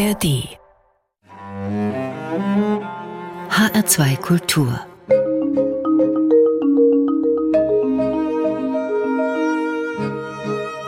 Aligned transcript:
ARD 0.00 0.48
HR2 3.50 4.16
Kultur 4.16 4.80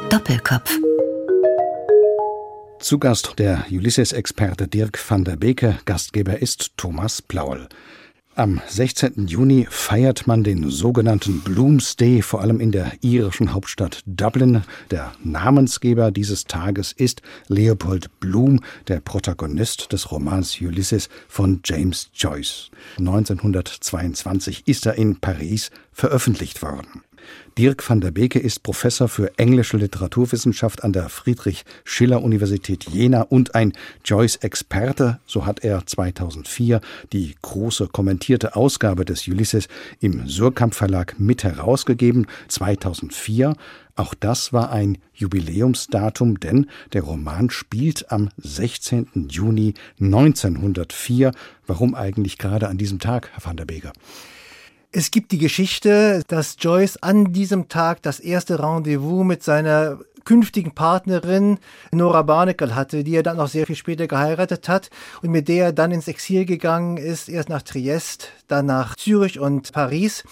Doppelkopf 0.08 0.78
zu 2.78 2.98
Gast 2.98 3.34
der 3.38 3.66
Ulysses-Experte 3.70 4.66
Dirk 4.66 4.98
van 5.10 5.24
der 5.24 5.36
Beke, 5.36 5.78
Gastgeber 5.84 6.40
ist 6.40 6.78
Thomas 6.78 7.20
Plaul. 7.20 7.68
Am 8.34 8.62
16. 8.66 9.26
Juni 9.26 9.66
feiert 9.68 10.26
man 10.26 10.42
den 10.42 10.70
sogenannten 10.70 11.40
Bloomsday, 11.40 12.22
vor 12.22 12.40
allem 12.40 12.60
in 12.60 12.72
der 12.72 12.92
irischen 13.02 13.52
Hauptstadt 13.52 14.02
Dublin. 14.06 14.62
Der 14.90 15.12
Namensgeber 15.22 16.10
dieses 16.10 16.44
Tages 16.44 16.92
ist 16.92 17.20
Leopold 17.48 18.20
Bloom, 18.20 18.60
der 18.88 19.00
Protagonist 19.00 19.92
des 19.92 20.10
Romans 20.10 20.58
Ulysses 20.62 21.10
von 21.28 21.60
James 21.62 22.08
Joyce. 22.14 22.70
1922 22.98 24.62
ist 24.66 24.86
er 24.86 24.94
in 24.94 25.20
Paris 25.20 25.70
veröffentlicht 25.92 26.62
worden. 26.62 27.02
Dirk 27.58 27.88
van 27.88 28.00
der 28.00 28.10
Beke 28.10 28.38
ist 28.38 28.62
Professor 28.62 29.08
für 29.08 29.38
englische 29.38 29.76
Literaturwissenschaft 29.76 30.84
an 30.84 30.92
der 30.92 31.08
Friedrich-Schiller-Universität 31.08 32.84
Jena 32.84 33.22
und 33.22 33.54
ein 33.54 33.72
Joyce-Experte. 34.04 35.20
So 35.26 35.44
hat 35.44 35.62
er 35.62 35.86
2004 35.86 36.80
die 37.12 37.34
große 37.42 37.88
kommentierte 37.88 38.56
Ausgabe 38.56 39.04
des 39.04 39.28
Ulysses 39.28 39.68
im 40.00 40.26
Surkamp 40.28 40.74
Verlag 40.74 41.18
mit 41.18 41.44
herausgegeben. 41.44 42.26
2004 42.48 43.54
auch 43.94 44.14
das 44.14 44.54
war 44.54 44.72
ein 44.72 44.98
Jubiläumsdatum, 45.12 46.40
denn 46.40 46.66
der 46.94 47.02
Roman 47.02 47.50
spielt 47.50 48.10
am 48.10 48.30
16. 48.38 49.28
Juni 49.28 49.74
1904. 50.00 51.32
Warum 51.66 51.94
eigentlich 51.94 52.38
gerade 52.38 52.68
an 52.68 52.78
diesem 52.78 53.00
Tag, 53.00 53.30
Herr 53.34 53.44
van 53.44 53.56
der 53.58 53.66
Beker? 53.66 53.92
Es 54.94 55.10
gibt 55.10 55.32
die 55.32 55.38
Geschichte, 55.38 56.22
dass 56.28 56.56
Joyce 56.58 56.98
an 56.98 57.32
diesem 57.32 57.68
Tag 57.68 58.02
das 58.02 58.20
erste 58.20 58.62
Rendezvous 58.62 59.24
mit 59.24 59.42
seiner 59.42 59.98
künftigen 60.24 60.72
Partnerin 60.72 61.58
Nora 61.92 62.20
Barnacle 62.20 62.74
hatte, 62.74 63.02
die 63.02 63.16
er 63.16 63.22
dann 63.22 63.40
auch 63.40 63.48
sehr 63.48 63.66
viel 63.66 63.74
später 63.74 64.06
geheiratet 64.06 64.68
hat 64.68 64.90
und 65.22 65.30
mit 65.30 65.48
der 65.48 65.64
er 65.64 65.72
dann 65.72 65.92
ins 65.92 66.08
Exil 66.08 66.44
gegangen 66.44 66.98
ist, 66.98 67.30
erst 67.30 67.48
nach 67.48 67.62
Triest, 67.62 68.28
dann 68.48 68.66
nach 68.66 68.94
Zürich 68.94 69.40
und 69.40 69.72
Paris. 69.72 70.24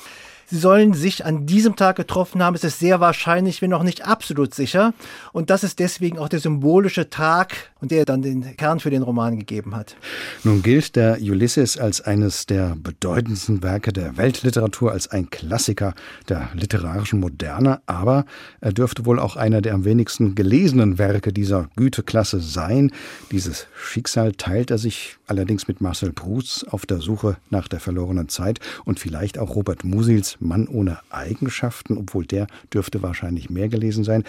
Sie 0.50 0.58
sollen 0.58 0.94
sich 0.94 1.24
an 1.24 1.46
diesem 1.46 1.76
Tag 1.76 1.94
getroffen 1.94 2.42
haben. 2.42 2.56
Es 2.56 2.64
ist 2.64 2.80
sehr 2.80 2.98
wahrscheinlich, 2.98 3.62
wenn 3.62 3.72
auch 3.72 3.84
nicht 3.84 4.04
absolut 4.04 4.52
sicher. 4.52 4.94
Und 5.32 5.48
das 5.48 5.62
ist 5.62 5.78
deswegen 5.78 6.18
auch 6.18 6.28
der 6.28 6.40
symbolische 6.40 7.08
Tag, 7.08 7.70
und 7.80 7.90
der 7.90 8.04
dann 8.04 8.22
den 8.22 8.56
Kern 8.56 8.80
für 8.80 8.90
den 8.90 9.02
Roman 9.02 9.38
gegeben 9.38 9.74
hat. 9.74 9.96
Nun 10.44 10.62
gilt 10.62 10.96
der 10.96 11.18
Ulysses 11.20 11.78
als 11.78 12.00
eines 12.00 12.46
der 12.46 12.76
bedeutendsten 12.76 13.62
Werke 13.62 13.92
der 13.92 14.16
Weltliteratur, 14.16 14.92
als 14.92 15.08
ein 15.08 15.30
Klassiker 15.30 15.94
der 16.28 16.50
literarischen 16.54 17.20
Moderne, 17.20 17.80
aber 17.86 18.24
er 18.60 18.72
dürfte 18.72 19.06
wohl 19.06 19.18
auch 19.18 19.36
einer 19.36 19.62
der 19.62 19.74
am 19.74 19.84
wenigsten 19.84 20.34
gelesenen 20.34 20.98
Werke 20.98 21.32
dieser 21.32 21.68
Güteklasse 21.76 22.40
sein. 22.40 22.92
Dieses 23.30 23.66
Schicksal 23.74 24.32
teilt 24.32 24.70
er 24.70 24.78
sich 24.78 25.16
allerdings 25.26 25.68
mit 25.68 25.80
Marcel 25.80 26.12
Proust 26.12 26.70
auf 26.72 26.86
der 26.86 26.98
Suche 26.98 27.36
nach 27.50 27.68
der 27.68 27.80
verlorenen 27.80 28.28
Zeit 28.28 28.60
und 28.84 29.00
vielleicht 29.00 29.38
auch 29.38 29.54
Robert 29.54 29.84
Musils 29.84 30.36
Mann 30.40 30.66
ohne 30.68 30.98
Eigenschaften, 31.10 31.96
obwohl 31.96 32.26
der 32.26 32.46
dürfte 32.72 33.02
wahrscheinlich 33.02 33.50
mehr 33.50 33.68
gelesen 33.68 34.04
sein. 34.04 34.24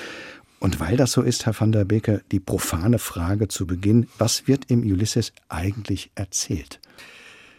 Und 0.59 0.79
weil 0.79 0.95
das 0.95 1.11
so 1.11 1.23
ist, 1.23 1.45
Herr 1.45 1.59
van 1.59 1.71
der 1.71 1.85
Beke, 1.85 2.21
die 2.31 2.39
profane 2.39 2.99
Frage 2.99 3.47
zu 3.47 3.65
Beginn, 3.65 4.07
was 4.19 4.47
wird 4.47 4.69
im 4.69 4.81
Ulysses 4.81 5.33
eigentlich 5.49 6.11
erzählt? 6.13 6.79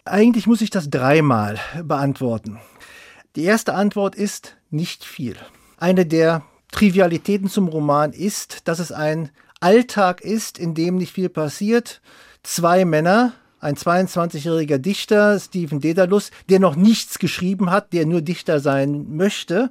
Eigentlich 0.04 0.46
muss 0.46 0.60
ich 0.60 0.70
das 0.70 0.88
dreimal 0.88 1.58
beantworten. 1.82 2.58
Die 3.34 3.44
erste 3.44 3.74
Antwort 3.74 4.14
ist 4.14 4.56
nicht 4.70 5.04
viel. 5.04 5.36
Eine 5.78 6.06
der 6.06 6.42
Trivialitäten 6.70 7.48
zum 7.48 7.68
Roman 7.68 8.12
ist, 8.12 8.68
dass 8.68 8.78
es 8.78 8.92
ein 8.92 9.30
Alltag 9.60 10.20
ist, 10.20 10.58
in 10.58 10.74
dem 10.74 10.96
nicht 10.96 11.12
viel 11.12 11.28
passiert. 11.28 12.00
Zwei 12.42 12.84
Männer, 12.84 13.32
ein 13.62 13.76
22-jähriger 13.76 14.78
Dichter, 14.78 15.38
Stephen 15.38 15.80
Dedalus, 15.80 16.30
der 16.50 16.58
noch 16.58 16.76
nichts 16.76 17.18
geschrieben 17.18 17.70
hat, 17.70 17.92
der 17.92 18.04
nur 18.04 18.20
Dichter 18.20 18.60
sein 18.60 19.16
möchte, 19.16 19.70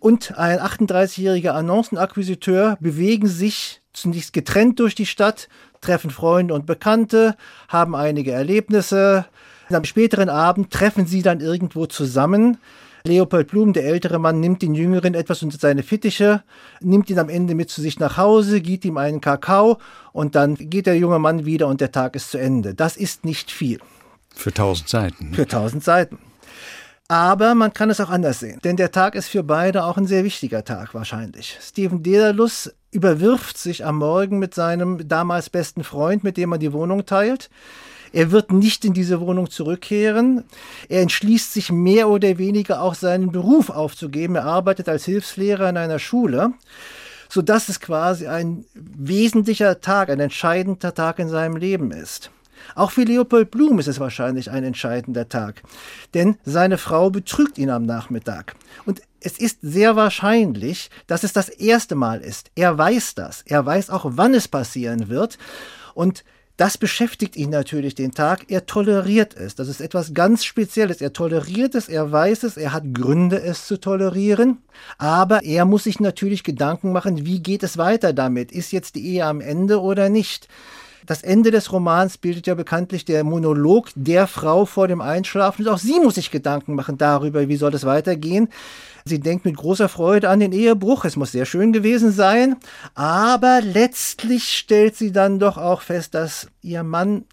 und 0.00 0.38
ein 0.38 0.60
38-jähriger 0.60 1.50
Annoncenakquisiteur 1.50 2.78
bewegen 2.80 3.26
sich 3.26 3.82
zunächst 3.92 4.32
getrennt 4.32 4.78
durch 4.78 4.94
die 4.94 5.06
Stadt, 5.06 5.48
treffen 5.80 6.10
Freunde 6.10 6.54
und 6.54 6.66
Bekannte, 6.66 7.36
haben 7.68 7.96
einige 7.96 8.30
Erlebnisse. 8.30 9.26
Am 9.68 9.84
späteren 9.84 10.28
Abend 10.28 10.72
treffen 10.72 11.06
sie 11.06 11.22
dann 11.22 11.40
irgendwo 11.40 11.86
zusammen. 11.86 12.58
Leopold 13.08 13.48
Blum, 13.48 13.72
der 13.72 13.84
ältere 13.84 14.18
Mann, 14.20 14.38
nimmt 14.38 14.62
den 14.62 14.74
Jüngeren 14.74 15.14
etwas 15.14 15.42
unter 15.42 15.58
seine 15.58 15.82
Fittiche, 15.82 16.44
nimmt 16.80 17.10
ihn 17.10 17.18
am 17.18 17.28
Ende 17.28 17.56
mit 17.56 17.70
zu 17.70 17.80
sich 17.80 17.98
nach 17.98 18.16
Hause, 18.16 18.60
gibt 18.60 18.84
ihm 18.84 18.96
einen 18.96 19.20
Kakao 19.20 19.78
und 20.12 20.36
dann 20.36 20.54
geht 20.54 20.86
der 20.86 20.96
junge 20.96 21.18
Mann 21.18 21.44
wieder 21.44 21.66
und 21.66 21.80
der 21.80 21.90
Tag 21.90 22.14
ist 22.14 22.30
zu 22.30 22.38
Ende. 22.38 22.74
Das 22.74 22.96
ist 22.96 23.24
nicht 23.24 23.50
viel. 23.50 23.80
Für 24.34 24.52
tausend 24.52 24.88
Seiten. 24.88 25.34
Für 25.34 25.46
tausend 25.46 25.82
Seiten. 25.82 26.18
Aber 27.08 27.54
man 27.54 27.72
kann 27.72 27.88
es 27.88 28.00
auch 28.00 28.10
anders 28.10 28.40
sehen, 28.40 28.60
denn 28.62 28.76
der 28.76 28.92
Tag 28.92 29.14
ist 29.14 29.28
für 29.28 29.42
beide 29.42 29.84
auch 29.84 29.96
ein 29.96 30.06
sehr 30.06 30.24
wichtiger 30.24 30.62
Tag 30.62 30.92
wahrscheinlich. 30.92 31.56
Stephen 31.60 32.02
Dedalus 32.02 32.70
überwirft 32.90 33.56
sich 33.56 33.84
am 33.86 33.96
Morgen 33.96 34.38
mit 34.38 34.54
seinem 34.54 35.08
damals 35.08 35.48
besten 35.48 35.84
Freund, 35.84 36.22
mit 36.22 36.36
dem 36.36 36.52
er 36.52 36.58
die 36.58 36.72
Wohnung 36.74 37.06
teilt. 37.06 37.48
Er 38.12 38.30
wird 38.30 38.52
nicht 38.52 38.84
in 38.84 38.92
diese 38.92 39.20
Wohnung 39.20 39.50
zurückkehren. 39.50 40.44
Er 40.88 41.02
entschließt 41.02 41.52
sich 41.52 41.70
mehr 41.70 42.08
oder 42.08 42.38
weniger 42.38 42.82
auch 42.82 42.94
seinen 42.94 43.32
Beruf 43.32 43.70
aufzugeben. 43.70 44.36
Er 44.36 44.44
arbeitet 44.44 44.88
als 44.88 45.04
Hilfslehrer 45.04 45.68
in 45.68 45.76
einer 45.76 45.98
Schule, 45.98 46.52
sodass 47.28 47.68
es 47.68 47.80
quasi 47.80 48.26
ein 48.26 48.64
wesentlicher 48.74 49.80
Tag, 49.80 50.10
ein 50.10 50.20
entscheidender 50.20 50.94
Tag 50.94 51.18
in 51.18 51.28
seinem 51.28 51.56
Leben 51.56 51.90
ist. 51.90 52.30
Auch 52.74 52.90
für 52.90 53.04
Leopold 53.04 53.50
Blum 53.50 53.78
ist 53.78 53.86
es 53.86 54.00
wahrscheinlich 54.00 54.50
ein 54.50 54.64
entscheidender 54.64 55.28
Tag, 55.28 55.62
denn 56.14 56.36
seine 56.44 56.78
Frau 56.78 57.10
betrügt 57.10 57.58
ihn 57.58 57.70
am 57.70 57.84
Nachmittag. 57.84 58.56
Und 58.84 59.00
es 59.20 59.38
ist 59.38 59.58
sehr 59.62 59.96
wahrscheinlich, 59.96 60.90
dass 61.06 61.24
es 61.24 61.32
das 61.32 61.48
erste 61.48 61.94
Mal 61.94 62.20
ist. 62.20 62.50
Er 62.54 62.76
weiß 62.76 63.14
das. 63.14 63.42
Er 63.46 63.64
weiß 63.64 63.90
auch, 63.90 64.04
wann 64.08 64.34
es 64.34 64.48
passieren 64.48 65.08
wird. 65.08 65.38
Und 65.94 66.24
das 66.58 66.76
beschäftigt 66.76 67.36
ihn 67.36 67.50
natürlich 67.50 67.94
den 67.94 68.10
Tag. 68.10 68.46
Er 68.48 68.66
toleriert 68.66 69.36
es. 69.36 69.54
Das 69.54 69.68
ist 69.68 69.80
etwas 69.80 70.12
ganz 70.12 70.44
Spezielles. 70.44 71.00
Er 71.00 71.12
toleriert 71.12 71.76
es, 71.76 71.88
er 71.88 72.10
weiß 72.10 72.42
es, 72.42 72.56
er 72.56 72.72
hat 72.72 72.92
Gründe, 72.92 73.40
es 73.40 73.68
zu 73.68 73.78
tolerieren. 73.78 74.58
Aber 74.98 75.44
er 75.44 75.64
muss 75.64 75.84
sich 75.84 76.00
natürlich 76.00 76.42
Gedanken 76.42 76.92
machen, 76.92 77.24
wie 77.24 77.40
geht 77.40 77.62
es 77.62 77.78
weiter 77.78 78.12
damit? 78.12 78.50
Ist 78.50 78.72
jetzt 78.72 78.96
die 78.96 79.06
Ehe 79.06 79.24
am 79.24 79.40
Ende 79.40 79.80
oder 79.80 80.08
nicht? 80.08 80.48
Das 81.08 81.22
Ende 81.22 81.50
des 81.50 81.72
Romans 81.72 82.18
bildet 82.18 82.46
ja 82.46 82.54
bekanntlich 82.54 83.06
der 83.06 83.24
Monolog 83.24 83.88
der 83.94 84.26
Frau 84.26 84.66
vor 84.66 84.88
dem 84.88 85.00
Einschlafen. 85.00 85.66
Und 85.66 85.72
auch 85.72 85.78
sie 85.78 85.98
muss 86.00 86.16
sich 86.16 86.30
Gedanken 86.30 86.74
machen 86.74 86.98
darüber, 86.98 87.48
wie 87.48 87.56
soll 87.56 87.74
es 87.74 87.86
weitergehen. 87.86 88.50
Sie 89.06 89.18
denkt 89.18 89.46
mit 89.46 89.56
großer 89.56 89.88
Freude 89.88 90.28
an 90.28 90.38
den 90.38 90.52
Ehebruch. 90.52 91.06
Es 91.06 91.16
muss 91.16 91.32
sehr 91.32 91.46
schön 91.46 91.72
gewesen 91.72 92.12
sein. 92.12 92.56
Aber 92.94 93.62
letztlich 93.62 94.52
stellt 94.52 94.96
sie 94.96 95.10
dann 95.10 95.38
doch 95.38 95.56
auch 95.56 95.80
fest, 95.80 96.12
dass 96.12 96.48
ihr 96.60 96.82
Mann 96.82 97.24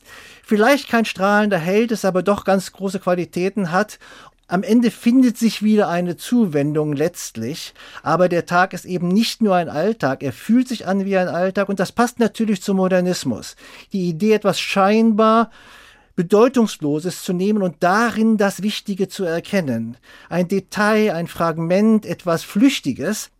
vielleicht 0.42 0.88
kein 0.88 1.04
strahlender 1.04 1.58
Held 1.58 1.92
ist, 1.92 2.06
aber 2.06 2.24
doch 2.24 2.46
ganz 2.46 2.72
große 2.72 3.02
Qualitäten 3.02 3.74
hat 3.74 4.00
am 4.48 4.62
Ende 4.62 4.92
findet 4.92 5.38
sich 5.38 5.64
wieder 5.64 5.90
eine 5.90 6.18
Zuwendung 6.18 6.94
letztlich, 6.94 7.74
aber 8.04 8.30
der 8.30 8.46
Tag 8.46 8.74
ist 8.74 8.86
eben 8.86 9.08
nicht 9.08 9.42
nur 9.42 9.56
ein 9.56 9.70
Alltag, 9.70 10.22
er 10.22 10.34
fühlt 10.34 10.68
sich 10.68 10.86
an 10.86 11.06
wie 11.06 11.18
ein 11.18 11.28
Alltag 11.28 11.68
und 11.68 11.80
das 11.80 11.92
passt 11.92 12.20
natürlich 12.20 12.62
zum 12.62 12.78
Modernismus. 12.78 13.56
Die 13.92 14.08
Idee, 14.08 14.34
etwas 14.34 14.60
scheinbar 14.60 15.50
Bedeutungsloses 16.16 17.24
zu 17.24 17.34
nehmen 17.34 17.62
und 17.62 17.78
darin 17.82 18.38
das 18.38 18.62
Wichtige 18.62 19.08
zu 19.08 19.26
erkennen. 19.26 19.98
Ein 20.30 20.48
Detail, 20.48 21.14
ein 21.14 21.28
Fragment, 21.28 22.06
etwas 22.06 22.44
Flüchtiges. 22.44 23.32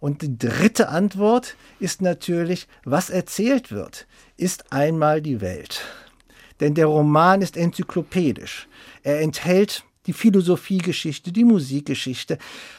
Und 0.00 0.22
die 0.22 0.38
dritte 0.38 0.88
Antwort 0.88 1.56
ist 1.80 2.02
natürlich, 2.02 2.66
was 2.84 3.10
erzählt 3.10 3.72
wird, 3.72 4.06
ist 4.36 4.72
einmal 4.72 5.20
die 5.20 5.40
Welt. 5.40 5.82
Denn 6.60 6.74
der 6.74 6.86
Roman 6.86 7.42
ist 7.42 7.56
enzyklopädisch. 7.56 8.68
Er 9.02 9.20
enthält 9.20 9.84
die 10.06 10.12
Philosophiegeschichte, 10.12 11.32
die 11.32 11.44
Musikgeschichte. 11.44 12.38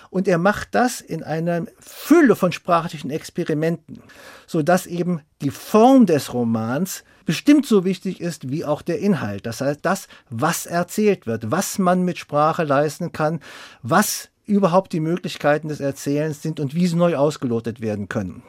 Und 0.10 0.28
er 0.28 0.38
macht 0.38 0.70
das 0.76 1.02
in 1.02 1.24
einer 1.24 1.66
Fülle 1.80 2.36
von 2.36 2.52
sprachlichen 2.52 3.10
Experimenten, 3.10 4.02
sodass 4.48 4.86
eben 4.86 5.22
die 5.42 5.50
Form 5.50 6.06
des 6.06 6.34
Romans 6.34 7.04
bestimmt 7.26 7.66
so 7.66 7.84
wichtig 7.84 8.22
ist 8.22 8.50
wie 8.52 8.66
auch 8.66 8.82
der 8.82 9.00
Inhalt. 9.00 9.46
Das 9.46 9.62
heißt, 9.62 9.80
das, 9.84 10.08
was 10.30 10.66
erzählt 10.66 11.26
wird, 11.26 11.52
was 11.52 11.80
man 11.80 12.04
mit 12.04 12.18
Sprache 12.18 12.64
leisten 12.64 13.12
kann, 13.12 13.40
was 13.82 14.30
überhaupt 14.46 14.94
die 14.94 15.00
Möglichkeiten 15.00 15.70
des 15.70 15.80
Erzählens 15.80 16.42
sind 16.42 16.60
und 16.60 16.76
wie 16.76 16.88
sie 16.88 16.96
neu 16.96 17.16
ausgelotet 17.16 17.82
werden 17.82 18.10
können. 18.10 18.44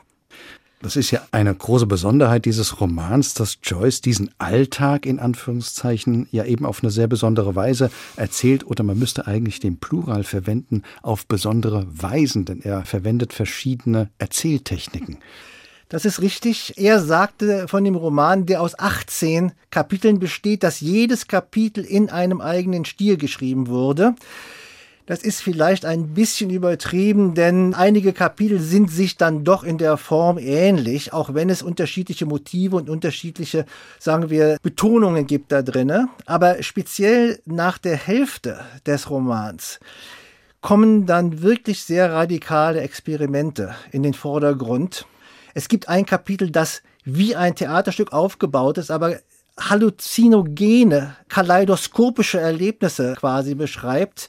Das 0.83 0.95
ist 0.95 1.11
ja 1.11 1.27
eine 1.33 1.55
große 1.55 1.87
Besonderheit 1.87 2.45
dieses 2.45 2.81
Romans, 2.81 3.33
dass 3.33 3.59
Joyce 3.63 4.03
diesen 4.03 4.31
Alltag 4.39 5.07
in 5.07 5.19
Anführungszeichen 5.19 6.29
ja 6.31 6.45
eben 6.45 6.67
auf 6.67 6.83
eine 6.83 6.91
sehr 6.91 7.09
besondere 7.09 7.57
Weise 7.57 7.91
erzählt 8.17 8.67
oder 8.67 8.85
man 8.85 8.99
müsste 8.99 9.27
eigentlich 9.27 9.59
den 9.59 9.79
Plural 9.79 10.23
verwenden 10.23 10.83
auf 11.03 11.27
besondere 11.27 11.87
Weisen, 11.91 12.45
denn 12.45 12.61
er 12.61 12.85
verwendet 12.85 13.33
verschiedene 13.33 14.11
Erzähltechniken. 14.19 15.19
Das 15.89 16.05
ist 16.05 16.21
richtig. 16.21 16.75
Er 16.77 17.01
sagte 17.01 17.69
von 17.69 17.85
dem 17.85 17.95
Roman, 17.95 18.45
der 18.45 18.61
aus 18.61 18.79
18 18.79 19.53
Kapiteln 19.71 20.19
besteht, 20.19 20.63
dass 20.63 20.81
jedes 20.81 21.29
Kapitel 21.29 21.85
in 21.85 22.11
einem 22.11 22.41
eigenen 22.41 22.85
Stil 22.85 23.17
geschrieben 23.17 23.69
wurde. 23.69 24.15
Das 25.07 25.23
ist 25.23 25.41
vielleicht 25.41 25.85
ein 25.85 26.15
bisschen 26.15 26.51
übertrieben, 26.51 27.35
denn 27.35 27.75
einige 27.75 28.13
Kapitel 28.13 28.59
sind 28.59 28.91
sich 28.91 29.17
dann 29.17 29.45
doch 29.45 29.63
in 29.63 29.79
der 29.79 29.97
Form 29.99 30.37
ähnlich, 30.37 31.13
auch 31.13 31.33
wenn 31.33 31.49
es 31.49 31.63
unterschiedliche 31.63 32.27
Motive 32.27 32.75
und 32.75 32.91
unterschiedliche, 32.91 33.67
sagen 34.01 34.31
wir, 34.31 34.59
Betonungen 34.63 35.29
gibt 35.29 35.53
da 35.53 35.63
drinne. 35.63 36.09
Aber 36.27 36.61
speziell 36.65 37.39
nach 37.45 37.79
der 37.79 37.97
Hälfte 37.97 38.59
des 38.85 39.09
Romans 39.09 39.79
kommen 40.61 41.07
dann 41.07 41.41
wirklich 41.41 41.85
sehr 41.85 42.13
radikale 42.13 42.81
Experimente 42.81 43.77
in 43.93 44.03
den 44.03 44.15
Vordergrund. 44.15 45.07
Es 45.55 45.69
gibt 45.69 45.89
ein 45.89 46.05
Kapitel, 46.05 46.51
das 46.51 46.83
wie 47.05 47.37
ein 47.37 47.55
Theaterstück 47.55 48.13
aufgebaut 48.13 48.79
ist, 48.79 48.91
aber 48.91 49.21
halluzinogene, 49.59 51.17
kaleidoskopische 51.29 52.39
Erlebnisse 52.39 53.15
quasi 53.15 53.55
beschreibt 53.55 54.29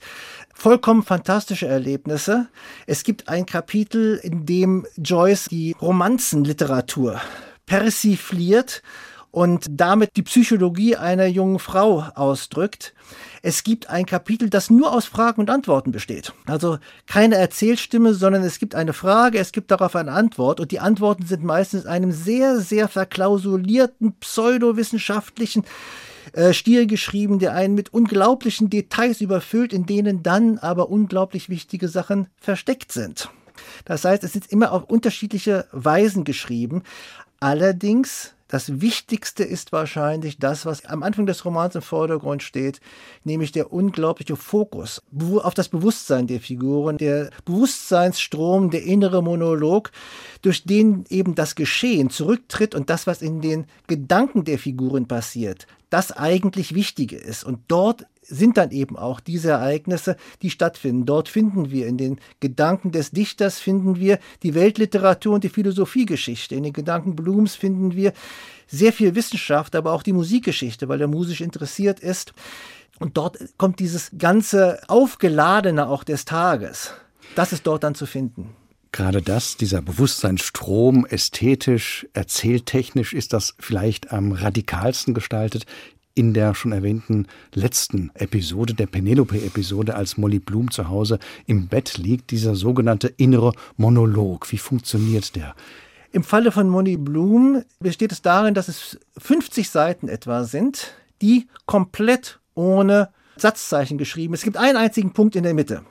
vollkommen 0.58 1.04
fantastische 1.04 1.68
Erlebnisse. 1.68 2.48
Es 2.88 3.04
gibt 3.04 3.30
ein 3.30 3.46
Kapitel, 3.46 4.20
in 4.22 4.46
dem 4.46 4.86
Joyce 4.98 5.46
die 5.46 5.76
Romanzenliteratur 5.80 7.22
persifliert 7.66 8.82
und 9.30 9.68
damit 9.70 10.16
die 10.18 10.24
Psychologie 10.24 10.96
einer 10.96 11.28
jungen 11.28 11.60
Frau 11.60 12.08
ausdrückt. 12.16 12.96
Es 13.44 13.64
gibt 13.64 13.90
ein 13.90 14.08
Kapitel, 14.08 14.50
das 14.50 14.72
nur 14.72 14.92
aus 14.92 15.06
Fragen 15.06 15.42
und 15.42 15.52
Antworten 15.52 15.92
besteht. 15.92 16.34
Also 16.48 16.80
keine 17.06 17.36
Erzählstimme, 17.36 18.16
sondern 18.16 18.44
es 18.44 18.58
gibt 18.58 18.74
eine 18.74 18.94
Frage, 18.94 19.38
es 19.38 19.52
gibt 19.52 19.70
darauf 19.70 19.96
eine 19.96 20.12
Antwort 20.12 20.60
und 20.60 20.72
die 20.72 20.80
Antworten 20.80 21.28
sind 21.28 21.44
meistens 21.44 21.86
einem 21.86 22.12
sehr, 22.12 22.60
sehr 22.60 22.88
verklausulierten, 22.88 24.18
pseudowissenschaftlichen 24.20 25.66
äh, 26.34 26.54
Stil 26.54 26.88
geschrieben, 26.88 27.40
der 27.40 27.54
einen 27.54 27.76
mit 27.76 27.94
unglaublichen 27.94 28.70
Details 28.70 29.22
überfüllt, 29.22 29.74
in 29.74 29.86
denen 29.86 30.24
dann 30.24 30.58
aber 30.58 30.90
unglaublich 30.90 31.50
wichtige 31.50 31.88
Sachen 31.88 32.28
versteckt 32.38 32.92
sind. 32.92 33.30
Das 33.86 34.06
heißt, 34.06 34.24
es 34.24 34.36
ist 34.36 34.52
immer 34.52 34.72
auf 34.72 34.84
unterschiedliche 34.84 35.66
Weisen 35.72 36.24
geschrieben. 36.24 36.84
Allerdings 37.40 38.34
das 38.48 38.80
Wichtigste 38.82 39.44
ist 39.44 39.72
wahrscheinlich 39.72 40.40
das, 40.40 40.66
was 40.66 40.86
am 40.86 41.04
Anfang 41.04 41.26
des 41.26 41.44
Romans 41.44 41.76
im 41.76 41.82
Vordergrund 41.82 42.44
steht, 42.44 42.80
nämlich 43.24 43.52
der 43.52 43.74
unglaubliche 43.74 44.36
Fokus 44.36 45.02
auf 45.44 45.54
das 45.54 45.68
Bewusstsein 45.70 46.28
der 46.28 46.40
Figuren, 46.40 46.98
der 46.98 47.30
Bewusstseinsstrom, 47.46 48.70
der 48.70 48.84
innere 48.84 49.22
Monolog, 49.22 49.92
durch 50.42 50.64
den 50.64 51.06
eben 51.10 51.36
das 51.36 51.56
Geschehen 51.56 52.10
zurücktritt 52.10 52.74
und 52.74 52.90
das, 52.90 53.06
was 53.06 53.22
in 53.22 53.42
den 53.42 53.66
Gedanken 53.88 54.46
der 54.46 54.60
Figuren 54.60 55.08
passiert, 55.08 55.68
das 55.90 56.12
eigentlich 56.12 56.74
Wichtige 56.74 57.18
ist. 57.18 57.44
Und 57.44 57.60
dort 57.68 58.06
sind 58.28 58.58
dann 58.58 58.72
eben 58.72 58.98
auch 58.98 59.20
diese 59.20 59.52
Ereignisse, 59.52 60.18
die 60.42 60.50
stattfinden. 60.50 61.06
Dort 61.06 61.30
finden 61.30 61.72
wir 61.72 61.88
in 61.88 61.98
den 61.98 62.20
Gedanken 62.40 62.92
des 62.92 63.12
Dichters 63.12 63.60
finden 63.60 64.00
wir 64.00 64.20
die 64.44 64.54
Weltliteratur 64.54 65.36
und 65.36 65.44
die 65.44 65.50
Philosophiegeschichte. 65.50 66.56
In 66.56 66.64
den 66.64 66.74
Gedanken 66.74 67.16
Blums 67.16 67.56
finden 67.56 67.96
wir 67.96 68.14
sehr 68.68 68.94
viel 68.94 69.16
Wissenschaft, 69.16 69.76
aber 69.76 69.94
auch 69.94 70.04
die 70.04 70.14
Musikgeschichte, 70.14 70.90
weil 70.90 71.02
er 71.02 71.08
musisch 71.08 71.42
interessiert 71.42 72.00
ist. 72.00 72.34
Und 73.00 73.18
dort 73.18 73.38
kommt 73.58 73.80
dieses 73.80 74.12
ganze 74.18 74.82
Aufgeladene 74.88 75.88
auch 75.88 76.04
des 76.04 76.26
Tages. 76.26 76.94
Das 77.36 77.54
ist 77.54 77.68
dort 77.68 77.84
dann 77.84 77.96
zu 77.96 78.06
finden. 78.06 78.56
Gerade 78.92 79.22
das, 79.22 79.58
dieser 79.58 79.82
Bewusstseinsstrom, 79.82 81.06
ästhetisch, 81.06 82.08
erzähltechnisch 82.14 83.14
ist 83.14 83.34
das 83.34 83.54
vielleicht 83.60 84.12
am 84.12 84.32
radikalsten 84.32 85.14
gestaltet 85.14 85.66
in 86.18 86.34
der 86.34 86.56
schon 86.56 86.72
erwähnten 86.72 87.28
letzten 87.54 88.10
Episode, 88.16 88.74
der 88.74 88.88
Penelope-Episode, 88.88 89.96
als 89.96 90.18
Molly 90.18 90.40
Blum 90.40 90.72
zu 90.72 90.90
Hause 90.90 91.20
im 91.46 91.68
Bett 91.68 91.98
liegt, 91.98 92.32
dieser 92.32 92.56
sogenannte 92.56 93.08
innere 93.08 93.54
Monolog. 93.78 94.52
Wie 94.52 94.58
funktioniert 94.58 95.36
der? 95.36 95.56
Im 96.12 96.24
Falle 96.24 96.52
von 96.52 96.70
Molly 96.70 96.98
Blum 96.98 97.64
besteht 97.80 98.12
es 98.12 98.24
darin, 98.24 98.56
dass 98.56 98.68
es 98.68 98.98
50 99.20 99.70
Seiten 99.70 100.08
etwa 100.08 100.44
sind, 100.44 100.96
die 101.22 101.48
komplett 101.68 102.40
ohne 102.56 103.10
Satzzeichen 103.36 104.00
geschrieben. 104.00 104.34
Es 104.34 104.42
gibt 104.42 104.58
einen 104.58 104.78
einzigen 104.78 105.14
Punkt 105.14 105.36
in 105.36 105.44
der 105.44 105.54
Mitte. 105.54 105.84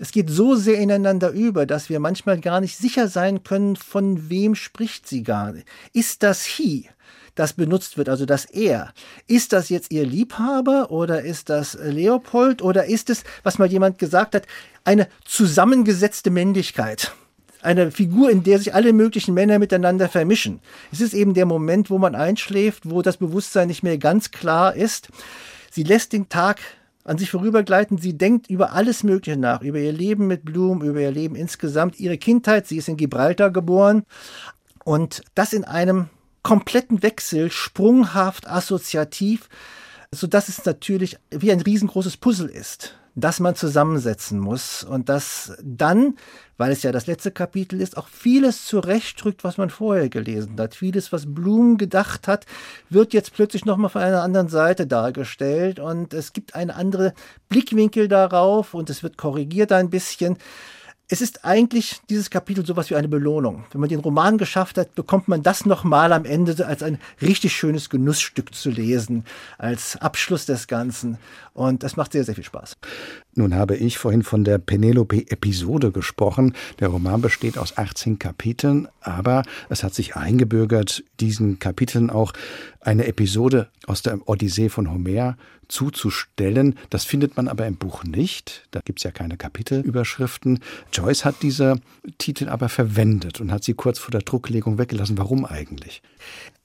Es 0.00 0.10
geht 0.10 0.30
so 0.30 0.56
sehr 0.56 0.78
ineinander 0.78 1.30
über, 1.30 1.66
dass 1.66 1.88
wir 1.88 2.00
manchmal 2.00 2.40
gar 2.40 2.60
nicht 2.60 2.76
sicher 2.76 3.06
sein 3.06 3.44
können, 3.44 3.76
von 3.76 4.28
wem 4.28 4.56
spricht 4.56 5.08
sie 5.08 5.22
gar. 5.22 5.54
Ist 5.92 6.24
das 6.24 6.44
he? 6.44 6.88
Das 7.38 7.52
benutzt 7.52 7.96
wird, 7.96 8.08
also 8.08 8.26
das 8.26 8.44
er. 8.46 8.92
Ist 9.26 9.52
das 9.52 9.68
jetzt 9.68 9.92
ihr 9.92 10.04
Liebhaber 10.04 10.90
oder 10.90 11.22
ist 11.22 11.50
das 11.50 11.78
Leopold 11.80 12.62
oder 12.62 12.86
ist 12.86 13.10
es, 13.10 13.22
was 13.44 13.58
mal 13.58 13.70
jemand 13.70 13.98
gesagt 13.98 14.34
hat, 14.34 14.46
eine 14.84 15.08
zusammengesetzte 15.24 16.30
Männlichkeit? 16.30 17.12
Eine 17.62 17.90
Figur, 17.90 18.30
in 18.30 18.42
der 18.42 18.58
sich 18.58 18.74
alle 18.74 18.92
möglichen 18.92 19.34
Männer 19.34 19.58
miteinander 19.58 20.08
vermischen. 20.08 20.60
Es 20.92 21.00
ist 21.00 21.14
eben 21.14 21.34
der 21.34 21.46
Moment, 21.46 21.90
wo 21.90 21.98
man 21.98 22.14
einschläft, 22.14 22.88
wo 22.88 23.02
das 23.02 23.16
Bewusstsein 23.16 23.68
nicht 23.68 23.82
mehr 23.82 23.98
ganz 23.98 24.30
klar 24.30 24.74
ist. 24.74 25.08
Sie 25.70 25.82
lässt 25.82 26.12
den 26.12 26.28
Tag 26.28 26.60
an 27.04 27.18
sich 27.18 27.30
vorübergleiten. 27.30 27.98
Sie 27.98 28.16
denkt 28.16 28.50
über 28.50 28.72
alles 28.72 29.02
Mögliche 29.02 29.38
nach, 29.38 29.62
über 29.62 29.78
ihr 29.78 29.92
Leben 29.92 30.26
mit 30.26 30.44
Blum, 30.44 30.82
über 30.82 31.00
ihr 31.00 31.10
Leben 31.10 31.34
insgesamt, 31.34 31.98
ihre 31.98 32.18
Kindheit. 32.18 32.66
Sie 32.66 32.76
ist 32.76 32.88
in 32.88 32.96
Gibraltar 32.96 33.50
geboren. 33.50 34.04
Und 34.84 35.22
das 35.34 35.52
in 35.52 35.64
einem 35.64 36.08
kompletten 36.48 37.02
Wechsel, 37.02 37.50
sprunghaft, 37.50 38.48
assoziativ, 38.48 39.50
sodass 40.10 40.48
es 40.48 40.64
natürlich 40.64 41.18
wie 41.30 41.52
ein 41.52 41.60
riesengroßes 41.60 42.16
Puzzle 42.16 42.48
ist, 42.48 42.94
das 43.14 43.38
man 43.38 43.54
zusammensetzen 43.54 44.38
muss 44.38 44.82
und 44.82 45.10
das 45.10 45.52
dann, 45.62 46.16
weil 46.56 46.72
es 46.72 46.82
ja 46.82 46.90
das 46.90 47.06
letzte 47.06 47.32
Kapitel 47.32 47.82
ist, 47.82 47.98
auch 47.98 48.08
vieles 48.08 48.64
zurechtdrückt, 48.64 49.44
was 49.44 49.58
man 49.58 49.68
vorher 49.68 50.08
gelesen 50.08 50.56
hat. 50.58 50.74
Vieles, 50.74 51.12
was 51.12 51.34
Blum 51.34 51.76
gedacht 51.76 52.26
hat, 52.28 52.46
wird 52.88 53.12
jetzt 53.12 53.34
plötzlich 53.34 53.66
nochmal 53.66 53.90
von 53.90 54.00
einer 54.00 54.22
anderen 54.22 54.48
Seite 54.48 54.86
dargestellt 54.86 55.78
und 55.78 56.14
es 56.14 56.32
gibt 56.32 56.54
einen 56.54 56.70
anderen 56.70 57.12
Blickwinkel 57.50 58.08
darauf 58.08 58.72
und 58.72 58.88
es 58.88 59.02
wird 59.02 59.18
korrigiert 59.18 59.70
ein 59.70 59.90
bisschen 59.90 60.38
es 61.10 61.22
ist 61.22 61.44
eigentlich 61.46 62.02
dieses 62.10 62.28
Kapitel 62.28 62.66
sowas 62.66 62.90
wie 62.90 62.96
eine 62.96 63.08
Belohnung. 63.08 63.64
Wenn 63.70 63.80
man 63.80 63.88
den 63.88 64.00
Roman 64.00 64.36
geschafft 64.36 64.76
hat, 64.76 64.94
bekommt 64.94 65.26
man 65.26 65.42
das 65.42 65.64
nochmal 65.64 66.12
am 66.12 66.26
Ende 66.26 66.66
als 66.66 66.82
ein 66.82 66.98
richtig 67.22 67.56
schönes 67.56 67.88
Genussstück 67.88 68.54
zu 68.54 68.68
lesen, 68.70 69.24
als 69.56 69.96
Abschluss 69.96 70.44
des 70.44 70.66
Ganzen. 70.66 71.16
Und 71.54 71.82
das 71.82 71.96
macht 71.96 72.12
sehr, 72.12 72.24
sehr 72.24 72.34
viel 72.34 72.44
Spaß. 72.44 72.76
Nun 73.38 73.54
habe 73.54 73.76
ich 73.76 73.98
vorhin 73.98 74.24
von 74.24 74.42
der 74.42 74.58
Penelope-Episode 74.58 75.92
gesprochen. 75.92 76.54
Der 76.80 76.88
Roman 76.88 77.20
besteht 77.20 77.56
aus 77.56 77.78
18 77.78 78.18
Kapiteln, 78.18 78.88
aber 79.00 79.44
es 79.68 79.84
hat 79.84 79.94
sich 79.94 80.16
eingebürgert, 80.16 81.04
diesen 81.20 81.60
Kapiteln 81.60 82.10
auch 82.10 82.32
eine 82.80 83.06
Episode 83.06 83.68
aus 83.86 84.02
der 84.02 84.28
Odyssee 84.28 84.70
von 84.70 84.90
Homer 84.90 85.36
zuzustellen. 85.68 86.74
Das 86.90 87.04
findet 87.04 87.36
man 87.36 87.46
aber 87.46 87.68
im 87.68 87.76
Buch 87.76 88.02
nicht. 88.02 88.66
Da 88.72 88.80
gibt 88.84 88.98
es 88.98 89.04
ja 89.04 89.12
keine 89.12 89.36
Kapitelüberschriften. 89.36 90.58
Joyce 90.92 91.24
hat 91.24 91.36
diese 91.42 91.80
Titel 92.18 92.48
aber 92.48 92.68
verwendet 92.68 93.40
und 93.40 93.52
hat 93.52 93.62
sie 93.62 93.74
kurz 93.74 94.00
vor 94.00 94.10
der 94.10 94.22
Drucklegung 94.22 94.78
weggelassen. 94.78 95.16
Warum 95.16 95.44
eigentlich? 95.44 96.02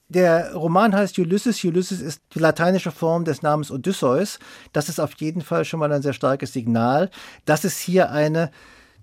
Der 0.08 0.54
Roman 0.54 0.94
heißt 0.94 1.18
Ulysses. 1.18 1.64
Ulysses 1.64 2.00
ist 2.00 2.20
die 2.34 2.38
lateinische 2.38 2.90
Form 2.90 3.24
des 3.24 3.42
Namens 3.42 3.70
Odysseus. 3.70 4.38
Das 4.72 4.88
ist 4.88 5.00
auf 5.00 5.12
jeden 5.14 5.40
Fall 5.40 5.64
schon 5.64 5.80
mal 5.80 5.92
ein 5.92 6.02
sehr 6.02 6.12
starkes 6.12 6.52
Signal, 6.52 7.10
dass 7.46 7.64
es 7.64 7.78
hier 7.78 8.10
eine 8.10 8.50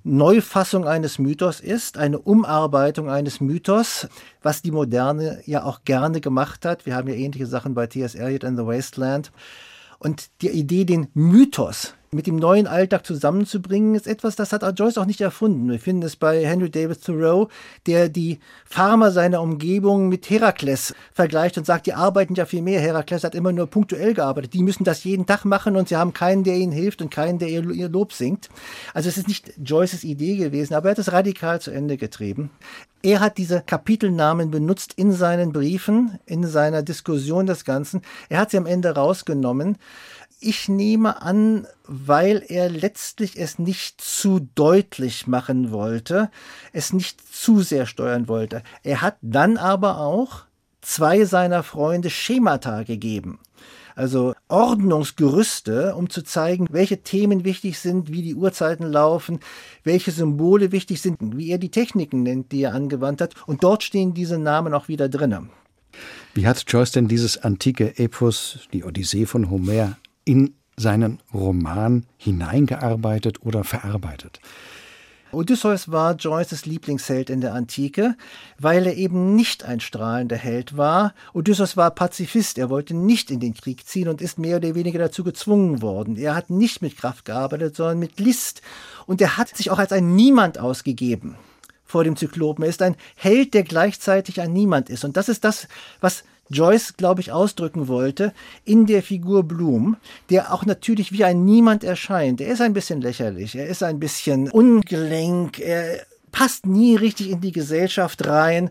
Neufassung 0.04 0.88
eines 0.88 1.20
Mythos 1.20 1.60
ist, 1.60 1.98
eine 1.98 2.20
Umarbeitung 2.20 3.10
eines 3.10 3.40
Mythos, 3.40 4.08
was 4.42 4.62
die 4.62 4.72
Moderne 4.72 5.42
ja 5.46 5.64
auch 5.64 5.84
gerne 5.86 6.22
gemacht 6.22 6.66
hat. 6.66 6.86
Wir 6.86 6.96
haben 6.96 7.08
ja 7.08 7.16
ähnliche 7.16 7.46
Sachen 7.46 7.74
bei 7.74 7.88
T.S. 7.88 8.16
Eliot 8.16 8.44
in 8.44 8.58
The 8.58 8.66
Wasteland. 8.66 9.32
Und 10.00 10.30
die 10.42 10.50
Idee, 10.50 10.86
den 10.86 11.10
Mythos 11.14 11.94
mit 12.14 12.28
dem 12.28 12.36
neuen 12.36 12.68
Alltag 12.68 13.06
zusammenzubringen, 13.06 13.96
ist 13.96 14.06
etwas, 14.06 14.36
das 14.36 14.52
hat 14.52 14.78
Joyce 14.78 14.98
auch 14.98 15.06
nicht 15.06 15.22
erfunden. 15.22 15.70
Wir 15.72 15.80
finden 15.80 16.04
es 16.04 16.18
bei 16.18 16.46
Henry 16.46 16.70
David 16.70 17.02
Thoreau, 17.02 17.48
der 17.88 18.10
die 18.10 18.40
Farmer 18.66 19.12
seiner 19.12 19.42
Umgebung 19.42 20.10
mit 20.10 20.30
Herakles 20.30 20.94
vergleicht 21.14 21.58
und 21.58 21.66
sagt, 21.66 21.86
die 21.86 21.94
arbeiten 21.94 22.36
ja 22.36 22.46
viel 22.46 22.64
mehr. 22.64 22.82
Herakles 22.82 23.24
hat 23.24 23.34
immer 23.34 23.54
nur 23.54 23.68
punktuell 23.68 24.14
gearbeitet. 24.14 24.54
Die 24.54 24.62
müssen 24.62 24.84
das 24.84 25.06
jeden 25.06 25.26
Tag 25.26 25.46
machen 25.46 25.78
und 25.78 25.88
sie 25.88 25.96
haben 25.96 26.12
keinen, 26.12 26.44
der 26.44 26.58
ihnen 26.58 26.74
hilft 26.74 27.02
und 27.02 27.12
keinen, 27.12 27.40
der 27.40 27.48
ihr, 27.48 27.70
ihr 27.70 27.88
Lob 27.88 28.12
singt. 28.12 28.50
Also 28.94 29.08
es 29.08 29.18
ist 29.18 29.30
nicht 29.30 29.54
Joyces 29.64 30.04
Idee 30.04 30.36
gewesen, 30.36 30.74
aber 30.74 30.90
er 30.90 30.92
hat 30.92 31.00
es 31.00 31.14
radikal 31.14 31.62
zu 31.62 31.72
Ende 31.72 31.96
getrieben. 31.96 32.50
Er 33.04 33.20
hat 33.20 33.38
diese 33.38 33.62
Kapitelnamen 33.62 34.52
benutzt 34.52 34.94
in 34.96 35.12
seinen 35.12 35.54
Briefen, 35.54 36.20
in 36.26 36.46
seiner 36.46 36.84
Diskussion 36.84 37.48
des 37.48 37.66
Ganzen. 37.66 38.02
Er 38.30 38.40
hat 38.40 38.52
sie 38.52 38.58
am 38.58 38.68
Ende 38.68 38.94
rausgenommen. 38.94 39.78
Ich 40.42 40.68
nehme 40.68 41.22
an, 41.22 41.68
weil 41.86 42.44
er 42.48 42.70
letztlich 42.70 43.40
es 43.40 43.60
nicht 43.60 44.02
zu 44.02 44.40
deutlich 44.56 45.28
machen 45.28 45.72
wollte, 45.72 46.32
es 46.74 46.94
nicht 46.94 47.22
zu 47.34 47.62
sehr 47.62 47.86
steuern 47.86 48.28
wollte. 48.28 48.64
Er 48.84 49.02
hat 49.02 49.18
dann 49.22 49.58
aber 49.58 50.00
auch 50.00 50.44
zwei 50.82 51.26
seiner 51.26 51.64
Freunde 51.64 52.10
Schemata 52.10 52.84
gegeben 52.84 53.40
also 53.96 54.34
Ordnungsgerüste, 54.48 55.96
um 55.96 56.10
zu 56.10 56.24
zeigen, 56.24 56.68
welche 56.72 57.02
Themen 57.04 57.44
wichtig 57.44 57.80
sind, 57.80 58.12
wie 58.12 58.22
die 58.22 58.36
Uhrzeiten 58.36 58.86
laufen, 58.92 59.40
welche 59.84 60.12
Symbole 60.12 60.72
wichtig 60.72 61.02
sind, 61.02 61.18
wie 61.38 61.52
er 61.52 61.58
die 61.58 61.70
Techniken 61.70 62.24
nennt, 62.24 62.52
die 62.52 62.64
er 62.64 62.74
angewandt 62.74 63.22
hat. 63.22 63.36
Und 63.46 63.64
dort 63.64 63.84
stehen 63.84 64.14
diese 64.14 64.38
Namen 64.38 64.74
auch 64.74 64.88
wieder 64.88 65.10
drinnen. 65.10 65.50
Wie 66.34 66.48
hat 66.48 66.64
Joyce 66.68 66.94
denn 66.94 67.08
dieses 67.08 67.38
antike 67.38 67.98
Epos, 68.00 68.60
die 68.72 68.84
Odyssee 68.84 69.26
von 69.26 69.50
Homer, 69.50 69.98
in 70.32 70.56
seinen 70.78 71.20
Roman 71.34 72.06
hineingearbeitet 72.18 73.44
oder 73.44 73.66
verarbeitet? 73.66 74.40
Odysseus 75.34 75.92
war 75.92 76.16
Joyces 76.16 76.66
Lieblingsheld 76.66 77.30
in 77.30 77.42
der 77.42 77.54
Antike, 77.54 78.16
weil 78.58 78.86
er 78.86 78.96
eben 78.96 79.36
nicht 79.36 79.66
ein 79.66 79.82
strahlender 79.82 80.38
Held 80.38 80.78
war. 80.78 81.14
Odysseus 81.34 81.76
war 81.76 81.92
Pazifist, 81.92 82.58
er 82.58 82.70
wollte 82.70 82.94
nicht 82.94 83.30
in 83.30 83.42
den 83.42 83.54
Krieg 83.54 83.86
ziehen 83.86 84.08
und 84.08 84.22
ist 84.22 84.40
mehr 84.40 84.58
oder 84.58 84.74
weniger 84.74 85.00
dazu 85.00 85.26
gezwungen 85.26 85.82
worden. 85.82 86.16
Er 86.16 86.34
hat 86.34 86.50
nicht 86.50 86.82
mit 86.82 86.96
Kraft 86.98 87.26
gearbeitet, 87.26 87.76
sondern 87.76 88.00
mit 88.00 88.20
List. 88.22 88.62
Und 89.06 89.20
er 89.20 89.36
hat 89.36 89.56
sich 89.56 89.70
auch 89.70 89.80
als 89.80 89.92
ein 89.92 90.16
Niemand 90.16 90.60
ausgegeben 90.60 91.36
vor 91.84 92.06
dem 92.06 92.16
Zyklopen. 92.16 92.64
Er 92.64 92.70
ist 92.70 92.82
ein 92.82 92.96
Held, 93.16 93.54
der 93.54 93.64
gleichzeitig 93.64 94.40
ein 94.40 94.54
Niemand 94.54 94.90
ist. 94.90 95.04
Und 95.04 95.18
das 95.18 95.28
ist 95.28 95.44
das, 95.44 95.68
was 96.00 96.24
Joyce, 96.52 96.96
glaube 96.98 97.22
ich, 97.22 97.32
ausdrücken 97.32 97.88
wollte 97.88 98.34
in 98.66 98.86
der 98.86 99.04
Figur 99.04 99.44
Bloom, 99.44 99.98
der 100.30 100.54
auch 100.54 100.66
natürlich 100.66 101.12
wie 101.12 101.24
ein 101.24 101.46
Niemand 101.46 101.84
erscheint. 101.84 102.42
Er 102.42 102.52
ist 102.52 102.62
ein 102.62 102.74
bisschen 102.74 103.02
lächerlich, 103.02 103.56
er 103.56 103.68
ist 103.68 103.84
ein 103.84 104.00
bisschen 104.00 104.52
ungelenk, 104.52 105.60
er 105.60 106.06
passt 106.32 106.66
nie 106.66 106.96
richtig 106.96 107.30
in 107.30 107.42
die 107.42 107.52
Gesellschaft 107.52 108.26
rein, 108.28 108.70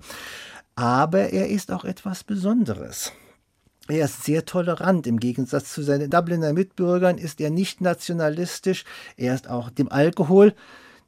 aber 0.75 1.33
er 1.33 1.49
ist 1.49 1.73
auch 1.73 1.85
etwas 1.85 2.25
Besonderes. 2.25 3.13
Er 3.89 4.05
ist 4.05 4.25
sehr 4.25 4.45
tolerant. 4.45 5.07
Im 5.07 5.19
Gegensatz 5.19 5.73
zu 5.73 5.83
seinen 5.83 6.11
Dubliner 6.11 6.53
Mitbürgern 6.53 7.19
ist 7.19 7.41
er 7.41 7.51
nicht 7.51 7.81
nationalistisch. 7.81 8.85
Er 9.17 9.35
ist 9.35 9.51
auch 9.51 9.69
dem 9.69 9.91
Alkohol 9.91 10.55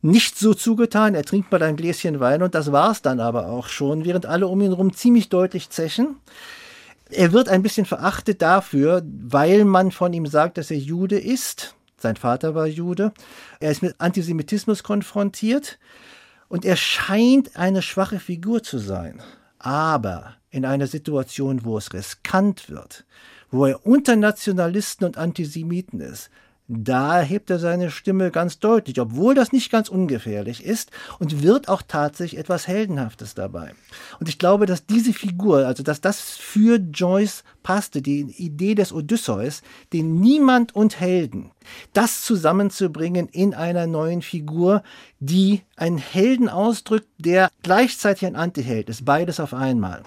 nicht 0.00 0.36
so 0.36 0.52
zugetan. 0.52 1.14
Er 1.14 1.24
trinkt 1.24 1.52
mal 1.52 1.62
ein 1.62 1.76
Gläschen 1.76 2.18
Wein 2.18 2.42
und 2.42 2.56
das 2.56 2.72
war's 2.72 3.00
dann 3.00 3.20
aber 3.20 3.46
auch 3.46 3.68
schon, 3.68 4.04
während 4.04 4.26
alle 4.26 4.48
um 4.48 4.60
ihn 4.60 4.72
herum 4.72 4.92
ziemlich 4.92 5.28
deutlich 5.28 5.70
zechen. 5.70 6.16
Er 7.12 7.32
wird 7.32 7.48
ein 7.48 7.62
bisschen 7.62 7.86
verachtet 7.86 8.42
dafür, 8.42 9.02
weil 9.04 9.64
man 9.64 9.90
von 9.90 10.12
ihm 10.12 10.26
sagt, 10.26 10.58
dass 10.58 10.70
er 10.70 10.78
Jude 10.78 11.18
ist. 11.18 11.74
Sein 11.98 12.16
Vater 12.16 12.54
war 12.54 12.66
Jude. 12.66 13.12
Er 13.60 13.70
ist 13.70 13.82
mit 13.82 13.94
Antisemitismus 13.98 14.82
konfrontiert 14.82 15.78
und 16.48 16.64
er 16.64 16.76
scheint 16.76 17.56
eine 17.56 17.82
schwache 17.82 18.18
Figur 18.18 18.62
zu 18.62 18.78
sein. 18.78 19.22
Aber 19.58 20.34
in 20.50 20.64
einer 20.64 20.86
Situation, 20.86 21.64
wo 21.64 21.78
es 21.78 21.92
riskant 21.92 22.68
wird, 22.68 23.04
wo 23.50 23.66
er 23.66 23.86
unter 23.86 24.16
Nationalisten 24.16 25.04
und 25.04 25.18
Antisemiten 25.18 26.00
ist, 26.00 26.30
da 26.68 27.18
erhebt 27.18 27.50
er 27.50 27.58
seine 27.58 27.90
Stimme 27.90 28.30
ganz 28.30 28.58
deutlich, 28.58 29.00
obwohl 29.00 29.34
das 29.34 29.52
nicht 29.52 29.70
ganz 29.70 29.88
ungefährlich 29.88 30.64
ist 30.64 30.90
und 31.18 31.42
wird 31.42 31.68
auch 31.68 31.82
tatsächlich 31.86 32.38
etwas 32.38 32.68
Heldenhaftes 32.68 33.34
dabei. 33.34 33.74
Und 34.20 34.28
ich 34.28 34.38
glaube, 34.38 34.66
dass 34.66 34.86
diese 34.86 35.12
Figur, 35.12 35.66
also 35.66 35.82
dass 35.82 36.00
das 36.00 36.20
für 36.20 36.76
Joyce 36.76 37.44
passte, 37.62 38.02
die 38.02 38.20
Idee 38.20 38.74
des 38.74 38.92
Odysseus, 38.92 39.62
den 39.92 40.20
Niemand 40.20 40.74
und 40.74 41.00
Helden, 41.00 41.50
das 41.92 42.22
zusammenzubringen 42.22 43.28
in 43.28 43.54
einer 43.54 43.86
neuen 43.86 44.22
Figur, 44.22 44.82
die 45.20 45.62
einen 45.76 45.98
Helden 45.98 46.48
ausdrückt, 46.48 47.08
der 47.18 47.50
gleichzeitig 47.62 48.26
ein 48.26 48.36
Antiheld 48.36 48.88
ist, 48.88 49.04
beides 49.04 49.40
auf 49.40 49.54
einmal. 49.54 50.02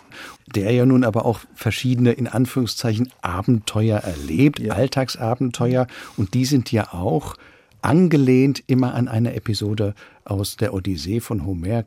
Der 0.53 0.71
ja 0.71 0.85
nun 0.85 1.03
aber 1.03 1.25
auch 1.25 1.39
verschiedene, 1.53 2.11
in 2.11 2.27
Anführungszeichen, 2.27 3.11
Abenteuer 3.21 3.99
erlebt, 3.99 4.59
ja. 4.59 4.73
Alltagsabenteuer, 4.73 5.87
und 6.17 6.33
die 6.33 6.45
sind 6.45 6.71
ja 6.71 6.93
auch 6.93 7.35
angelehnt 7.81 8.63
immer 8.67 8.95
an 8.95 9.07
eine 9.07 9.35
Episode 9.35 9.93
aus 10.23 10.57
der 10.57 10.73
Odyssee 10.73 11.19
von 11.19 11.45
Homer. 11.45 11.85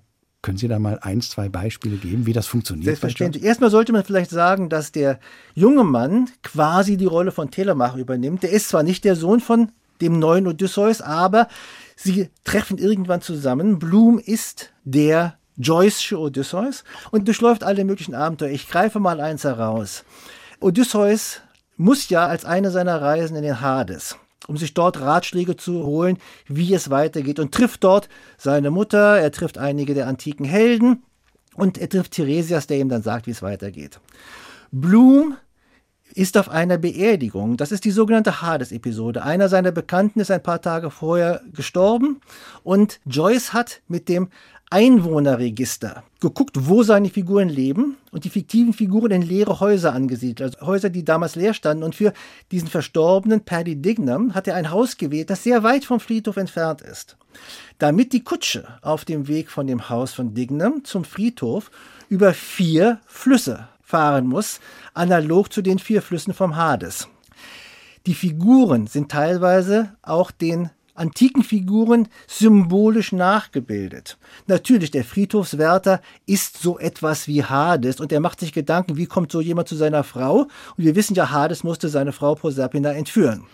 Können 0.49 0.57
Sie 0.57 0.67
da 0.67 0.79
mal 0.79 0.99
eins, 1.03 1.29
zwei 1.29 1.51
Beispiele 1.51 1.99
geben, 1.99 2.25
wie 2.25 2.33
das 2.33 2.47
funktioniert? 2.47 2.87
Selbstverständlich. 2.87 3.45
Erstmal 3.45 3.69
sollte 3.69 3.93
man 3.93 4.03
vielleicht 4.03 4.31
sagen, 4.31 4.71
dass 4.71 4.93
der 4.93 5.21
junge 5.55 5.85
Mann 5.85 6.31
quasi 6.43 6.97
die 6.97 7.05
Rolle 7.05 7.33
von 7.33 7.51
Telemach 7.51 7.97
übernimmt. 7.97 8.45
Der 8.45 8.49
ist 8.49 8.71
zwar 8.71 8.83
nicht 8.83 9.05
der 9.05 9.15
Sohn 9.15 9.41
von 9.41 9.73
dem 10.01 10.19
neuen 10.19 10.47
Odysseus, 10.47 11.03
aber 11.03 11.49
sie 11.97 12.31
treffen 12.45 12.79
irgendwann 12.79 13.21
zusammen. 13.21 13.79
Bloom 13.79 14.19
ist 14.19 14.73
der 14.85 15.37
Joyce'sche 15.59 16.17
Odysseus 16.17 16.83
und 17.11 17.29
durchläuft 17.29 17.63
alle 17.63 17.85
möglichen 17.85 18.15
Abenteuer. 18.15 18.49
Ich 18.49 18.71
greife 18.71 19.01
mal 19.01 19.21
eins 19.21 19.45
heraus. 19.45 20.03
Odysseus 20.61 21.43
muss 21.77 22.09
ja 22.09 22.27
als 22.27 22.47
eine 22.47 22.71
seiner 22.71 23.03
Reisen 23.03 23.37
in 23.37 23.43
den 23.43 23.61
Hades 23.61 24.17
um 24.47 24.57
sich 24.57 24.75
dort 24.75 25.01
Ratschläge 25.01 25.57
zu 25.57 25.85
holen, 25.85 26.19
wie 26.47 26.73
es 26.73 26.91
weitergeht 26.91 27.41
und 27.41 27.53
trifft 27.53 27.85
dort 27.85 28.09
seine 28.37 28.71
Mutter, 28.71 29.19
er 29.19 29.33
trifft 29.33 29.59
einige 29.59 29.95
der 29.95 30.07
antiken 30.07 30.47
Helden 30.47 31.03
und 31.55 31.79
er 31.79 31.89
trifft 31.89 32.13
Theresias, 32.13 32.67
der 32.67 32.79
ihm 32.79 32.89
dann 32.89 33.03
sagt, 33.03 33.27
wie 33.27 33.33
es 33.33 33.43
weitergeht. 33.43 34.01
Bloom 34.71 35.37
ist 36.15 36.37
auf 36.37 36.49
einer 36.49 36.79
Beerdigung. 36.79 37.57
Das 37.57 37.73
ist 37.73 37.85
die 37.85 37.91
sogenannte 37.91 38.41
Hades-Episode. 38.41 39.23
Einer 39.23 39.49
seiner 39.49 39.73
Bekannten 39.73 40.21
ist 40.21 40.31
ein 40.31 40.43
paar 40.43 40.61
Tage 40.63 40.91
vorher 40.91 41.43
gestorben 41.53 42.21
und 42.63 43.01
Joyce 43.05 43.53
hat 43.53 43.83
mit 43.89 44.09
dem 44.09 44.29
Einwohnerregister 44.71 46.03
geguckt, 46.21 46.57
wo 46.69 46.83
seine 46.83 47.09
Figuren 47.09 47.49
leben 47.49 47.97
und 48.11 48.25
die 48.25 48.31
fiktiven 48.31 48.75
Figuren 48.75 49.13
in 49.13 49.23
leere 49.23 49.61
Häuser 49.61 49.95
angesiedelt, 49.95 50.57
also 50.57 50.67
Häuser, 50.67 50.91
die 50.91 51.05
damals 51.05 51.37
leer 51.37 51.55
standen. 51.55 51.85
Und 51.85 51.95
für 51.95 52.13
diesen 52.51 52.69
verstorbenen 52.69 53.41
Paddy 53.41 53.77
Dignam 53.77 54.35
hat 54.35 54.47
er 54.47 54.57
ein 54.57 54.71
Haus 54.71 54.99
gewählt, 54.99 55.31
das 55.31 55.43
sehr 55.43 55.63
weit 55.63 55.85
vom 55.85 56.01
Friedhof 56.01 56.37
entfernt 56.37 56.83
ist. 56.83 57.17
Damit 57.79 58.13
die 58.13 58.25
Kutsche 58.25 58.67
auf 58.83 59.05
dem 59.05 59.27
Weg 59.27 59.51
von 59.51 59.67
dem 59.67 59.89
Haus 59.89 60.13
von 60.13 60.35
Dignam 60.35 60.85
zum 60.85 61.05
Friedhof 61.05 61.71
über 62.09 62.35
vier 62.35 63.01
Flüsse 63.07 63.69
fahren 63.81 64.27
muss, 64.27 64.61
analog 64.93 65.51
zu 65.51 65.63
den 65.63 65.79
vier 65.79 66.03
Flüssen 66.03 66.35
vom 66.35 66.57
Hades. 66.57 67.09
Die 68.07 68.15
Figuren 68.15 68.87
sind 68.87 69.11
teilweise 69.11 69.95
auch 70.03 70.31
den 70.31 70.71
antiken 70.99 71.43
Figuren 71.43 72.09
symbolisch 72.27 73.13
nachgebildet. 73.13 74.19
Natürlich, 74.47 74.91
der 74.91 75.05
Friedhofswärter 75.05 76.01
ist 76.27 76.59
so 76.59 76.79
etwas 76.79 77.29
wie 77.29 77.45
Hades 77.45 78.01
und 78.01 78.13
er 78.13 78.21
macht 78.21 78.41
sich 78.41 78.53
Gedanken, 78.53 78.97
wie 78.97 79.07
kommt 79.07 79.33
so 79.33 79.41
jemand 79.41 79.69
zu 79.69 79.77
seiner 79.77 80.05
Frau? 80.05 80.49
Und 80.77 80.85
wir 80.85 80.97
wissen 80.97 81.15
ja, 81.15 81.31
Hades 81.31 81.65
musste 81.65 81.89
seine 81.89 82.13
Frau 82.13 82.35
Proserpina 82.35 82.93
entführen. 82.93 83.45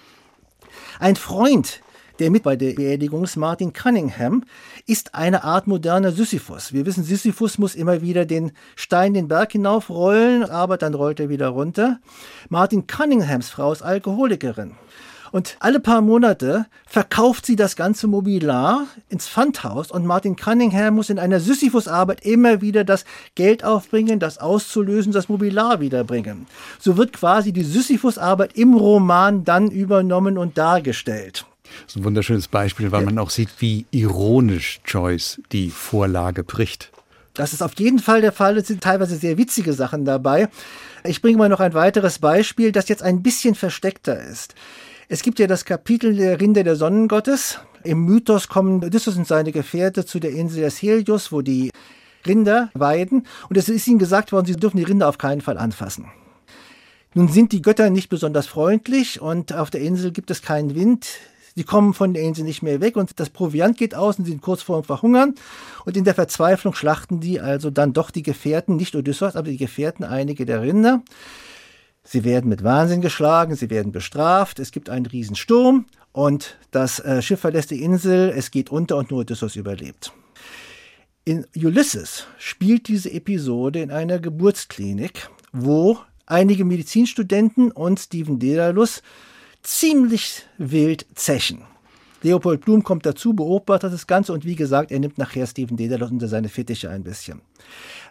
Ein 0.98 1.16
Freund 1.16 1.80
der 2.18 2.30
mit 2.30 2.42
bei 2.42 2.56
der 2.56 2.74
Beerdigung 2.74 3.24
ist, 3.24 3.36
Martin 3.36 3.72
Cunningham, 3.72 4.44
ist 4.86 5.14
eine 5.14 5.44
Art 5.44 5.66
moderner 5.66 6.12
Sisyphus. 6.12 6.72
Wir 6.72 6.86
wissen, 6.86 7.04
Sisyphus 7.04 7.58
muss 7.58 7.74
immer 7.74 8.02
wieder 8.02 8.24
den 8.24 8.52
Stein 8.76 9.14
den 9.14 9.28
Berg 9.28 9.52
hinaufrollen, 9.52 10.44
aber 10.44 10.76
dann 10.76 10.94
rollt 10.94 11.20
er 11.20 11.28
wieder 11.28 11.48
runter. 11.48 11.98
Martin 12.48 12.86
Cunninghams 12.86 13.50
Frau 13.50 13.72
ist 13.72 13.82
Alkoholikerin. 13.82 14.72
Und 15.34 15.56
alle 15.58 15.80
paar 15.80 16.00
Monate 16.00 16.66
verkauft 16.86 17.44
sie 17.44 17.56
das 17.56 17.74
ganze 17.74 18.06
Mobiliar 18.06 18.86
ins 19.08 19.26
Pfandhaus 19.26 19.90
und 19.90 20.06
Martin 20.06 20.36
Cunningham 20.36 20.94
muss 20.94 21.10
in 21.10 21.18
einer 21.18 21.40
Sisyphus-Arbeit 21.40 22.24
immer 22.24 22.60
wieder 22.60 22.84
das 22.84 23.04
Geld 23.34 23.64
aufbringen, 23.64 24.20
das 24.20 24.38
auszulösen, 24.38 25.12
das 25.12 25.28
Mobiliar 25.28 25.80
wiederbringen. 25.80 26.46
So 26.78 26.96
wird 26.96 27.12
quasi 27.12 27.52
die 27.52 27.64
Sisyphus-Arbeit 27.64 28.56
im 28.56 28.74
Roman 28.74 29.42
dann 29.42 29.72
übernommen 29.72 30.38
und 30.38 30.56
dargestellt. 30.56 31.46
Das 31.64 31.94
ist 31.94 31.96
ein 31.96 32.04
wunderschönes 32.04 32.46
Beispiel, 32.46 32.92
weil 32.92 33.04
man 33.04 33.18
auch 33.18 33.30
sieht, 33.30 33.48
wie 33.58 33.86
ironisch 33.90 34.78
Joyce 34.86 35.42
die 35.50 35.70
Vorlage 35.70 36.44
bricht. 36.44 36.92
Das 37.34 37.52
ist 37.52 37.62
auf 37.62 37.72
jeden 37.80 37.98
Fall 37.98 38.20
der 38.20 38.30
Fall. 38.30 38.56
Es 38.56 38.68
sind 38.68 38.84
teilweise 38.84 39.16
sehr 39.16 39.36
witzige 39.36 39.72
Sachen 39.72 40.04
dabei. 40.04 40.48
Ich 41.02 41.20
bringe 41.20 41.38
mal 41.38 41.48
noch 41.48 41.58
ein 41.58 41.74
weiteres 41.74 42.20
Beispiel, 42.20 42.70
das 42.70 42.88
jetzt 42.88 43.02
ein 43.02 43.24
bisschen 43.24 43.56
versteckter 43.56 44.22
ist. 44.22 44.54
Es 45.08 45.23
gibt 45.23 45.38
ja 45.38 45.46
das 45.46 45.66
Kapitel 45.66 46.16
der 46.16 46.40
Rinde 46.40 46.64
der 46.64 46.76
Sonnengottes. 46.76 47.58
Im 47.82 48.06
Mythos 48.06 48.49
kommen 48.49 48.82
Odysseus 48.82 49.18
und 49.18 49.26
seine 49.26 49.52
Gefährte 49.52 50.06
zu 50.06 50.18
der 50.18 50.30
Insel 50.30 50.62
des 50.62 50.80
Helios, 50.80 51.30
wo 51.30 51.42
die 51.42 51.70
Rinder 52.26 52.70
weiden. 52.73 53.26
Und 53.50 53.58
es 53.58 53.68
ist 53.68 53.87
ihnen 53.87 53.99
gesagt 53.99 54.32
worden, 54.32 54.46
sie 54.46 54.56
dürfen 54.56 54.78
die 54.78 54.84
Rinder 54.84 55.08
auf 55.08 55.18
keinen 55.18 55.42
Fall 55.42 55.58
anfassen. 55.58 56.06
Nun 57.12 57.28
sind 57.28 57.52
die 57.52 57.61
Götter 57.61 57.90
nicht 57.90 58.08
besonders 58.08 58.46
freundlich 58.46 59.20
und 59.20 59.52
auf 59.52 59.68
der 59.68 59.82
Insel 59.82 60.11
gibt 60.11 60.30
es 60.30 60.40
keinen 60.40 60.75
Wind. 60.75 61.06
Sie 61.54 61.64
kommen 61.64 61.92
von 61.92 62.14
der 62.14 62.23
Insel 62.23 62.44
nicht 62.44 62.62
mehr 62.62 62.80
weg 62.80 62.96
und 62.96 63.20
das 63.20 63.28
Proviant 63.28 63.76
geht 63.76 63.94
aus 63.94 64.18
und 64.18 64.25
sind 64.25 64.40
kurz 64.40 64.62
vor 64.62 64.80
dem 64.80 64.84
Verhungern. 64.84 65.34
Und 65.84 65.99
in 65.99 66.04
der 66.04 66.14
Verzweiflung 66.14 66.75
schlachten 66.75 67.20
die 67.20 67.40
also 67.40 67.70
dann 67.70 67.92
doch 67.92 68.11
die 68.11 68.23
Gefährten, 68.23 68.76
nicht 68.76 68.96
Odysseus, 68.96 69.37
aber 69.37 69.49
die 69.49 69.58
Gefährten, 69.58 70.02
einige 70.02 70.46
der 70.46 70.62
Rinder. 70.62 71.02
Sie 72.06 72.23
werden 72.23 72.50
mit 72.50 72.62
Wahnsinn 72.62 73.00
geschlagen, 73.00 73.56
sie 73.56 73.70
werden 73.70 73.90
bestraft, 73.90 74.58
es 74.58 74.70
gibt 74.70 74.90
einen 74.90 75.06
Riesensturm 75.06 75.87
und 76.12 76.58
das 76.70 77.00
äh, 77.00 77.23
Schiff 77.23 77.40
verlässt 77.40 77.70
die 77.70 77.82
Insel, 77.82 78.30
es 78.37 78.50
geht 78.50 78.70
unter 78.70 78.99
und 78.99 79.11
nur 79.11 79.20
Odysseus 79.20 79.56
überlebt. 79.56 80.12
In 81.25 81.46
Ulysses 81.56 82.26
spielt 82.37 82.88
diese 82.88 83.11
Episode 83.11 83.80
in 83.80 83.90
einer 83.90 84.18
Geburtsklinik, 84.18 85.30
wo 85.52 85.99
einige 86.26 86.66
Medizinstudenten 86.66 87.73
und 87.73 87.99
Stephen 87.99 88.38
Dedalus 88.38 89.02
ziemlich 89.62 90.42
wild 90.58 91.06
zechen. 91.14 91.62
Leopold 92.23 92.62
Blum 92.62 92.84
kommt 92.84 93.06
dazu, 93.06 93.32
beobachtet 93.32 93.94
das 93.94 94.06
Ganze 94.06 94.34
und 94.34 94.44
wie 94.44 94.56
gesagt, 94.56 94.92
er 94.92 94.99
nimmt 94.99 95.16
nachher 95.16 95.46
Stephen 95.46 95.78
Dedalus 95.78 96.11
unter 96.11 96.28
seine 96.28 96.50
Fittiche 96.50 96.90
ein 96.90 97.02
bisschen. 97.02 97.40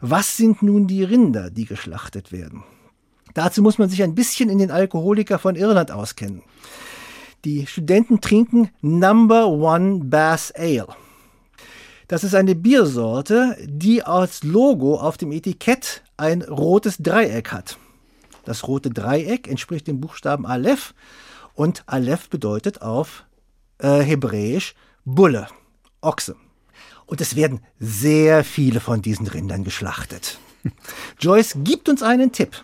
Was 0.02 0.36
sind 0.36 0.64
nun 0.64 0.88
die 0.88 1.04
Rinder, 1.04 1.52
die 1.52 1.66
geschlachtet 1.66 2.32
werden? 2.32 2.64
Dazu 3.34 3.62
muss 3.62 3.78
man 3.78 3.90
sich 3.90 4.04
ein 4.04 4.16
bisschen 4.16 4.50
in 4.50 4.60
den 4.60 4.72
Alkoholiker 4.72 5.40
von 5.40 5.56
Irland 5.56 5.92
auskennen. 5.92 6.44
Die 7.46 7.68
Studenten 7.68 8.22
trinken 8.22 8.70
Number 8.82 9.48
One 9.48 10.06
Bass 10.06 10.52
Ale. 10.52 10.88
Das 12.08 12.24
ist 12.24 12.36
eine 12.36 12.56
Biersorte, 12.56 13.58
die 13.64 14.04
als 14.04 14.44
Logo 14.44 14.96
auf 14.96 15.18
dem 15.18 15.32
Etikett 15.32 16.04
ein 16.16 16.42
rotes 16.42 16.98
Dreieck 17.00 17.52
hat. 17.52 17.78
Das 18.46 18.68
rote 18.68 18.90
Dreieck 18.90 19.48
entspricht 19.48 19.88
dem 19.88 20.00
Buchstaben 20.00 20.46
Aleph 20.46 20.94
und 21.54 21.84
Aleph 21.86 22.30
bedeutet 22.30 22.82
auf 22.82 23.26
äh, 23.80 24.02
Hebräisch 24.02 24.76
Bulle, 25.06 25.48
Ochse. 26.02 26.36
Und 27.06 27.20
es 27.20 27.36
werden 27.36 27.62
sehr 27.80 28.44
viele 28.44 28.80
von 28.80 29.02
diesen 29.02 29.28
Rindern 29.28 29.64
geschlachtet. 29.64 30.40
Joyce 31.20 31.58
gibt 31.64 31.90
uns 31.90 32.04
einen 32.04 32.32
Tipp. 32.32 32.64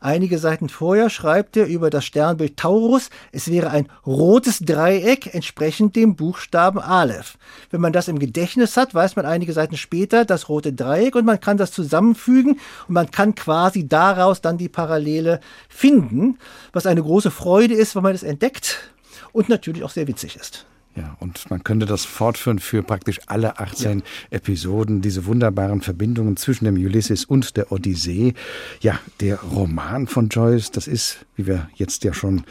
Einige 0.00 0.38
Seiten 0.38 0.68
vorher 0.68 1.10
schreibt 1.10 1.56
er 1.56 1.66
über 1.66 1.90
das 1.90 2.04
Sternbild 2.04 2.56
Taurus, 2.56 3.10
es 3.32 3.50
wäre 3.50 3.70
ein 3.70 3.88
rotes 4.06 4.60
Dreieck 4.60 5.34
entsprechend 5.34 5.96
dem 5.96 6.14
Buchstaben 6.14 6.78
Aleph. 6.78 7.36
Wenn 7.70 7.80
man 7.80 7.92
das 7.92 8.08
im 8.08 8.18
Gedächtnis 8.18 8.76
hat, 8.76 8.94
weiß 8.94 9.16
man 9.16 9.26
einige 9.26 9.52
Seiten 9.52 9.76
später 9.76 10.24
das 10.24 10.48
rote 10.48 10.72
Dreieck 10.72 11.16
und 11.16 11.24
man 11.24 11.40
kann 11.40 11.56
das 11.56 11.72
zusammenfügen 11.72 12.60
und 12.86 12.94
man 12.94 13.10
kann 13.10 13.34
quasi 13.34 13.88
daraus 13.88 14.40
dann 14.40 14.58
die 14.58 14.68
Parallele 14.68 15.40
finden, 15.68 16.38
was 16.72 16.86
eine 16.86 17.02
große 17.02 17.30
Freude 17.30 17.74
ist, 17.74 17.96
wenn 17.96 18.02
man 18.04 18.14
es 18.14 18.22
entdeckt 18.22 18.92
und 19.32 19.48
natürlich 19.48 19.82
auch 19.82 19.90
sehr 19.90 20.06
witzig 20.06 20.36
ist. 20.36 20.66
Ja, 20.96 21.16
und 21.20 21.48
man 21.48 21.62
könnte 21.62 21.86
das 21.86 22.04
fortführen 22.04 22.58
für 22.58 22.82
praktisch 22.82 23.20
alle 23.26 23.60
18 23.60 23.98
ja. 23.98 24.04
Episoden, 24.30 25.00
diese 25.00 25.26
wunderbaren 25.26 25.80
Verbindungen 25.80 26.36
zwischen 26.36 26.64
dem 26.64 26.74
Ulysses 26.74 27.24
und 27.24 27.56
der 27.56 27.70
Odyssee. 27.70 28.34
Ja, 28.80 28.98
der 29.20 29.38
Roman 29.40 30.08
von 30.08 30.28
Joyce, 30.28 30.72
das 30.72 30.88
ist, 30.88 31.24
wie 31.36 31.46
wir 31.46 31.68
jetzt 31.76 32.02
ja 32.02 32.12
schon 32.12 32.42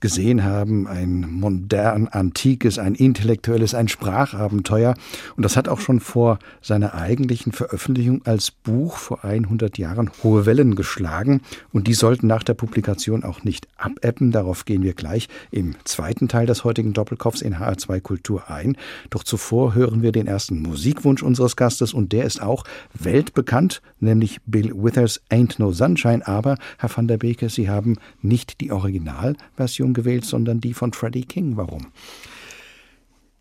gesehen 0.00 0.44
haben, 0.44 0.86
ein 0.86 1.26
modern, 1.30 2.08
antikes, 2.08 2.78
ein 2.78 2.94
intellektuelles, 2.94 3.74
ein 3.74 3.88
Sprachabenteuer. 3.88 4.94
Und 5.36 5.44
das 5.44 5.56
hat 5.56 5.68
auch 5.68 5.80
schon 5.80 6.00
vor 6.00 6.38
seiner 6.60 6.94
eigentlichen 6.94 7.52
Veröffentlichung 7.52 8.20
als 8.24 8.50
Buch 8.50 8.96
vor 8.96 9.24
100 9.24 9.78
Jahren 9.78 10.10
hohe 10.22 10.44
Wellen 10.44 10.74
geschlagen. 10.74 11.40
Und 11.72 11.86
die 11.86 11.94
sollten 11.94 12.26
nach 12.26 12.42
der 12.42 12.54
Publikation 12.54 13.24
auch 13.24 13.44
nicht 13.44 13.66
abebben. 13.78 14.30
Darauf 14.30 14.66
gehen 14.66 14.82
wir 14.82 14.92
gleich 14.92 15.28
im 15.50 15.74
zweiten 15.84 16.28
Teil 16.28 16.46
des 16.46 16.64
heutigen 16.64 16.92
Doppelkopfs 16.92 17.40
in 17.40 17.56
HR2 17.56 18.00
Kultur 18.00 18.50
ein. 18.50 18.76
Doch 19.10 19.24
zuvor 19.24 19.74
hören 19.74 20.02
wir 20.02 20.12
den 20.12 20.26
ersten 20.26 20.60
Musikwunsch 20.60 21.22
unseres 21.22 21.56
Gastes 21.56 21.94
und 21.94 22.12
der 22.12 22.24
ist 22.24 22.42
auch 22.42 22.64
weltbekannt, 22.92 23.80
nämlich 24.00 24.40
Bill 24.46 24.72
Withers 24.74 25.22
Ain't 25.30 25.54
No 25.58 25.72
Sunshine. 25.72 26.26
Aber, 26.26 26.58
Herr 26.78 26.90
van 26.94 27.08
der 27.08 27.18
Beke, 27.18 27.48
Sie 27.48 27.70
haben 27.70 27.96
nicht 28.20 28.60
die 28.60 28.70
Originalversion 28.70 29.93
gewählt, 29.94 30.24
sondern 30.24 30.60
die 30.60 30.74
von 30.74 30.92
Freddie 30.92 31.24
King. 31.24 31.56
Warum? 31.56 31.86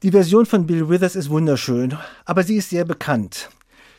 Die 0.03 0.11
Version 0.11 0.45
von 0.45 0.65
Bill 0.65 0.89
Withers 0.89 1.15
ist 1.15 1.29
wunderschön, 1.29 1.97
aber 2.25 2.43
sie 2.43 2.57
ist 2.57 2.69
sehr 2.69 2.85
bekannt. 2.85 3.49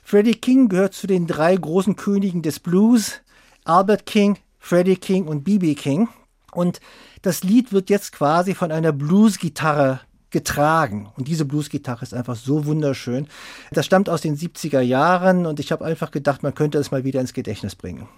Freddie 0.02 0.34
King 0.34 0.68
gehört 0.68 0.92
zu 0.92 1.06
den 1.06 1.26
drei 1.26 1.56
großen 1.56 1.96
Königen 1.96 2.42
des 2.42 2.60
Blues, 2.60 3.22
Albert 3.64 4.04
King, 4.04 4.38
Freddie 4.58 4.96
King 4.96 5.26
und 5.26 5.44
B.B. 5.44 5.74
King. 5.74 6.08
Und 6.52 6.80
das 7.22 7.42
Lied 7.42 7.72
wird 7.72 7.90
jetzt 7.90 8.12
quasi 8.12 8.54
von 8.54 8.70
einer 8.70 8.92
Bluesgitarre 8.92 10.00
getragen. 10.30 11.08
Und 11.16 11.28
diese 11.28 11.46
Bluesgitarre 11.46 12.02
ist 12.02 12.12
einfach 12.12 12.36
so 12.36 12.66
wunderschön. 12.66 13.26
Das 13.72 13.86
stammt 13.86 14.10
aus 14.10 14.20
den 14.20 14.36
70er 14.36 14.80
Jahren 14.80 15.46
und 15.46 15.58
ich 15.58 15.72
habe 15.72 15.84
einfach 15.84 16.10
gedacht, 16.10 16.42
man 16.42 16.54
könnte 16.54 16.78
es 16.78 16.90
mal 16.90 17.04
wieder 17.04 17.20
ins 17.20 17.32
Gedächtnis 17.32 17.74
bringen. 17.74 18.08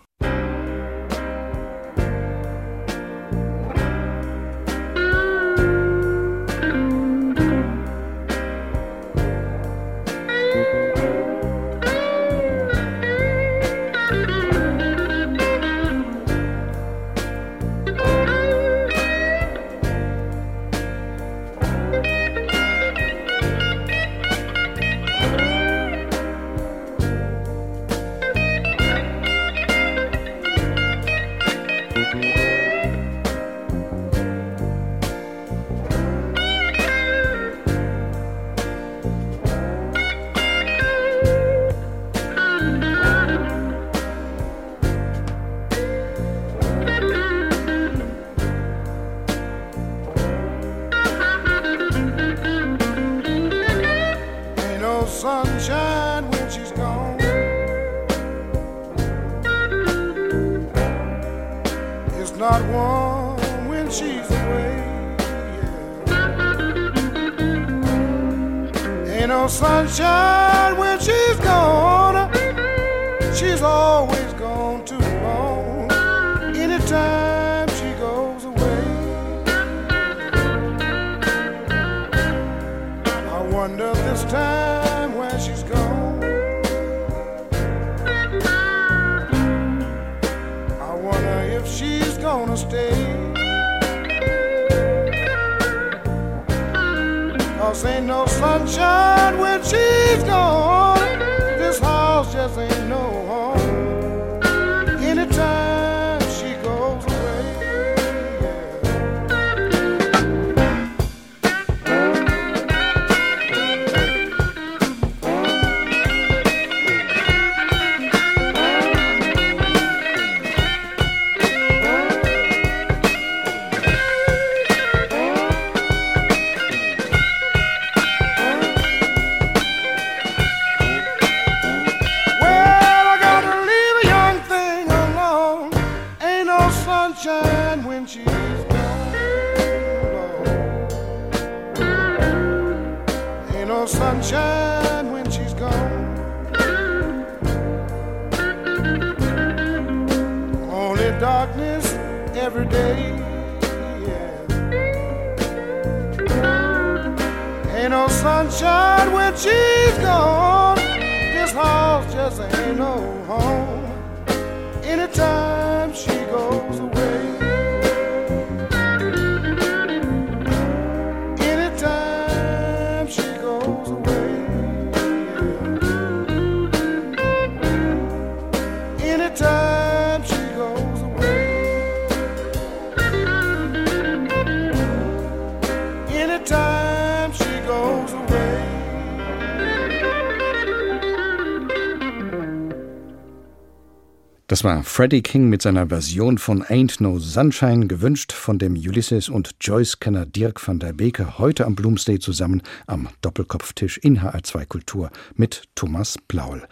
War 194.67 194.83
Freddie 194.83 195.23
King 195.23 195.49
mit 195.49 195.63
seiner 195.63 195.91
Version 195.91 196.39
von 196.39 196.61
Ain't 196.65 197.01
No 197.01 197.21
Sunshine, 197.21 197.87
gewünscht 197.87 198.33
von 198.33 198.59
dem 198.59 198.73
Ulysses 198.73 199.29
und 199.29 199.55
Joyce-Kenner 199.61 200.27
Dirk 200.27 200.67
van 200.67 200.81
der 200.81 200.93
Beke, 200.93 201.39
heute 201.39 201.67
am 201.67 201.77
Bloomsday 201.77 202.19
zusammen 202.19 202.63
am 202.89 203.09
Doppelkopftisch 203.21 203.97
in 203.99 204.19
HR2 204.23 204.67
Kultur 204.67 205.11
mit 205.37 205.63
Thomas 205.77 206.19
Plaul. 206.27 206.67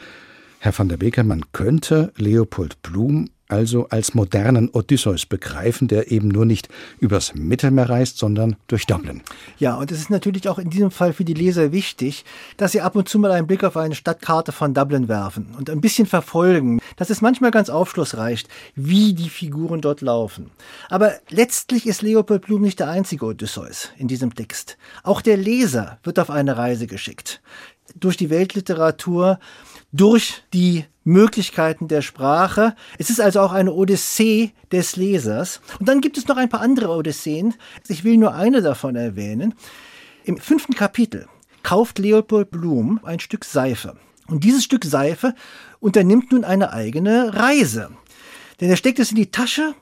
Herr 0.59 0.77
van 0.77 0.89
der 0.89 0.97
Beke, 0.97 1.23
man 1.23 1.45
könnte 1.53 2.13
Leopold 2.17 2.83
Blum 2.83 3.31
also 3.49 3.89
als 3.89 4.15
modernen 4.15 4.69
Odysseus 4.71 5.27
begreifen, 5.27 5.89
der 5.89 6.11
eben 6.11 6.29
nur 6.29 6.47
nicht 6.47 6.69
übers 6.99 7.35
Mittelmeer 7.35 7.89
reist, 7.91 8.19
sondern 8.19 8.57
durch 8.69 8.87
Dublin. 8.87 9.23
Ja, 9.59 9.77
und 9.77 9.93
es 9.93 9.99
ist 9.99 10.11
natürlich 10.11 10.49
auch 10.49 10.59
in 10.59 10.71
diesem 10.71 10.91
Fall 10.91 11.13
für 11.13 11.25
die 11.25 11.35
Leser 11.35 11.73
wichtig, 11.73 12.25
dass 12.57 12.73
sie 12.73 12.81
ab 12.81 12.97
und 12.97 13.09
zu 13.09 13.19
mal 13.19 13.33
einen 13.33 13.47
Blick 13.47 13.65
auf 13.65 13.77
eine 13.77 13.95
Stadtkarte 13.95 14.53
von 14.53 14.75
Dublin 14.75 15.09
werfen 15.09 15.55
und 15.59 15.69
ein 15.71 15.81
bisschen 15.81 16.07
verfolgen. 16.07 16.81
Das 16.97 17.11
ist 17.11 17.21
manchmal 17.21 17.51
ganz 17.51 17.69
aufschlussreich, 17.69 18.45
wie 18.75 19.13
die 19.15 19.29
Figuren 19.29 19.81
dort 19.81 20.01
laufen. 20.01 20.51
Aber 20.89 21.13
letztlich 21.29 21.87
ist 21.87 22.03
Leopold 22.03 22.47
Blum 22.47 22.63
nicht 22.63 22.81
der 22.81 22.89
einzige 22.89 23.27
Odysseus 23.27 23.91
in 23.99 24.09
diesem 24.09 24.35
Text. 24.35 24.79
Auch 25.03 25.21
der 25.21 25.37
Leser 25.37 25.99
wird 26.03 26.19
auf 26.19 26.31
eine 26.31 26.57
Reise 26.57 26.87
geschickt. 26.87 27.43
Durch 27.95 28.17
die 28.17 28.31
Weltliteratur, 28.31 29.39
durch 29.95 30.43
die 30.53 30.85
Möglichkeiten 31.05 31.87
der 31.87 32.03
Sprache. 32.03 32.75
Es 32.99 33.11
ist 33.11 33.21
also 33.21 33.41
auch 33.41 33.53
eine 33.53 33.73
Odyssee 33.73 34.53
des 34.73 34.97
Lesers. 34.97 35.61
Und 35.79 35.89
dann 35.89 36.01
gibt 36.01 36.19
es 36.19 36.27
noch 36.27 36.37
ein 36.37 36.49
paar 36.49 36.63
andere 36.63 36.89
Odysseen. 36.89 37.55
Ich 37.87 38.03
will 38.03 38.17
nur 38.17 38.35
eine 38.35 38.61
davon 38.61 38.97
erwähnen. 38.97 39.55
Im 40.25 40.39
fünften 40.39 40.75
Kapitel 40.75 41.29
kauft 41.63 41.99
Leopold 42.01 42.51
Blum 42.51 43.01
ein 43.05 43.21
Stück 43.21 43.45
Seife. 43.45 43.97
Und 44.27 44.43
dieses 44.43 44.65
Stück 44.65 44.85
Seife 44.85 45.35
unternimmt 45.79 46.33
nun 46.33 46.45
eine 46.45 46.73
eigene 46.73 47.35
Reise. 47.35 47.91
Denn 48.61 48.71
er 48.71 48.77
steckt 48.77 48.99
es 48.99 49.11
in 49.11 49.17
die 49.17 49.31
Tasche, 49.31 49.75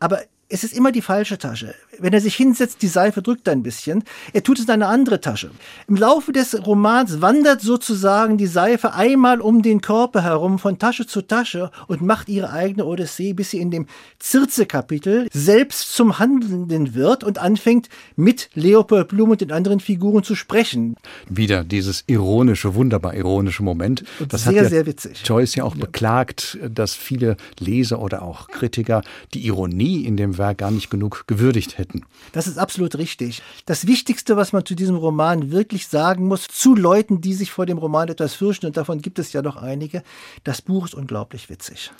aber 0.00 0.22
es 0.48 0.64
ist 0.64 0.74
immer 0.74 0.90
die 0.90 1.02
falsche 1.02 1.38
Tasche. 1.38 1.74
Wenn 2.00 2.12
er 2.12 2.20
sich 2.20 2.34
hinsetzt, 2.34 2.82
die 2.82 2.88
Seife 2.88 3.22
drückt 3.22 3.48
ein 3.48 3.62
bisschen. 3.62 4.04
Er 4.32 4.42
tut 4.42 4.58
es 4.58 4.64
in 4.64 4.70
eine 4.70 4.86
andere 4.86 5.20
Tasche. 5.20 5.50
Im 5.88 5.96
Laufe 5.96 6.32
des 6.32 6.66
Romans 6.66 7.20
wandert 7.20 7.60
sozusagen 7.60 8.38
die 8.38 8.46
Seife 8.46 8.94
einmal 8.94 9.40
um 9.40 9.62
den 9.62 9.80
Körper 9.80 10.22
herum 10.22 10.58
von 10.58 10.78
Tasche 10.78 11.06
zu 11.06 11.22
Tasche 11.22 11.70
und 11.88 12.00
macht 12.00 12.28
ihre 12.28 12.50
eigene 12.50 12.86
Odyssee, 12.86 13.32
bis 13.32 13.50
sie 13.50 13.58
in 13.58 13.70
dem 13.70 13.86
Zirze-Kapitel 14.18 15.28
selbst 15.32 15.92
zum 15.92 16.18
Handelnden 16.18 16.94
wird 16.94 17.24
und 17.24 17.38
anfängt, 17.38 17.88
mit 18.16 18.50
Leopold 18.54 19.08
Blum 19.08 19.30
und 19.30 19.40
den 19.40 19.52
anderen 19.52 19.80
Figuren 19.80 20.22
zu 20.22 20.34
sprechen. 20.34 20.96
Wieder 21.28 21.64
dieses 21.64 22.04
ironische, 22.06 22.74
wunderbar 22.74 23.14
ironische 23.14 23.62
Moment. 23.62 24.04
Und 24.18 24.32
das 24.32 24.44
sehr, 24.44 24.50
hat 24.50 24.56
ja 24.56 24.68
sehr 24.68 24.86
witzig. 24.86 25.22
Joyce 25.24 25.56
ja 25.56 25.64
auch 25.64 25.74
beklagt, 25.74 26.58
dass 26.68 26.94
viele 26.94 27.36
Leser 27.58 28.00
oder 28.00 28.22
auch 28.22 28.48
Kritiker 28.48 29.02
die 29.34 29.46
Ironie 29.46 30.04
in 30.04 30.16
dem 30.16 30.38
Werk 30.38 30.58
gar 30.58 30.70
nicht 30.70 30.90
genug 30.90 31.24
gewürdigt 31.26 31.78
hätten. 31.78 31.89
Das 32.32 32.46
ist 32.46 32.58
absolut 32.58 32.96
richtig. 32.96 33.42
Das 33.66 33.86
Wichtigste, 33.86 34.36
was 34.36 34.52
man 34.52 34.64
zu 34.64 34.74
diesem 34.74 34.96
Roman 34.96 35.50
wirklich 35.50 35.88
sagen 35.88 36.26
muss, 36.26 36.46
zu 36.48 36.74
Leuten, 36.74 37.20
die 37.20 37.34
sich 37.34 37.50
vor 37.50 37.66
dem 37.66 37.78
Roman 37.78 38.08
etwas 38.08 38.34
fürchten, 38.34 38.66
und 38.66 38.76
davon 38.76 39.02
gibt 39.02 39.18
es 39.18 39.32
ja 39.32 39.42
doch 39.42 39.56
einige, 39.56 40.02
das 40.44 40.62
Buch 40.62 40.86
ist 40.86 40.94
unglaublich 40.94 41.48
witzig. 41.50 41.90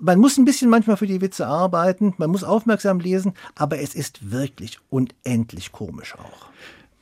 Man 0.00 0.18
muss 0.18 0.38
ein 0.38 0.44
bisschen 0.44 0.70
manchmal 0.70 0.96
für 0.96 1.06
die 1.06 1.20
Witze 1.20 1.46
arbeiten, 1.46 2.14
man 2.18 2.30
muss 2.30 2.44
aufmerksam 2.44 3.00
lesen, 3.00 3.34
aber 3.54 3.78
es 3.78 3.94
ist 3.94 4.30
wirklich 4.30 4.78
unendlich 4.88 5.72
komisch 5.72 6.14
auch. 6.14 6.48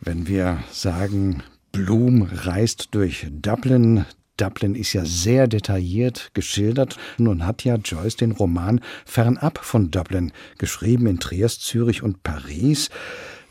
Wenn 0.00 0.26
wir 0.26 0.62
sagen, 0.70 1.42
Blum 1.72 2.22
reist 2.22 2.88
durch 2.92 3.26
Dublin, 3.30 4.04
Dublin 4.36 4.74
ist 4.74 4.92
ja 4.92 5.04
sehr 5.04 5.46
detailliert 5.46 6.30
geschildert. 6.34 6.96
Nun 7.18 7.46
hat 7.46 7.64
ja 7.64 7.76
Joyce 7.76 8.16
den 8.16 8.32
Roman 8.32 8.80
fernab 9.04 9.58
von 9.58 9.90
Dublin 9.90 10.32
geschrieben, 10.58 11.06
in 11.06 11.20
Triest, 11.20 11.62
Zürich 11.62 12.02
und 12.02 12.22
Paris. 12.22 12.90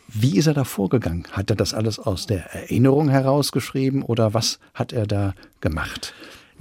Wie 0.07 0.37
ist 0.37 0.47
er 0.47 0.53
da 0.53 0.63
vorgegangen? 0.63 1.25
Hat 1.31 1.49
er 1.49 1.55
das 1.55 1.73
alles 1.73 1.99
aus 1.99 2.27
der 2.27 2.53
Erinnerung 2.53 3.09
herausgeschrieben 3.09 4.03
oder 4.03 4.33
was 4.33 4.59
hat 4.73 4.93
er 4.93 5.07
da 5.07 5.33
gemacht? 5.61 6.13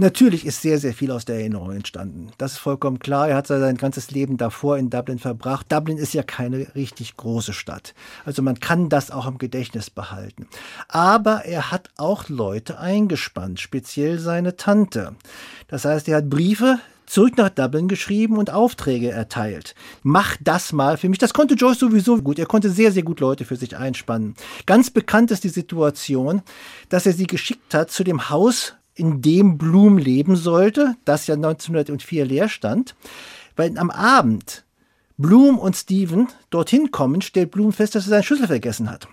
Natürlich 0.02 0.44
ist 0.44 0.62
sehr, 0.62 0.80
sehr 0.80 0.94
viel 0.94 1.12
aus 1.12 1.26
der 1.26 1.36
Erinnerung 1.36 1.70
entstanden. 1.70 2.32
Das 2.36 2.54
ist 2.54 2.58
vollkommen 2.58 2.98
klar. 2.98 3.28
Er 3.28 3.36
hat 3.36 3.46
sein 3.46 3.76
ganzes 3.76 4.10
Leben 4.10 4.36
davor 4.36 4.76
in 4.76 4.90
Dublin 4.90 5.20
verbracht. 5.20 5.70
Dublin 5.70 5.96
ist 5.96 6.12
ja 6.12 6.24
keine 6.24 6.74
richtig 6.74 7.16
große 7.16 7.52
Stadt. 7.52 7.94
Also 8.24 8.42
man 8.42 8.58
kann 8.58 8.88
das 8.88 9.12
auch 9.12 9.28
im 9.28 9.38
Gedächtnis 9.38 9.90
behalten. 9.90 10.48
Aber 10.88 11.44
er 11.44 11.70
hat 11.70 11.90
auch 11.98 12.28
Leute 12.28 12.80
eingespannt, 12.80 13.60
speziell 13.60 14.18
seine 14.18 14.56
Tante. 14.56 15.14
Das 15.68 15.84
heißt, 15.84 16.08
er 16.08 16.16
hat 16.16 16.28
Briefe 16.28 16.80
zurück 17.06 17.36
nach 17.36 17.50
Dublin 17.50 17.86
geschrieben 17.86 18.38
und 18.38 18.50
Aufträge 18.50 19.12
erteilt. 19.12 19.76
Mach 20.02 20.36
das 20.40 20.72
mal 20.72 20.96
für 20.96 21.10
mich. 21.10 21.20
Das 21.20 21.32
konnte 21.32 21.54
Joyce 21.54 21.78
sowieso 21.78 22.20
gut. 22.20 22.40
Er 22.40 22.46
konnte 22.46 22.70
sehr, 22.70 22.90
sehr 22.90 23.04
gut 23.04 23.20
Leute 23.20 23.44
für 23.44 23.54
sich 23.54 23.76
einspannen. 23.76 24.34
Ganz 24.66 24.90
bekannt 24.90 25.30
ist 25.30 25.44
die 25.44 25.48
Situation, 25.48 26.42
dass 26.88 27.06
er 27.06 27.12
sie 27.12 27.28
geschickt 27.28 27.72
hat 27.72 27.92
zu 27.92 28.02
dem 28.02 28.30
Haus 28.30 28.74
in 28.94 29.22
dem 29.22 29.58
Blum 29.58 29.98
leben 29.98 30.36
sollte, 30.36 30.96
das 31.04 31.26
ja 31.26 31.34
1904 31.34 32.24
leer 32.24 32.48
stand. 32.48 32.94
Weil 33.56 33.76
am 33.78 33.90
Abend 33.90 34.64
Blum 35.18 35.58
und 35.58 35.76
Steven 35.76 36.28
dorthin 36.50 36.90
kommen, 36.90 37.22
stellt 37.22 37.50
Blum 37.50 37.72
fest, 37.72 37.94
dass 37.94 38.06
er 38.06 38.10
seinen 38.10 38.22
Schlüssel 38.22 38.46
vergessen 38.46 38.90
hat. 38.90 39.08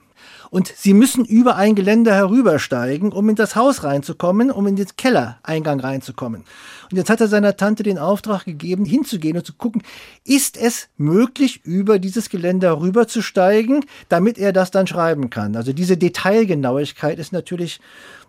Und 0.49 0.73
sie 0.75 0.93
müssen 0.93 1.25
über 1.25 1.55
ein 1.55 1.75
Geländer 1.75 2.13
herübersteigen, 2.15 3.11
um 3.11 3.29
in 3.29 3.35
das 3.35 3.55
Haus 3.55 3.83
reinzukommen, 3.83 4.49
um 4.49 4.65
in 4.65 4.75
den 4.75 4.87
Kellereingang 4.97 5.79
reinzukommen. 5.79 6.43
Und 6.89 6.97
jetzt 6.97 7.09
hat 7.09 7.21
er 7.21 7.27
seiner 7.27 7.55
Tante 7.55 7.83
den 7.83 7.99
Auftrag 7.99 8.45
gegeben, 8.45 8.83
hinzugehen 8.83 9.37
und 9.37 9.45
zu 9.45 9.53
gucken, 9.53 9.83
ist 10.25 10.57
es 10.57 10.89
möglich, 10.97 11.63
über 11.65 11.99
dieses 11.99 12.29
Geländer 12.29 12.79
rüberzusteigen, 12.81 13.85
damit 14.09 14.39
er 14.39 14.51
das 14.51 14.71
dann 14.71 14.87
schreiben 14.87 15.29
kann. 15.29 15.55
Also 15.55 15.71
diese 15.71 15.97
Detailgenauigkeit 15.97 17.19
ist 17.19 17.31
natürlich 17.31 17.79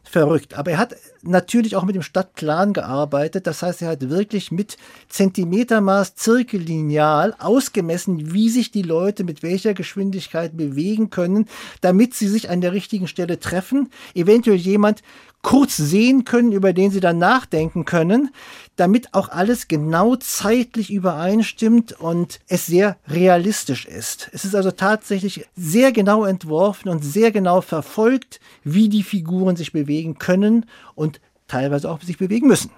verrückt. 0.03 0.55
Aber 0.55 0.73
er 0.73 0.79
hat 0.79 0.97
natürlich 1.23 1.77
auch 1.77 1.85
mit 1.85 1.95
dem 1.95 2.03
Stadtplan 2.03 2.73
gearbeitet. 2.73 3.47
Das 3.47 3.63
heißt, 3.63 3.83
er 3.83 3.89
hat 3.89 4.09
wirklich 4.09 4.51
mit 4.51 4.77
Zentimetermaß, 5.09 6.15
Zirkellineal 6.15 7.35
ausgemessen, 7.39 8.33
wie 8.33 8.49
sich 8.49 8.71
die 8.71 8.83
Leute 8.83 9.25
mit 9.25 9.43
welcher 9.43 9.75
Geschwindigkeit 9.75 10.57
bewegen 10.57 11.11
können, 11.11 11.47
damit 11.81 12.15
sie 12.15 12.29
sich 12.29 12.51
an 12.51 12.61
der 12.61 12.73
richtigen 12.73 13.09
Stelle 13.09 13.39
treffen. 13.39 13.91
Eventuell 14.15 14.57
jemand 14.57 15.03
kurz 15.43 15.77
sehen 15.77 16.25
können, 16.25 16.53
über 16.53 16.73
den 16.73 16.91
sie 16.91 17.01
dann 17.01 17.19
nachdenken 17.19 17.85
können, 17.85 18.31
damit 18.77 19.15
auch 19.15 19.29
alles 19.29 19.69
genau 19.69 20.17
zeitlich 20.17 20.93
übereinstimmt 20.93 21.93
und 21.93 22.41
es 22.49 22.67
sehr 22.67 22.99
realistisch 23.09 23.87
ist. 23.87 24.29
Es 24.33 24.45
ist 24.45 24.55
also 24.55 24.71
tatsächlich 24.71 25.47
sehr 25.57 25.93
genau 25.93 26.25
entworfen 26.25 26.89
und 26.89 27.03
sehr 27.03 27.31
genau 27.31 27.61
verfolgt, 27.61 28.41
wie 28.65 28.89
die 28.89 29.03
Figuren 29.03 29.57
sich 29.57 29.73
bewegen 29.73 30.19
können 30.19 30.67
und 30.95 31.21
teilweise 31.49 31.91
auch 31.91 32.01
sich 32.03 32.19
bewegen 32.19 32.47
müssen. 32.47 32.71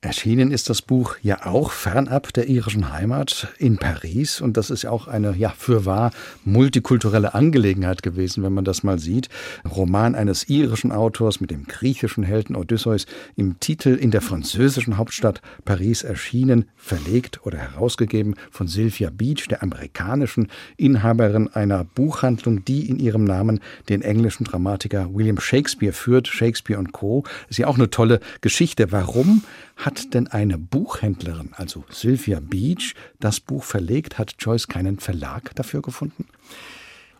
Erschienen 0.00 0.52
ist 0.52 0.70
das 0.70 0.80
Buch 0.80 1.16
ja 1.22 1.44
auch 1.44 1.72
fernab 1.72 2.32
der 2.32 2.48
irischen 2.48 2.92
Heimat 2.92 3.48
in 3.58 3.78
Paris 3.78 4.40
und 4.40 4.56
das 4.56 4.70
ist 4.70 4.82
ja 4.82 4.90
auch 4.90 5.08
eine 5.08 5.34
ja 5.34 5.48
fürwahr 5.48 6.12
multikulturelle 6.44 7.34
Angelegenheit 7.34 8.04
gewesen, 8.04 8.44
wenn 8.44 8.52
man 8.52 8.64
das 8.64 8.84
mal 8.84 9.00
sieht. 9.00 9.28
Roman 9.68 10.14
eines 10.14 10.48
irischen 10.48 10.92
Autors 10.92 11.40
mit 11.40 11.50
dem 11.50 11.64
griechischen 11.64 12.22
Helden 12.22 12.54
Odysseus 12.54 13.06
im 13.34 13.58
Titel 13.58 13.88
in 13.88 14.12
der 14.12 14.20
französischen 14.20 14.98
Hauptstadt 14.98 15.42
Paris 15.64 16.04
erschienen, 16.04 16.66
verlegt 16.76 17.44
oder 17.44 17.58
herausgegeben 17.58 18.36
von 18.52 18.68
Sylvia 18.68 19.10
Beach, 19.10 19.48
der 19.48 19.64
amerikanischen 19.64 20.46
Inhaberin 20.76 21.48
einer 21.48 21.82
Buchhandlung, 21.82 22.64
die 22.64 22.88
in 22.88 23.00
ihrem 23.00 23.24
Namen 23.24 23.58
den 23.88 24.02
englischen 24.02 24.44
Dramatiker 24.44 25.12
William 25.12 25.40
Shakespeare 25.40 25.92
führt, 25.92 26.28
Shakespeare 26.28 26.78
und 26.78 26.92
Co. 26.92 27.24
Ist 27.48 27.58
ja 27.58 27.66
auch 27.66 27.78
eine 27.78 27.90
tolle 27.90 28.20
Geschichte. 28.42 28.92
Warum 28.92 29.42
hat 29.78 30.12
denn 30.12 30.26
eine 30.26 30.58
Buchhändlerin, 30.58 31.52
also 31.56 31.84
Sylvia 31.88 32.40
Beach, 32.40 32.94
das 33.20 33.40
Buch 33.40 33.62
verlegt? 33.64 34.18
Hat 34.18 34.34
Joyce 34.38 34.66
keinen 34.66 34.98
Verlag 34.98 35.54
dafür 35.54 35.82
gefunden? 35.82 36.26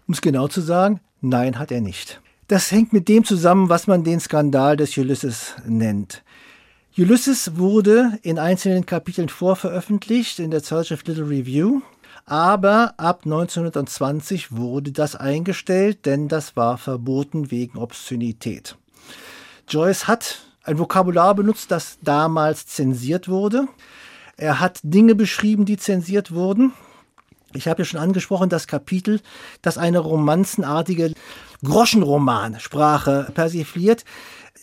Um 0.06 0.14
es 0.14 0.20
genau 0.20 0.48
zu 0.48 0.60
sagen, 0.60 1.00
nein, 1.20 1.58
hat 1.58 1.70
er 1.70 1.80
nicht. 1.80 2.20
Das 2.48 2.72
hängt 2.72 2.92
mit 2.92 3.08
dem 3.08 3.24
zusammen, 3.24 3.68
was 3.68 3.86
man 3.86 4.04
den 4.04 4.20
Skandal 4.20 4.76
des 4.76 4.96
Ulysses 4.98 5.54
nennt. 5.66 6.24
Ulysses 6.96 7.56
wurde 7.56 8.18
in 8.22 8.40
einzelnen 8.40 8.86
Kapiteln 8.86 9.28
vorveröffentlicht 9.28 10.40
in 10.40 10.50
der 10.50 10.64
Zeitschrift 10.64 11.06
Little 11.06 11.28
Review, 11.28 11.80
aber 12.26 12.94
ab 12.96 13.20
1920 13.24 14.50
wurde 14.50 14.90
das 14.90 15.14
eingestellt, 15.14 16.06
denn 16.06 16.26
das 16.26 16.56
war 16.56 16.76
verboten 16.76 17.52
wegen 17.52 17.78
Obszönität. 17.78 18.76
Joyce 19.68 20.08
hat 20.08 20.47
ein 20.68 20.78
Vokabular 20.78 21.34
benutzt, 21.34 21.70
das 21.70 21.98
damals 22.02 22.66
zensiert 22.66 23.28
wurde. 23.28 23.68
Er 24.36 24.60
hat 24.60 24.80
Dinge 24.82 25.14
beschrieben, 25.14 25.64
die 25.64 25.78
zensiert 25.78 26.32
wurden. 26.32 26.72
Ich 27.54 27.66
habe 27.66 27.80
ja 27.80 27.84
schon 27.86 28.00
angesprochen, 28.00 28.50
das 28.50 28.66
Kapitel, 28.66 29.20
das 29.62 29.78
eine 29.78 29.98
romanzenartige 29.98 31.14
Groschenromansprache 31.64 33.32
persifliert. 33.34 34.04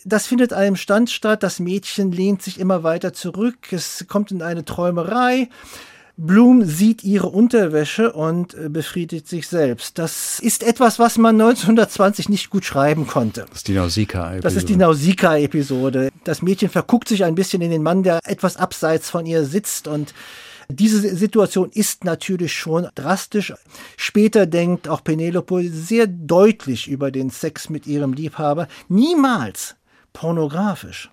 Das 0.04 0.28
findet 0.28 0.52
einem 0.52 0.76
Stand 0.76 1.10
statt. 1.10 1.42
Das 1.42 1.58
Mädchen 1.58 2.12
lehnt 2.12 2.40
sich 2.40 2.60
immer 2.60 2.84
weiter 2.84 3.12
zurück. 3.12 3.72
Es 3.72 4.06
kommt 4.06 4.30
in 4.30 4.40
eine 4.40 4.64
Träumerei. 4.64 5.48
Bloom 6.18 6.64
sieht 6.64 7.04
ihre 7.04 7.28
Unterwäsche 7.28 8.12
und 8.12 8.54
äh, 8.54 8.70
befriedigt 8.70 9.28
sich 9.28 9.48
selbst. 9.48 9.98
Das 9.98 10.40
ist 10.40 10.62
etwas, 10.62 10.98
was 10.98 11.18
man 11.18 11.38
1920 11.38 12.30
nicht 12.30 12.48
gut 12.48 12.64
schreiben 12.64 13.06
konnte. 13.06 13.44
Das 13.50 13.58
ist 13.58 13.68
die 13.68 13.74
Nausicaa-Episode. 13.74 14.42
Das 14.42 14.56
ist 14.56 14.68
die 14.68 14.76
Nausicaa-Episode. 14.76 16.08
Das 16.24 16.40
Mädchen 16.40 16.70
verguckt 16.70 17.08
sich 17.08 17.24
ein 17.24 17.34
bisschen 17.34 17.60
in 17.60 17.70
den 17.70 17.82
Mann, 17.82 18.02
der 18.02 18.20
etwas 18.24 18.56
abseits 18.56 19.10
von 19.10 19.26
ihr 19.26 19.44
sitzt 19.44 19.88
und 19.88 20.14
diese 20.68 21.14
Situation 21.14 21.70
ist 21.70 22.04
natürlich 22.04 22.52
schon 22.52 22.88
drastisch. 22.94 23.52
Später 23.96 24.46
denkt 24.46 24.88
auch 24.88 25.04
Penelope 25.04 25.68
sehr 25.68 26.06
deutlich 26.08 26.88
über 26.88 27.10
den 27.10 27.30
Sex 27.30 27.70
mit 27.70 27.86
ihrem 27.86 28.14
Liebhaber. 28.14 28.66
Niemals 28.88 29.76
pornografisch. 30.12 31.10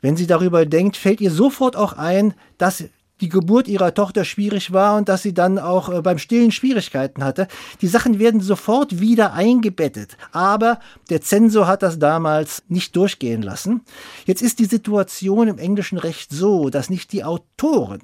Wenn 0.00 0.16
sie 0.16 0.26
darüber 0.26 0.64
denkt, 0.66 0.96
fällt 0.96 1.20
ihr 1.20 1.30
sofort 1.30 1.76
auch 1.76 1.94
ein, 1.94 2.34
dass 2.58 2.84
die 3.20 3.28
Geburt 3.28 3.68
ihrer 3.68 3.94
Tochter 3.94 4.24
schwierig 4.24 4.72
war 4.72 4.96
und 4.96 5.08
dass 5.08 5.22
sie 5.22 5.32
dann 5.32 5.58
auch 5.58 5.88
äh, 5.88 6.02
beim 6.02 6.18
Stillen 6.18 6.52
Schwierigkeiten 6.52 7.24
hatte. 7.24 7.48
Die 7.80 7.86
Sachen 7.86 8.18
werden 8.18 8.40
sofort 8.40 9.00
wieder 9.00 9.32
eingebettet. 9.32 10.16
Aber 10.32 10.80
der 11.08 11.22
Zensor 11.22 11.66
hat 11.66 11.82
das 11.82 11.98
damals 11.98 12.62
nicht 12.68 12.94
durchgehen 12.94 13.42
lassen. 13.42 13.82
Jetzt 14.26 14.42
ist 14.42 14.58
die 14.58 14.66
Situation 14.66 15.48
im 15.48 15.58
englischen 15.58 15.98
Recht 15.98 16.30
so, 16.30 16.68
dass 16.68 16.90
nicht 16.90 17.12
die 17.12 17.24
Autoren 17.24 18.02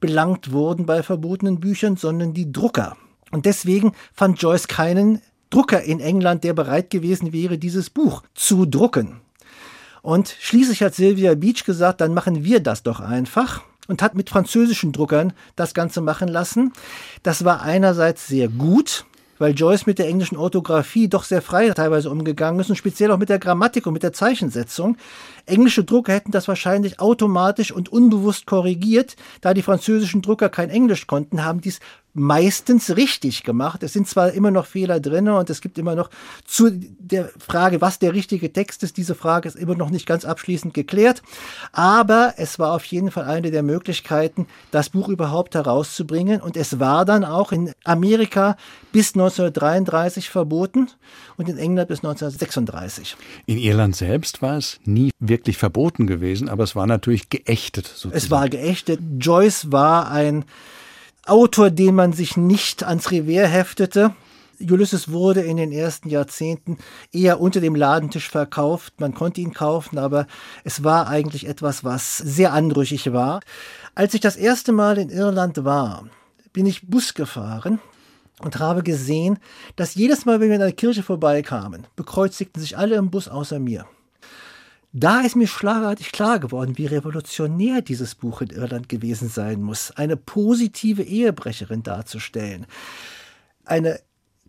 belangt 0.00 0.52
wurden 0.52 0.84
bei 0.84 1.02
verbotenen 1.02 1.60
Büchern, 1.60 1.96
sondern 1.96 2.34
die 2.34 2.52
Drucker. 2.52 2.96
Und 3.30 3.46
deswegen 3.46 3.92
fand 4.12 4.40
Joyce 4.42 4.68
keinen 4.68 5.22
Drucker 5.48 5.82
in 5.82 6.00
England, 6.00 6.44
der 6.44 6.54
bereit 6.54 6.90
gewesen 6.90 7.32
wäre, 7.32 7.58
dieses 7.58 7.90
Buch 7.90 8.22
zu 8.34 8.66
drucken. 8.66 9.20
Und 10.02 10.34
schließlich 10.40 10.82
hat 10.82 10.94
Sylvia 10.94 11.34
Beach 11.34 11.64
gesagt, 11.64 12.00
dann 12.00 12.14
machen 12.14 12.44
wir 12.44 12.60
das 12.60 12.82
doch 12.82 13.00
einfach 13.00 13.62
und 13.88 14.02
hat 14.02 14.14
mit 14.14 14.30
französischen 14.30 14.92
Druckern 14.92 15.32
das 15.56 15.74
Ganze 15.74 16.00
machen 16.00 16.28
lassen. 16.28 16.72
Das 17.22 17.44
war 17.44 17.62
einerseits 17.62 18.26
sehr 18.26 18.48
gut, 18.48 19.04
weil 19.38 19.54
Joyce 19.54 19.86
mit 19.86 19.98
der 19.98 20.06
englischen 20.06 20.36
Orthographie 20.36 21.08
doch 21.08 21.24
sehr 21.24 21.42
frei 21.42 21.68
teilweise 21.70 22.10
umgegangen 22.10 22.60
ist 22.60 22.70
und 22.70 22.76
speziell 22.76 23.10
auch 23.10 23.18
mit 23.18 23.28
der 23.28 23.40
Grammatik 23.40 23.86
und 23.86 23.92
mit 23.92 24.02
der 24.02 24.12
Zeichensetzung. 24.12 24.96
Englische 25.46 25.84
Drucker 25.84 26.12
hätten 26.12 26.30
das 26.30 26.48
wahrscheinlich 26.48 27.00
automatisch 27.00 27.72
und 27.72 27.90
unbewusst 27.90 28.46
korrigiert. 28.46 29.16
Da 29.40 29.54
die 29.54 29.62
französischen 29.62 30.22
Drucker 30.22 30.48
kein 30.48 30.70
Englisch 30.70 31.06
konnten, 31.06 31.44
haben 31.44 31.60
dies 31.60 31.80
meistens 32.14 32.96
richtig 32.96 33.42
gemacht. 33.42 33.82
Es 33.82 33.94
sind 33.94 34.06
zwar 34.06 34.32
immer 34.32 34.50
noch 34.50 34.66
Fehler 34.66 35.00
drin 35.00 35.28
und 35.28 35.48
es 35.48 35.60
gibt 35.60 35.78
immer 35.78 35.94
noch 35.94 36.10
zu 36.44 36.70
der 36.70 37.30
Frage, 37.38 37.80
was 37.80 37.98
der 37.98 38.12
richtige 38.12 38.52
Text 38.52 38.82
ist. 38.82 38.96
Diese 38.96 39.14
Frage 39.14 39.48
ist 39.48 39.56
immer 39.56 39.74
noch 39.74 39.90
nicht 39.90 40.06
ganz 40.06 40.24
abschließend 40.24 40.74
geklärt. 40.74 41.22
Aber 41.72 42.34
es 42.36 42.58
war 42.58 42.74
auf 42.74 42.84
jeden 42.84 43.10
Fall 43.10 43.24
eine 43.24 43.50
der 43.50 43.62
Möglichkeiten, 43.62 44.46
das 44.70 44.90
Buch 44.90 45.08
überhaupt 45.08 45.54
herauszubringen. 45.54 46.42
Und 46.42 46.56
es 46.56 46.78
war 46.78 47.04
dann 47.04 47.24
auch 47.24 47.50
in 47.50 47.72
Amerika 47.84 48.56
bis 48.92 49.14
1933 49.14 50.28
verboten 50.28 50.88
und 51.38 51.48
in 51.48 51.56
England 51.56 51.88
bis 51.88 52.00
1936. 52.00 53.16
In 53.46 53.56
Irland 53.56 53.96
selbst 53.96 54.42
war 54.42 54.58
es 54.58 54.78
nie 54.84 55.10
wirklich 55.32 55.56
verboten 55.56 56.06
gewesen, 56.06 56.50
aber 56.50 56.62
es 56.62 56.76
war 56.76 56.86
natürlich 56.86 57.30
geächtet. 57.30 57.86
Sozusagen. 57.86 58.16
Es 58.16 58.30
war 58.30 58.48
geächtet. 58.50 59.00
Joyce 59.18 59.72
war 59.72 60.10
ein 60.10 60.44
Autor, 61.24 61.70
den 61.70 61.94
man 61.94 62.12
sich 62.12 62.36
nicht 62.36 62.84
ans 62.84 63.10
Revier 63.10 63.46
heftete. 63.46 64.14
Ulysses 64.60 65.10
wurde 65.10 65.40
in 65.40 65.56
den 65.56 65.72
ersten 65.72 66.10
Jahrzehnten 66.10 66.76
eher 67.10 67.40
unter 67.40 67.60
dem 67.60 67.74
Ladentisch 67.74 68.28
verkauft. 68.28 69.00
Man 69.00 69.14
konnte 69.14 69.40
ihn 69.40 69.54
kaufen, 69.54 69.98
aber 69.98 70.26
es 70.64 70.84
war 70.84 71.08
eigentlich 71.08 71.48
etwas, 71.48 71.82
was 71.82 72.18
sehr 72.18 72.52
anrüchig 72.52 73.12
war. 73.12 73.40
Als 73.94 74.14
ich 74.14 74.20
das 74.20 74.36
erste 74.36 74.72
Mal 74.72 74.98
in 74.98 75.08
Irland 75.08 75.64
war, 75.64 76.04
bin 76.52 76.66
ich 76.66 76.86
Bus 76.88 77.14
gefahren 77.14 77.80
und 78.40 78.58
habe 78.58 78.82
gesehen, 78.82 79.38
dass 79.76 79.94
jedes 79.94 80.26
Mal, 80.26 80.40
wenn 80.40 80.50
wir 80.50 80.56
in 80.56 80.62
einer 80.62 80.72
Kirche 80.72 81.02
vorbeikamen, 81.02 81.86
bekreuzigten 81.96 82.60
sich 82.60 82.76
alle 82.76 82.96
im 82.96 83.10
Bus 83.10 83.28
außer 83.28 83.58
mir. 83.58 83.86
Da 84.94 85.22
ist 85.22 85.36
mir 85.36 85.46
schlagartig 85.46 86.12
klar 86.12 86.38
geworden, 86.38 86.76
wie 86.76 86.84
revolutionär 86.84 87.80
dieses 87.80 88.14
Buch 88.14 88.42
in 88.42 88.50
Irland 88.50 88.90
gewesen 88.90 89.30
sein 89.30 89.62
muss, 89.62 89.90
eine 89.92 90.18
positive 90.18 91.02
Ehebrecherin 91.02 91.82
darzustellen. 91.82 92.66
Eine 93.64 94.00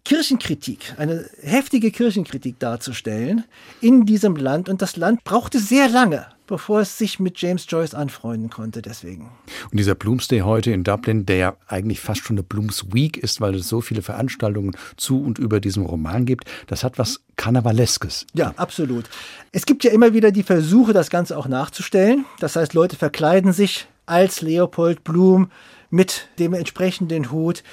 Kirchenkritik, 0.03 0.95
eine 0.97 1.29
heftige 1.41 1.91
Kirchenkritik 1.91 2.59
darzustellen 2.59 3.45
in 3.79 4.05
diesem 4.05 4.35
Land. 4.35 4.67
Und 4.67 4.81
das 4.81 4.97
Land 4.97 5.23
brauchte 5.23 5.59
sehr 5.59 5.87
lange, 5.87 6.27
bevor 6.47 6.81
es 6.81 6.97
sich 6.97 7.19
mit 7.19 7.39
James 7.41 7.65
Joyce 7.67 7.93
anfreunden 7.93 8.49
konnte. 8.49 8.81
Deswegen. 8.81 9.31
Und 9.71 9.77
dieser 9.79 9.95
Bloomsday 9.95 10.41
heute 10.41 10.71
in 10.71 10.83
Dublin, 10.83 11.25
der 11.25 11.35
ja 11.37 11.57
eigentlich 11.67 11.99
fast 11.99 12.23
schon 12.23 12.35
eine 12.35 12.43
Blooms 12.43 12.93
Week 12.93 13.17
ist, 13.17 13.41
weil 13.41 13.55
es 13.55 13.67
so 13.67 13.81
viele 13.81 14.01
Veranstaltungen 14.01 14.75
zu 14.97 15.21
und 15.21 15.39
über 15.39 15.59
diesem 15.59 15.83
Roman 15.85 16.25
gibt, 16.25 16.49
das 16.67 16.83
hat 16.83 16.97
was 16.97 17.21
Karnevaleskes. 17.35 18.25
Ja, 18.33 18.53
absolut. 18.57 19.09
Es 19.51 19.65
gibt 19.65 19.83
ja 19.83 19.91
immer 19.91 20.13
wieder 20.13 20.31
die 20.31 20.43
Versuche, 20.43 20.93
das 20.93 21.09
Ganze 21.09 21.37
auch 21.37 21.47
nachzustellen. 21.47 22.25
Das 22.39 22.55
heißt, 22.55 22.73
Leute 22.73 22.95
verkleiden 22.95 23.53
sich 23.53 23.87
als 24.05 24.41
Leopold 24.41 25.03
Bloom 25.03 25.49
mit 25.89 26.27
dem 26.39 26.53
entsprechenden 26.53 27.31
Hut 27.31 27.63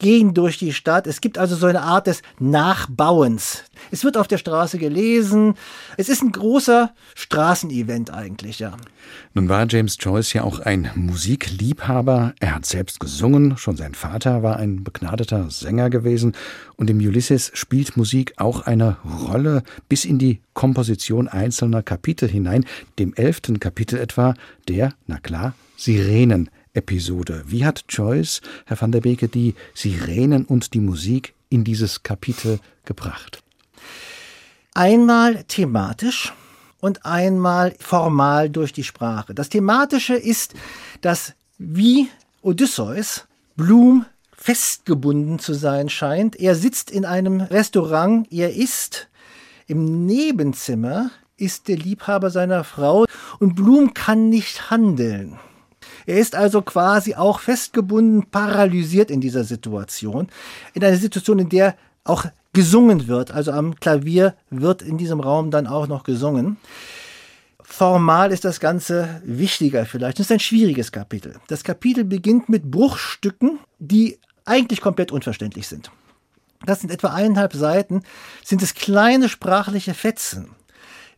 gehen 0.00 0.34
durch 0.34 0.58
die 0.58 0.72
Stadt. 0.72 1.06
Es 1.06 1.20
gibt 1.20 1.38
also 1.38 1.54
so 1.54 1.66
eine 1.66 1.82
Art 1.82 2.08
des 2.08 2.22
Nachbauens. 2.40 3.62
Es 3.92 4.02
wird 4.02 4.16
auf 4.16 4.26
der 4.26 4.38
Straße 4.38 4.78
gelesen. 4.78 5.54
Es 5.96 6.08
ist 6.08 6.22
ein 6.22 6.32
großer 6.32 6.92
Straßenevent 7.14 8.12
eigentlich, 8.12 8.58
ja. 8.58 8.76
Nun 9.34 9.48
war 9.48 9.66
James 9.68 9.96
Joyce 10.00 10.32
ja 10.32 10.42
auch 10.42 10.58
ein 10.60 10.90
Musikliebhaber. 10.94 12.34
Er 12.40 12.54
hat 12.56 12.66
selbst 12.66 12.98
gesungen. 12.98 13.56
Schon 13.56 13.76
sein 13.76 13.94
Vater 13.94 14.42
war 14.42 14.56
ein 14.56 14.82
begnadeter 14.82 15.50
Sänger 15.50 15.90
gewesen. 15.90 16.34
Und 16.76 16.90
im 16.90 16.98
Ulysses 16.98 17.52
spielt 17.54 17.96
Musik 17.96 18.34
auch 18.38 18.62
eine 18.62 18.96
Rolle 19.04 19.62
bis 19.88 20.04
in 20.04 20.18
die 20.18 20.40
Komposition 20.54 21.28
einzelner 21.28 21.82
Kapitel 21.82 22.28
hinein. 22.28 22.64
Dem 22.98 23.14
elften 23.14 23.60
Kapitel 23.60 23.98
etwa 23.98 24.34
der, 24.68 24.94
na 25.06 25.18
klar, 25.18 25.54
Sirenen 25.76 26.50
Episode. 26.74 27.44
Wie 27.46 27.64
hat 27.64 27.84
Joyce, 27.88 28.40
Herr 28.66 28.80
van 28.80 28.92
der 28.92 29.00
Beke, 29.00 29.28
die 29.28 29.54
Sirenen 29.74 30.44
und 30.44 30.74
die 30.74 30.80
Musik 30.80 31.34
in 31.48 31.64
dieses 31.64 32.02
Kapitel 32.02 32.60
gebracht? 32.84 33.42
Einmal 34.74 35.44
thematisch 35.44 36.32
und 36.80 37.04
einmal 37.04 37.74
formal 37.78 38.50
durch 38.50 38.72
die 38.72 38.84
Sprache. 38.84 39.34
Das 39.34 39.48
Thematische 39.48 40.14
ist, 40.14 40.54
dass 41.00 41.34
wie 41.58 42.08
Odysseus 42.42 43.26
Blum 43.56 44.06
festgebunden 44.32 45.38
zu 45.38 45.52
sein 45.52 45.90
scheint. 45.90 46.36
Er 46.36 46.54
sitzt 46.54 46.90
in 46.90 47.04
einem 47.04 47.40
Restaurant, 47.40 48.26
er 48.32 48.54
isst. 48.54 49.08
Im 49.66 50.06
Nebenzimmer 50.06 51.10
ist 51.36 51.68
der 51.68 51.76
Liebhaber 51.76 52.30
seiner 52.30 52.64
Frau 52.64 53.04
und 53.38 53.54
Blum 53.54 53.92
kann 53.92 54.30
nicht 54.30 54.70
handeln. 54.70 55.38
Er 56.06 56.18
ist 56.18 56.34
also 56.34 56.62
quasi 56.62 57.14
auch 57.14 57.40
festgebunden, 57.40 58.26
paralysiert 58.30 59.10
in 59.10 59.20
dieser 59.20 59.44
Situation. 59.44 60.28
In 60.74 60.84
einer 60.84 60.96
Situation, 60.96 61.38
in 61.38 61.48
der 61.48 61.74
auch 62.04 62.26
gesungen 62.52 63.06
wird. 63.08 63.30
Also 63.30 63.52
am 63.52 63.76
Klavier 63.76 64.34
wird 64.50 64.82
in 64.82 64.98
diesem 64.98 65.20
Raum 65.20 65.50
dann 65.50 65.66
auch 65.66 65.86
noch 65.86 66.02
gesungen. 66.02 66.56
Formal 67.62 68.32
ist 68.32 68.44
das 68.44 68.58
Ganze 68.58 69.22
wichtiger 69.24 69.86
vielleicht. 69.86 70.18
Das 70.18 70.26
ist 70.26 70.32
ein 70.32 70.40
schwieriges 70.40 70.90
Kapitel. 70.90 71.36
Das 71.48 71.62
Kapitel 71.62 72.04
beginnt 72.04 72.48
mit 72.48 72.70
Bruchstücken, 72.70 73.60
die 73.78 74.18
eigentlich 74.44 74.80
komplett 74.80 75.12
unverständlich 75.12 75.68
sind. 75.68 75.90
Das 76.66 76.80
sind 76.80 76.90
etwa 76.90 77.08
eineinhalb 77.08 77.54
Seiten, 77.54 78.02
sind 78.44 78.62
es 78.62 78.74
kleine 78.74 79.28
sprachliche 79.28 79.94
Fetzen. 79.94 80.50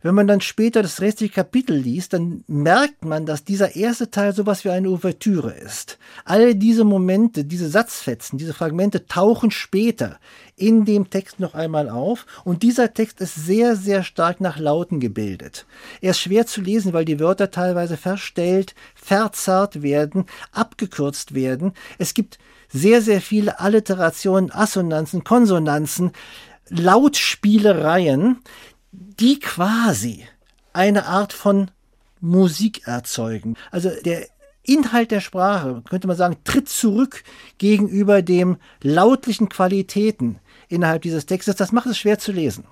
Wenn 0.03 0.15
man 0.15 0.27
dann 0.27 0.41
später 0.41 0.81
das 0.81 0.99
restliche 0.99 1.33
Kapitel 1.33 1.77
liest, 1.77 2.11
dann 2.11 2.43
merkt 2.47 3.05
man, 3.05 3.25
dass 3.25 3.45
dieser 3.45 3.77
erste 3.77 4.11
Teil 4.11 4.35
sowas 4.35 4.65
wie 4.65 4.69
eine 4.69 4.89
Ouvertüre 4.89 5.53
ist. 5.53 5.97
All 6.25 6.55
diese 6.55 6.83
Momente, 6.83 7.45
diese 7.45 7.69
Satzfetzen, 7.69 8.37
diese 8.37 8.53
Fragmente 8.53 9.07
tauchen 9.07 9.49
später 9.49 10.19
in 10.57 10.83
dem 10.83 11.09
Text 11.09 11.39
noch 11.39 11.53
einmal 11.53 11.89
auf 11.89 12.25
und 12.43 12.63
dieser 12.63 12.93
Text 12.93 13.21
ist 13.21 13.35
sehr, 13.35 13.77
sehr 13.77 14.03
stark 14.03 14.41
nach 14.41 14.59
Lauten 14.59 14.99
gebildet. 14.99 15.65
Er 16.01 16.11
ist 16.11 16.19
schwer 16.19 16.45
zu 16.45 16.59
lesen, 16.59 16.91
weil 16.91 17.05
die 17.05 17.21
Wörter 17.21 17.49
teilweise 17.49 17.95
verstellt, 17.95 18.75
verzerrt 18.95 19.81
werden, 19.83 20.25
abgekürzt 20.51 21.33
werden. 21.33 21.71
Es 21.97 22.13
gibt 22.13 22.39
sehr, 22.67 23.01
sehr 23.01 23.21
viele 23.21 23.61
Alliterationen, 23.61 24.51
Assonanzen, 24.51 25.23
Konsonanzen, 25.23 26.11
Lautspielereien, 26.69 28.39
die 29.19 29.39
quasi 29.39 30.25
eine 30.73 31.05
Art 31.05 31.33
von 31.33 31.71
Musik 32.19 32.87
erzeugen. 32.87 33.55
Also 33.71 33.91
der 34.05 34.27
Inhalt 34.63 35.11
der 35.11 35.19
Sprache, 35.19 35.83
könnte 35.89 36.07
man 36.07 36.15
sagen, 36.15 36.37
tritt 36.45 36.69
zurück 36.69 37.23
gegenüber 37.57 38.21
dem 38.21 38.57
lautlichen 38.81 39.49
Qualitäten 39.49 40.39
innerhalb 40.69 41.01
dieses 41.01 41.25
Textes. 41.25 41.57
Das 41.57 41.73
macht 41.73 41.87
es 41.87 41.97
schwer 41.97 42.17
zu 42.17 42.31
lesen. 42.31 42.63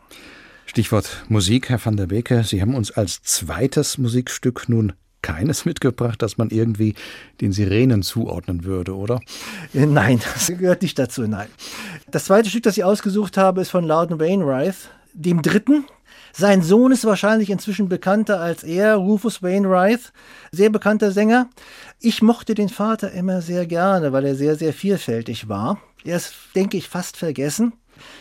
Stichwort 0.65 1.25
Musik, 1.27 1.69
Herr 1.69 1.83
van 1.83 1.97
der 1.97 2.07
Beke. 2.07 2.45
Sie 2.45 2.61
haben 2.61 2.75
uns 2.75 2.91
als 2.91 3.21
zweites 3.23 3.97
Musikstück 3.97 4.69
nun 4.69 4.93
keines 5.21 5.65
mitgebracht, 5.65 6.21
das 6.21 6.37
man 6.37 6.49
irgendwie 6.49 6.95
den 7.41 7.51
Sirenen 7.51 8.03
zuordnen 8.03 8.63
würde, 8.63 8.95
oder? 8.95 9.19
Nein, 9.73 10.21
das 10.33 10.47
gehört 10.47 10.81
nicht 10.81 10.97
dazu, 10.97 11.23
nein. 11.23 11.49
Das 12.09 12.25
zweite 12.25 12.49
Stück, 12.49 12.63
das 12.63 12.77
ich 12.77 12.85
ausgesucht 12.85 13.37
habe, 13.37 13.61
ist 13.61 13.69
von 13.69 13.83
Loudon 13.83 14.19
Wainwright, 14.19 14.75
dem 15.13 15.41
dritten. 15.41 15.85
Sein 16.33 16.61
Sohn 16.61 16.91
ist 16.91 17.05
wahrscheinlich 17.05 17.49
inzwischen 17.49 17.89
bekannter 17.89 18.39
als 18.39 18.63
er, 18.63 18.95
Rufus 18.95 19.43
Wainwright, 19.43 20.13
sehr 20.51 20.69
bekannter 20.69 21.11
Sänger. 21.11 21.49
Ich 21.99 22.21
mochte 22.21 22.55
den 22.55 22.69
Vater 22.69 23.11
immer 23.11 23.41
sehr 23.41 23.65
gerne, 23.65 24.13
weil 24.13 24.25
er 24.25 24.35
sehr, 24.35 24.55
sehr 24.55 24.73
vielfältig 24.73 25.49
war. 25.49 25.79
Er 26.03 26.17
ist, 26.17 26.33
denke 26.55 26.77
ich, 26.77 26.87
fast 26.87 27.17
vergessen. 27.17 27.73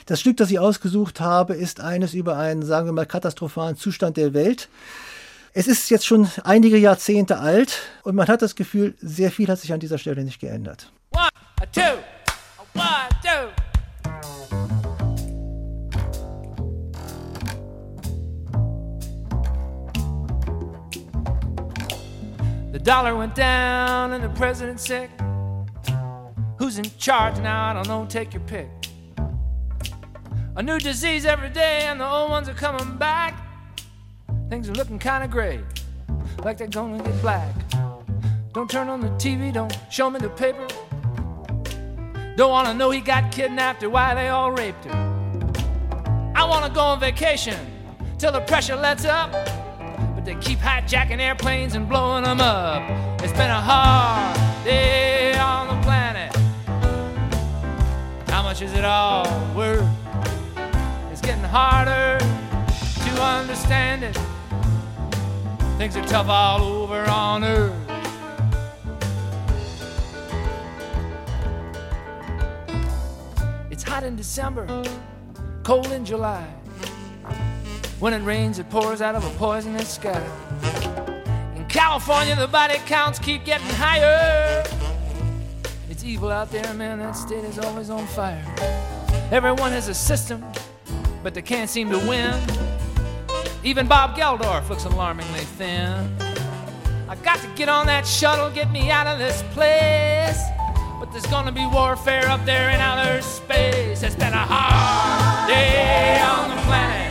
Das 0.07 0.21
Stück, 0.21 0.37
das 0.37 0.51
ich 0.51 0.59
ausgesucht 0.59 1.21
habe, 1.21 1.55
ist 1.55 1.81
eines 1.81 2.15
über 2.15 2.37
einen, 2.37 2.63
sagen 2.63 2.87
wir 2.87 2.93
mal, 2.93 3.07
katastrophalen 3.07 3.77
Zustand 3.77 4.17
der 4.17 4.35
Welt. 4.35 4.69
Es 5.53 5.67
ist 5.67 5.91
jetzt 5.91 6.07
schon 6.07 6.29
einige 6.45 6.77
Jahrzehnte 6.77 7.39
alt 7.39 7.81
und 8.05 8.15
man 8.15 8.29
hat 8.29 8.43
das 8.43 8.55
Gefühl, 8.55 8.95
sehr 9.01 9.31
viel 9.31 9.49
hat 9.49 9.59
sich 9.59 9.73
an 9.73 9.81
dieser 9.81 9.99
Stelle 9.99 10.23
nicht 10.25 10.41
geändert. 10.41 10.93
One, 11.13 11.29
two, 11.73 11.81
one, 12.75 13.09
two. 13.23 13.70
The 22.73 22.79
dollar 22.79 23.17
went 23.17 23.35
down 23.35 24.13
and 24.13 24.23
the 24.23 24.29
president's 24.29 24.87
sick. 24.87 25.11
Who's 26.59 26.79
in 26.79 26.85
charge 26.99 27.39
now? 27.41 27.71
I 27.71 27.73
don't 27.73 27.89
know. 27.89 28.07
Take 28.09 28.33
your 28.33 28.43
pick. 28.43 28.69
A 30.57 30.63
new 30.63 30.79
disease 30.79 31.25
every 31.25 31.49
day, 31.49 31.83
and 31.87 32.01
the 32.01 32.07
old 32.07 32.31
ones 32.31 32.49
are 32.49 32.55
coming 32.55 32.97
back. 32.97 33.35
Things 34.51 34.69
are 34.69 34.75
looking 34.75 34.99
kind 34.99 35.25
of 35.25 35.31
gray, 35.31 35.61
like 36.45 36.59
they're 36.59 36.67
gonna 36.67 37.03
get 37.03 37.21
black. 37.23 37.55
Don't 38.53 38.69
turn 38.69 38.89
on 38.89 39.01
the 39.01 39.09
TV, 39.11 39.53
don't 39.53 39.77
show 39.91 40.11
me 40.11 40.19
the 40.19 40.29
paper. 40.29 40.67
Don't 42.37 42.51
wanna 42.51 42.75
know 42.75 42.91
he 42.91 43.01
got 43.01 43.33
kidnapped 43.33 43.83
or 43.83 43.91
why 43.91 44.15
they 44.15 44.29
all 44.29 44.51
raped 44.53 44.85
her. 44.85 46.33
I 46.35 46.45
wanna 46.45 46.73
go 46.73 46.81
on 46.81 47.01
vacation 47.01 47.59
till 48.19 48.33
the 48.33 48.41
pressure 48.41 48.77
lets 48.77 49.05
up 49.05 49.33
but 50.21 50.27
they 50.27 50.35
keep 50.35 50.59
hijacking 50.59 51.19
airplanes 51.19 51.75
and 51.75 51.89
blowing 51.89 52.25
them 52.25 52.41
up. 52.41 52.83
It's 53.23 53.33
been 53.33 53.51
a 53.51 53.61
hard 53.61 54.37
day 54.65 55.35
on 55.39 55.69
the 55.69 55.83
planet. 55.83 56.37
How 58.29 58.43
much 58.43 58.61
is 58.61 58.75
it 58.75 58.85
all 58.85 59.25
worth? 59.55 59.89
It's 61.11 61.23
getting 61.23 61.43
harder 61.45 62.19
to 62.19 63.23
understand 63.23 64.05
it. 64.05 64.19
Things 65.79 65.97
are 65.97 66.05
tough 66.05 66.29
all 66.29 66.61
over 66.61 67.03
on 67.09 67.43
earth. 67.43 67.73
It's 73.71 73.83
hot 73.83 74.03
in 74.03 74.17
December, 74.17 74.67
cold 75.63 75.91
in 75.93 76.05
July. 76.05 76.60
When 78.01 78.15
it 78.15 78.23
rains, 78.25 78.59
it 78.59 78.71
pours 78.71 79.03
out 79.03 79.15
of 79.15 79.27
a 79.27 79.39
poisonous 79.39 79.91
sky. 79.91 80.25
In 81.55 81.67
California, 81.67 82.35
the 82.35 82.47
body 82.47 82.79
counts 82.87 83.19
keep 83.19 83.45
getting 83.45 83.69
higher. 83.69 84.65
It's 85.91 86.03
evil 86.03 86.31
out 86.31 86.51
there, 86.51 86.73
man. 86.73 86.99
That 87.01 87.13
state 87.13 87.45
is 87.45 87.59
always 87.59 87.91
on 87.91 88.07
fire. 88.07 88.43
Everyone 89.31 89.73
has 89.73 89.89
a 89.89 89.95
system, 89.95 90.43
but 91.23 91.35
they 91.35 91.43
can't 91.43 91.69
seem 91.69 91.91
to 91.91 91.99
win. 91.99 92.41
Even 93.63 93.87
Bob 93.87 94.17
Geldorf 94.17 94.71
looks 94.71 94.87
alarmingly 94.87 95.41
thin. 95.41 96.11
I 97.07 97.17
got 97.17 97.39
to 97.41 97.49
get 97.55 97.69
on 97.69 97.85
that 97.89 98.07
shuttle, 98.07 98.49
get 98.49 98.71
me 98.71 98.91
out 98.91 99.09
of 99.09 99.19
this 99.19 99.43
place. 99.53 100.41
But 100.99 101.13
there's 101.13 101.27
gonna 101.27 101.53
be 101.53 101.67
warfare 101.67 102.27
up 102.31 102.47
there 102.47 102.71
in 102.71 102.81
outer 102.81 103.21
space. 103.21 104.03
It's 104.03 104.15
been 104.15 104.33
a 104.33 104.47
hard 104.49 105.51
day 105.51 106.19
on 106.23 106.57
the 106.57 106.63
planet. 106.63 107.10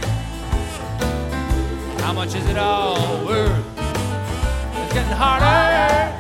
Much 2.19 2.35
is 2.35 2.45
it 2.49 2.57
all 2.57 3.25
worth? 3.25 3.65
It's 3.77 4.93
getting 4.93 5.13
harder 5.13 6.11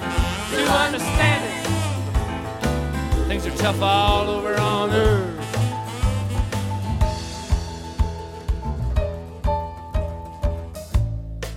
to 0.55 0.61
understand 0.71 1.43
it. 1.45 3.27
Things 3.27 3.45
are 3.45 3.57
tough 3.57 3.81
all 3.81 4.29
over 4.29 4.55
on 4.55 4.91
earth. 4.91 5.35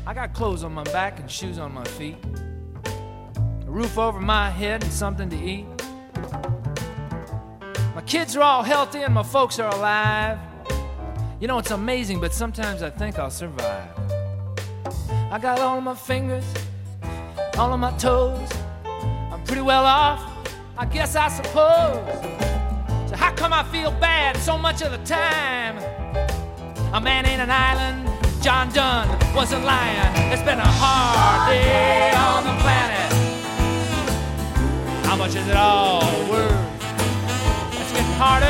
I 0.05 0.13
got 0.13 0.35
clothes 0.35 0.65
on 0.65 0.73
my 0.73 0.83
back 0.83 1.21
and 1.21 1.31
shoes 1.31 1.59
on 1.59 1.73
my 1.73 1.85
feet, 1.85 2.17
a 2.85 3.71
roof 3.71 3.97
over 3.97 4.19
my 4.19 4.51
head 4.51 4.83
and 4.83 4.93
something 4.93 5.31
to 5.31 5.37
eat. 5.37 5.67
My 7.95 8.03
kids 8.07 8.37
are 8.37 8.43
all 8.43 8.65
healthy 8.65 9.03
and 9.03 9.15
my 9.15 9.23
folks 9.23 9.61
are 9.61 9.73
alive. 9.73 10.37
You 11.39 11.47
know, 11.47 11.59
it's 11.59 11.71
amazing, 11.71 12.19
but 12.19 12.35
sometimes 12.35 12.83
I 12.83 12.91
think 12.91 13.21
I'll 13.21 13.31
survive. 13.31 14.02
I 15.33 15.39
got 15.39 15.61
all 15.61 15.79
of 15.79 15.85
my 15.85 15.95
fingers, 15.95 16.45
all 17.57 17.73
of 17.73 17.81
my 17.81 17.93
toes. 17.93 18.51
I'm 18.85 19.43
pretty 19.45 19.63
well 19.63 19.87
off, 19.87 20.21
I 20.77 20.85
guess 20.85 21.17
I 21.17 21.29
suppose. 21.29 22.05
So 23.09 23.17
how 23.17 23.33
come 23.33 23.55
I 23.55 23.63
feel 23.63 23.93
bad 23.93 24.37
so 24.37 24.59
much 24.59 24.83
of 24.83 24.93
the 24.93 24.99
time? 25.07 25.79
A 26.93 27.01
man 27.01 27.25
ain't 27.25 27.41
an 27.41 27.51
island. 27.51 28.11
John 28.43 28.71
Donne 28.75 29.09
wasn't 29.35 29.65
lying. 29.65 29.97
It's 30.31 30.43
been 30.43 30.59
a 30.59 30.67
hard 30.67 31.49
day 31.49 32.13
on 32.13 32.45
the 32.45 32.53
planet. 32.61 33.11
How 35.07 35.17
much 35.17 35.35
is 35.35 35.49
it 35.49 35.57
all 35.57 36.03
worth? 36.29 36.53
It's 37.81 37.91
getting 37.91 38.17
harder 38.21 38.45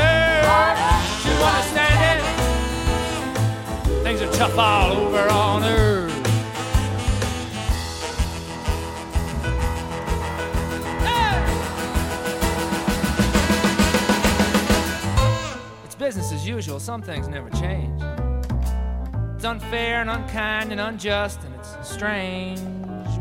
to 1.23 1.31
understand 1.47 2.19
it. 2.19 4.03
Things 4.03 4.21
are 4.21 4.33
tough 4.33 4.57
all 4.57 4.91
over 4.91 5.29
on 5.29 5.63
Earth. 5.63 6.02
Business 16.03 16.33
as 16.33 16.45
usual. 16.45 16.81
Some 16.81 17.01
things 17.01 17.29
never 17.29 17.49
change. 17.51 18.01
It's 19.35 19.45
unfair 19.45 20.01
and 20.01 20.09
unkind 20.09 20.73
and 20.73 20.81
unjust, 20.81 21.39
and 21.45 21.55
it's 21.55 21.77
strange. 21.81 22.59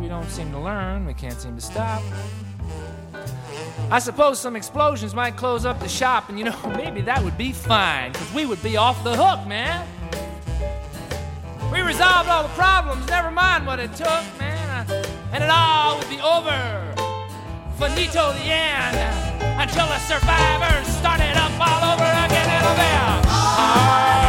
We 0.01 0.09
don't 0.09 0.29
seem 0.29 0.51
to 0.51 0.59
learn, 0.59 1.07
we 1.07 1.15
can't 1.15 1.41
seem 1.41 1.55
to 1.55 1.61
stop. 1.61 2.03
I 3.89 4.01
suppose 4.01 4.41
some 4.41 4.57
explosions 4.57 5.15
might 5.15 5.37
close 5.37 5.65
up 5.65 5.79
the 5.79 5.89
shop, 5.89 6.29
and 6.29 6.37
you 6.37 6.45
know, 6.45 6.59
maybe 6.77 7.03
that 7.03 7.23
would 7.23 7.39
be 7.39 7.53
fine, 7.53 8.11
because 8.11 8.35
we 8.35 8.47
would 8.47 8.63
be 8.65 8.77
off 8.77 9.05
the 9.05 9.15
hook, 9.15 9.47
man. 9.47 9.87
We 11.73 11.83
resolved 11.83 12.29
all 12.29 12.43
the 12.43 12.55
problems, 12.55 13.07
never 13.07 13.31
mind 13.31 13.65
what 13.65 13.79
it 13.79 13.95
took, 13.95 14.25
man, 14.41 14.89
and 15.33 15.45
it 15.45 15.51
all 15.51 15.99
would 15.99 16.11
be 16.11 16.21
over. 16.21 16.59
Finito 17.79 18.33
the 18.33 18.51
end 18.51 18.97
until 19.61 19.87
the 19.87 19.99
survivors 20.01 20.87
started 20.89 21.32
about. 22.73 24.22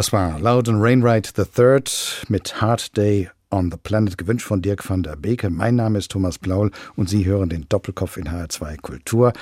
Das 0.00 0.14
war 0.14 0.40
Loudon 0.40 0.80
Rainwright 0.80 1.34
III 1.36 1.82
mit 2.28 2.62
Hard 2.62 2.96
Day 2.96 3.28
on 3.50 3.70
the 3.70 3.76
Planet, 3.76 4.16
gewünscht 4.16 4.46
von 4.46 4.62
Dirk 4.62 4.88
van 4.88 5.02
der 5.02 5.14
Beke. 5.14 5.50
Mein 5.50 5.76
Name 5.76 5.98
ist 5.98 6.10
Thomas 6.10 6.38
Blaul 6.38 6.70
und 6.96 7.10
Sie 7.10 7.26
hören 7.26 7.50
den 7.50 7.66
Doppelkopf 7.68 8.16
in 8.16 8.30
HR2 8.30 8.80
Kultur. 8.80 9.34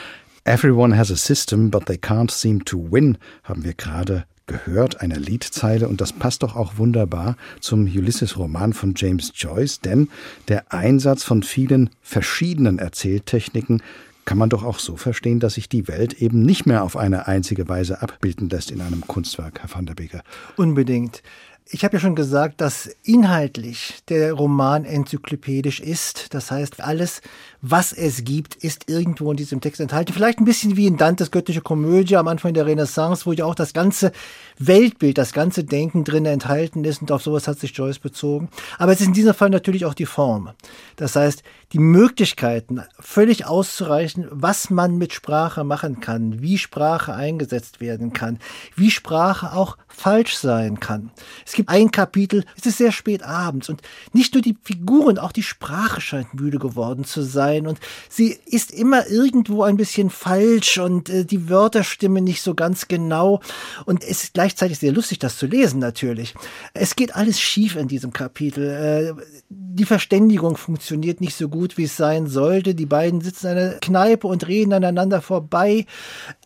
Everyone 0.43 0.97
has 0.97 1.13
a 1.13 1.17
system, 1.17 1.71
but 1.71 1.87
they 1.87 1.97
can't 1.97 2.33
seem 2.33 2.65
to 2.65 2.77
win, 2.91 3.19
haben 3.45 3.63
wir 3.63 3.75
gerade 3.75 4.25
gehört, 4.49 5.01
eine 5.01 5.15
Liedzeile, 5.15 5.87
und 5.87 6.01
das 6.01 6.13
passt 6.13 6.43
doch 6.43 6.57
auch 6.57 6.77
wunderbar 6.77 7.37
zum 7.61 7.85
Ulysses-Roman 7.85 8.73
von 8.73 8.95
James 8.97 9.31
Joyce, 9.37 9.81
denn 9.81 10.09
der 10.49 10.73
Einsatz 10.73 11.23
von 11.23 11.45
vielen 11.45 11.91
verschiedenen 12.03 12.81
Erzähltechniken 12.81 13.81
kann 14.29 14.37
man 14.37 14.51
doch 14.51 14.63
auch 14.63 14.79
so 14.79 14.97
verstehen, 14.97 15.41
dass 15.41 15.55
sich 15.55 15.71
die 15.71 15.89
Welt 15.89 16.13
eben 16.21 16.43
nicht 16.43 16.67
mehr 16.67 16.85
auf 16.85 16.99
eine 16.99 17.29
einzige 17.29 17.67
Weise 17.67 18.03
abbilden 18.03 18.51
lässt 18.51 18.71
in 18.71 18.83
einem 18.83 19.01
Kunstwerk, 19.07 19.61
Herr 19.61 19.75
van 19.75 19.87
der 19.87 19.95
Beeke. 19.95 20.21
Unbedingt. 20.55 21.23
Ich 21.71 21.85
habe 21.85 21.97
ja 21.97 22.01
schon 22.01 22.15
gesagt, 22.15 22.63
dass 22.63 22.87
inhaltlich 23.05 23.99
der 24.09 24.33
Roman 24.33 24.87
enzyklopädisch 24.87 25.81
ist. 25.81 26.33
Das 26.33 26.51
heißt, 26.51 26.81
alles, 26.81 27.21
was 27.61 27.93
es 27.93 28.25
gibt, 28.25 28.55
ist 28.55 28.89
irgendwo 28.89 29.31
in 29.31 29.37
diesem 29.37 29.61
Text 29.61 29.79
enthalten. 29.79 30.15
Vielleicht 30.15 30.39
ein 30.39 30.47
bisschen 30.47 30.79
wie 30.79 30.87
in 30.87 30.97
Dantes 30.97 31.31
göttliche 31.31 31.61
Komödie 31.61 32.17
am 32.17 32.27
Anfang 32.27 32.55
der 32.55 32.65
Renaissance, 32.65 33.27
wo 33.27 33.33
ja 33.33 33.45
auch 33.45 33.55
das 33.55 33.75
ganze 33.75 34.13
Weltbild, 34.59 35.19
das 35.19 35.35
ganze 35.35 35.63
Denken 35.63 36.05
drin 36.05 36.25
enthalten 36.25 36.85
ist 36.85 37.03
und 37.03 37.13
auf 37.13 37.23
sowas 37.23 37.47
hat 37.47 37.59
sich 37.59 37.77
Joyce 37.77 37.99
bezogen. 37.99 38.49
Aber 38.79 38.93
es 38.93 39.03
ist 39.03 39.09
in 39.09 39.13
diesem 39.13 39.35
Fall 39.35 39.51
natürlich 39.51 39.85
auch 39.85 39.95
die 39.95 40.07
Form. 40.07 40.51
Das 40.97 41.17
heißt, 41.17 41.43
die 41.75 41.81
Möglichkeiten 41.81 42.81
völlig 42.99 43.45
auszureichen, 43.45 44.27
was 44.31 44.71
man 44.71 44.97
mit 44.97 45.13
Sprache 45.13 45.65
machen 45.65 46.01
kann, 46.01 46.41
wie 46.41 46.57
Sprache 46.57 47.13
eingesetzt 47.13 47.81
werden 47.83 48.15
kann, 48.15 48.39
wie 48.75 48.91
Sprache 48.91 49.53
auch 49.53 49.77
falsch 49.99 50.37
sein 50.37 50.81
kann. 50.81 51.11
Es 51.45 51.53
gibt 51.53 51.69
ein 51.69 51.91
Kapitel, 51.91 52.45
es 52.57 52.67
ist 52.67 52.79
sehr 52.79 52.93
spät 52.93 53.23
abends 53.23 53.69
und 53.69 53.83
nicht 54.13 54.35
nur 54.35 54.43
die 54.43 54.57
Figuren, 54.63 55.19
auch 55.19 55.33
die 55.33 55.43
Sprache 55.43 56.01
scheint 56.01 56.35
müde 56.35 56.59
geworden 56.59 57.05
zu 57.05 57.23
sein 57.23 57.67
und 57.67 57.79
sie 58.09 58.39
ist 58.47 58.71
immer 58.71 59.09
irgendwo 59.09 59.63
ein 59.63 59.77
bisschen 59.77 60.11
falsch 60.11 60.79
und 60.79 61.09
äh, 61.09 61.25
die 61.25 61.49
Wörter 61.49 61.83
stimmen 61.83 62.25
nicht 62.25 62.43
so 62.43 62.55
ganz 62.55 62.89
genau 62.89 63.41
und 63.87 64.05
es 64.05 64.25
ist 64.25 64.35
gleichzeitig 64.35 64.79
sehr 64.79 64.93
lustig, 64.93 65.19
das 65.19 65.37
zu 65.37 65.47
lesen 65.47 65.81
natürlich. 65.81 66.35
Es 66.75 66.97
geht 66.97 67.17
alles 67.17 67.41
schief 67.41 67.77
in 67.77 67.89
diesem 67.89 68.13
Kapitel. 68.13 68.69
Äh, 68.69 69.23
die 69.51 69.85
Verständigung 69.85 70.57
funktioniert 70.57 71.21
nicht 71.21 71.37
so 71.37 71.49
gut, 71.49 71.77
wie 71.77 71.85
es 71.85 71.97
sein 71.97 72.27
sollte. 72.27 72.75
Die 72.75 72.87
beiden 72.87 73.21
sitzen 73.21 73.47
in 73.49 73.59
einer 73.59 73.75
Kneipe 73.75 74.27
und 74.27 74.47
reden 74.47 74.73
aneinander 74.73 75.23
vorbei. 75.23 75.87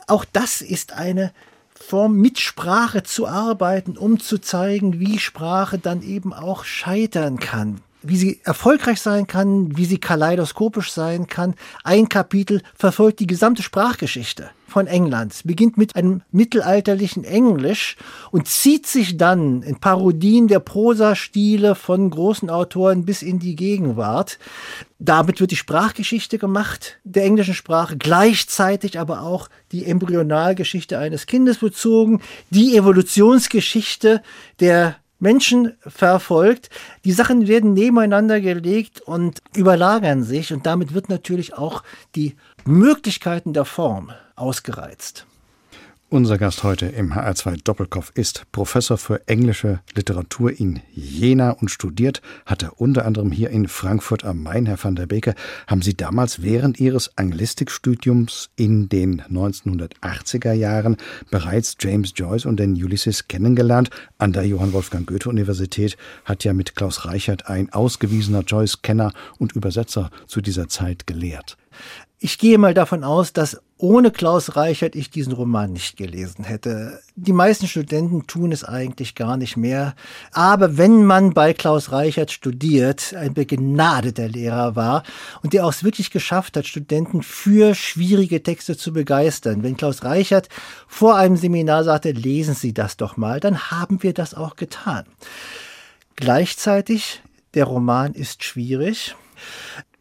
Auch 0.06 0.24
das 0.24 0.60
ist 0.62 0.92
eine 0.92 1.32
Form 1.82 2.16
mit 2.16 2.38
Sprache 2.38 3.02
zu 3.02 3.26
arbeiten, 3.26 3.98
um 3.98 4.20
zu 4.20 4.38
zeigen, 4.38 5.00
wie 5.00 5.18
Sprache 5.18 5.78
dann 5.78 6.02
eben 6.02 6.32
auch 6.32 6.64
scheitern 6.64 7.38
kann 7.38 7.80
wie 8.04 8.16
sie 8.16 8.40
erfolgreich 8.42 9.00
sein 9.00 9.28
kann, 9.28 9.76
wie 9.76 9.84
sie 9.84 9.98
kaleidoskopisch 9.98 10.90
sein 10.90 11.28
kann. 11.28 11.54
Ein 11.84 12.08
Kapitel 12.08 12.62
verfolgt 12.74 13.20
die 13.20 13.28
gesamte 13.28 13.62
Sprachgeschichte 13.62 14.50
von 14.72 14.86
England, 14.86 15.42
beginnt 15.44 15.78
mit 15.78 15.94
einem 15.94 16.22
mittelalterlichen 16.32 17.24
Englisch 17.24 17.96
und 18.30 18.48
zieht 18.48 18.86
sich 18.86 19.16
dann 19.16 19.62
in 19.62 19.78
Parodien 19.78 20.48
der 20.48 20.60
Prosastile 20.60 21.74
von 21.74 22.10
großen 22.10 22.50
Autoren 22.50 23.04
bis 23.04 23.22
in 23.22 23.38
die 23.38 23.54
Gegenwart. 23.54 24.38
Damit 24.98 25.40
wird 25.40 25.50
die 25.50 25.56
Sprachgeschichte 25.56 26.38
gemacht 26.38 26.98
der 27.04 27.24
englischen 27.24 27.54
Sprache, 27.54 27.96
gleichzeitig 27.96 28.98
aber 28.98 29.22
auch 29.22 29.48
die 29.70 29.84
Embryonalgeschichte 29.84 30.98
eines 30.98 31.26
Kindes 31.26 31.58
bezogen, 31.58 32.22
die 32.50 32.76
Evolutionsgeschichte 32.76 34.22
der 34.60 34.96
Menschen 35.22 35.74
verfolgt. 35.78 36.68
Die 37.04 37.12
Sachen 37.12 37.46
werden 37.46 37.74
nebeneinander 37.74 38.40
gelegt 38.40 39.00
und 39.00 39.38
überlagern 39.54 40.24
sich 40.24 40.52
und 40.52 40.66
damit 40.66 40.94
wird 40.94 41.08
natürlich 41.08 41.54
auch 41.54 41.84
die 42.16 42.34
Möglichkeiten 42.64 43.52
der 43.52 43.64
Form 43.64 44.12
ausgereizt. 44.36 45.26
Unser 46.12 46.36
Gast 46.36 46.62
heute 46.62 46.86
im 46.86 47.14
HR2 47.14 47.64
Doppelkopf 47.64 48.12
ist 48.14 48.44
Professor 48.52 48.98
für 48.98 49.26
englische 49.28 49.80
Literatur 49.94 50.52
in 50.52 50.80
Jena 50.92 51.52
und 51.52 51.70
studiert 51.70 52.20
hatte 52.44 52.70
unter 52.72 53.06
anderem 53.06 53.32
hier 53.32 53.48
in 53.48 53.66
Frankfurt 53.66 54.22
am 54.22 54.42
Main. 54.42 54.66
Herr 54.66 54.76
van 54.84 54.94
der 54.94 55.06
Beeke, 55.06 55.34
haben 55.66 55.80
Sie 55.80 55.96
damals 55.96 56.42
während 56.42 56.78
Ihres 56.78 57.16
Anglistikstudiums 57.16 58.50
in 58.56 58.90
den 58.90 59.22
1980er 59.22 60.52
Jahren 60.52 60.98
bereits 61.30 61.76
James 61.80 62.12
Joyce 62.14 62.44
und 62.44 62.60
den 62.60 62.74
Ulysses 62.74 63.26
kennengelernt? 63.26 63.88
An 64.18 64.34
der 64.34 64.46
Johann 64.46 64.74
Wolfgang 64.74 65.06
Goethe 65.06 65.30
Universität 65.30 65.96
hat 66.26 66.44
ja 66.44 66.52
mit 66.52 66.76
Klaus 66.76 67.06
Reichert 67.06 67.48
ein 67.48 67.72
ausgewiesener 67.72 68.42
Joyce-Kenner 68.42 69.14
und 69.38 69.52
Übersetzer 69.52 70.10
zu 70.26 70.42
dieser 70.42 70.68
Zeit 70.68 71.06
gelehrt. 71.06 71.56
Ich 72.18 72.38
gehe 72.38 72.56
mal 72.56 72.72
davon 72.72 73.02
aus, 73.02 73.32
dass 73.32 73.60
ohne 73.78 74.12
Klaus 74.12 74.54
Reichert 74.54 74.94
ich 74.94 75.10
diesen 75.10 75.32
Roman 75.32 75.72
nicht 75.72 75.96
gelesen 75.96 76.44
hätte. 76.44 77.00
Die 77.16 77.32
meisten 77.32 77.66
Studenten 77.66 78.28
tun 78.28 78.52
es 78.52 78.62
eigentlich 78.62 79.16
gar 79.16 79.36
nicht 79.36 79.56
mehr. 79.56 79.96
Aber 80.30 80.78
wenn 80.78 81.04
man 81.04 81.34
bei 81.34 81.52
Klaus 81.52 81.90
Reichert 81.90 82.30
studiert, 82.30 83.12
ein 83.14 83.34
begnadeter 83.34 84.28
Lehrer 84.28 84.76
war 84.76 85.02
und 85.42 85.52
der 85.52 85.66
auch 85.66 85.72
es 85.72 85.82
wirklich 85.82 86.12
geschafft 86.12 86.56
hat, 86.56 86.68
Studenten 86.68 87.24
für 87.24 87.74
schwierige 87.74 88.40
Texte 88.40 88.76
zu 88.76 88.92
begeistern, 88.92 89.64
wenn 89.64 89.76
Klaus 89.76 90.04
Reichert 90.04 90.48
vor 90.86 91.16
einem 91.16 91.36
Seminar 91.36 91.82
sagte, 91.82 92.12
lesen 92.12 92.54
Sie 92.54 92.72
das 92.72 92.96
doch 92.96 93.16
mal, 93.16 93.40
dann 93.40 93.72
haben 93.72 94.04
wir 94.04 94.14
das 94.14 94.34
auch 94.34 94.54
getan. 94.54 95.06
Gleichzeitig, 96.14 97.20
der 97.54 97.64
Roman 97.64 98.14
ist 98.14 98.44
schwierig. 98.44 99.16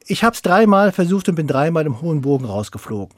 Ich 0.05 0.23
habe 0.23 0.35
es 0.35 0.41
dreimal 0.41 0.91
versucht 0.91 1.29
und 1.29 1.35
bin 1.35 1.47
dreimal 1.47 1.85
im 1.85 2.01
hohen 2.01 2.21
Bogen 2.21 2.45
rausgeflogen. 2.45 3.15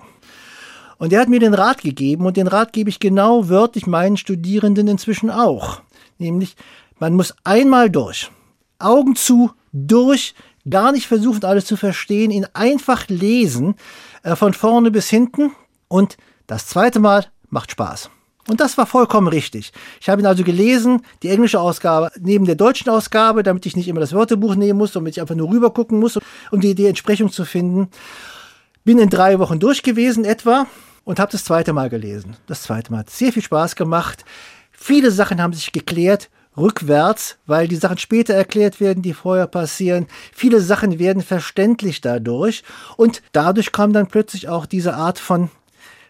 Und 0.97 1.11
er 1.11 1.21
hat 1.21 1.29
mir 1.29 1.39
den 1.39 1.53
Rat 1.53 1.81
gegeben 1.81 2.25
und 2.25 2.37
den 2.37 2.47
Rat 2.47 2.71
gebe 2.71 2.89
ich 2.89 2.99
genau 2.99 3.49
wörtlich 3.49 3.87
meinen 3.87 4.17
Studierenden 4.17 4.87
inzwischen 4.87 5.29
auch. 5.29 5.81
Nämlich, 6.17 6.55
man 6.99 7.13
muss 7.13 7.33
einmal 7.43 7.89
durch. 7.89 8.31
Augen 8.79 9.15
zu, 9.15 9.51
durch, 9.71 10.35
gar 10.69 10.91
nicht 10.91 11.07
versuchen, 11.07 11.43
alles 11.43 11.65
zu 11.65 11.77
verstehen, 11.77 12.31
ihn 12.31 12.47
einfach 12.53 13.07
lesen, 13.07 13.75
äh, 14.23 14.35
von 14.35 14.53
vorne 14.53 14.91
bis 14.91 15.09
hinten. 15.09 15.51
Und 15.87 16.17
das 16.47 16.67
zweite 16.67 16.99
Mal 16.99 17.25
macht 17.49 17.71
Spaß. 17.71 18.09
Und 18.47 18.59
das 18.59 18.77
war 18.77 18.85
vollkommen 18.85 19.27
richtig. 19.27 19.71
Ich 20.01 20.09
habe 20.09 20.21
ihn 20.21 20.25
also 20.25 20.43
gelesen, 20.43 21.01
die 21.21 21.29
englische 21.29 21.59
Ausgabe 21.59 22.11
neben 22.19 22.45
der 22.45 22.55
deutschen 22.55 22.89
Ausgabe, 22.89 23.41
damit 23.41 23.65
ich 23.65 23.75
nicht 23.75 23.87
immer 23.87 24.01
das 24.01 24.13
Wörterbuch 24.13 24.55
nehmen 24.55 24.79
muss, 24.79 24.91
damit 24.91 25.15
ich 25.15 25.21
einfach 25.21 25.35
nur 25.35 25.49
rüber 25.49 25.71
gucken 25.71 25.99
muss, 25.99 26.19
um 26.51 26.59
die, 26.59 26.75
die 26.75 26.87
Entsprechung 26.87 27.31
zu 27.31 27.45
finden. 27.45 27.89
Bin 28.83 28.99
in 28.99 29.09
drei 29.09 29.39
Wochen 29.39 29.59
durch 29.59 29.81
gewesen 29.81 30.25
etwa 30.25 30.67
und 31.05 31.19
habe 31.19 31.31
das 31.31 31.45
zweite 31.45 31.71
Mal 31.71 31.89
gelesen. 31.89 32.35
Das 32.47 32.63
zweite 32.63 32.91
Mal 32.91 32.99
hat 32.99 33.09
sehr 33.09 33.31
viel 33.31 33.43
Spaß 33.43 33.75
gemacht. 33.75 34.25
Viele 34.71 35.11
Sachen 35.11 35.41
haben 35.41 35.53
sich 35.53 35.71
geklärt 35.71 36.29
rückwärts, 36.57 37.37
weil 37.45 37.67
die 37.67 37.75
Sachen 37.75 37.97
später 37.97 38.33
erklärt 38.33 38.79
werden, 38.79 39.01
die 39.01 39.13
vorher 39.13 39.47
passieren. 39.47 40.07
Viele 40.33 40.61
Sachen 40.61 40.99
werden 40.99 41.23
verständlich 41.23 42.01
dadurch 42.01 42.63
und 42.97 43.21
dadurch 43.31 43.71
kam 43.71 43.93
dann 43.93 44.07
plötzlich 44.07 44.49
auch 44.49 44.65
diese 44.65 44.95
Art 44.95 45.19
von 45.19 45.49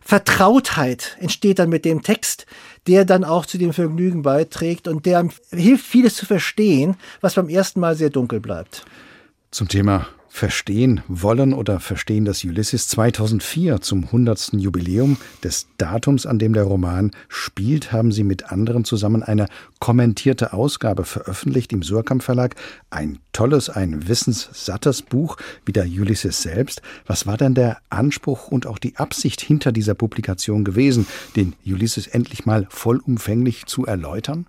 Vertrautheit 0.04 1.18
entsteht 1.20 1.60
dann 1.60 1.70
mit 1.70 1.86
dem 1.86 2.04
Text, 2.04 2.46
der 2.88 3.06
dann 3.06 3.24
auch 3.24 3.46
zu 3.46 3.58
dem 3.58 3.74
Vergnügen 3.74 4.22
beiträgt 4.22 4.88
und 4.88 5.06
der 5.06 5.28
hilft, 5.52 5.86
vieles 5.86 6.16
zu 6.16 6.26
verstehen, 6.26 6.96
was 7.22 7.36
beim 7.36 7.50
ersten 7.50 7.80
Mal 7.80 7.96
sehr 7.96 8.10
dunkel 8.10 8.40
bleibt. 8.40 8.86
Zum 9.52 9.68
Thema 9.68 10.08
verstehen 10.34 11.04
wollen 11.08 11.54
oder 11.54 11.80
verstehen 11.80 12.26
das 12.26 12.44
Ulysses 12.44 12.88
2004 12.88 13.82
zum 13.82 14.06
100. 14.06 14.54
Jubiläum 14.54 15.18
des 15.44 15.68
Datums, 15.78 16.26
an 16.26 16.40
dem 16.40 16.54
der 16.54 16.64
Roman 16.64 17.12
spielt, 17.28 17.92
haben 17.92 18.12
Sie 18.12 18.24
mit 18.24 18.52
anderen 18.52 18.84
zusammen 18.84 19.22
eine 19.22 19.46
kommentierte 19.80 20.52
Ausgabe 20.52 21.06
veröffentlicht 21.06 21.72
im 21.72 21.84
Surkamp 21.84 22.24
Verlag. 22.24 22.56
Ein 22.90 23.20
tolles, 23.32 23.70
ein 23.70 24.08
wissenssattes 24.08 25.04
Buch, 25.04 25.38
wie 25.68 25.72
der 25.72 25.86
Ulysses 25.86 26.42
selbst. 26.42 26.82
Was 27.06 27.28
war 27.28 27.38
denn 27.38 27.54
der 27.54 27.78
Anspruch 27.92 28.48
und 28.48 28.66
auch 28.66 28.80
die 28.80 28.98
Absicht 28.98 29.40
hinter 29.40 29.72
dieser 29.72 29.94
Publikation 29.94 30.64
gewesen, 30.64 31.06
den 31.36 31.54
Ulysses 31.64 32.08
endlich 32.08 32.48
mal 32.48 32.66
vollumfänglich 32.72 33.68
zu 33.68 33.86
erläutern? 33.86 34.48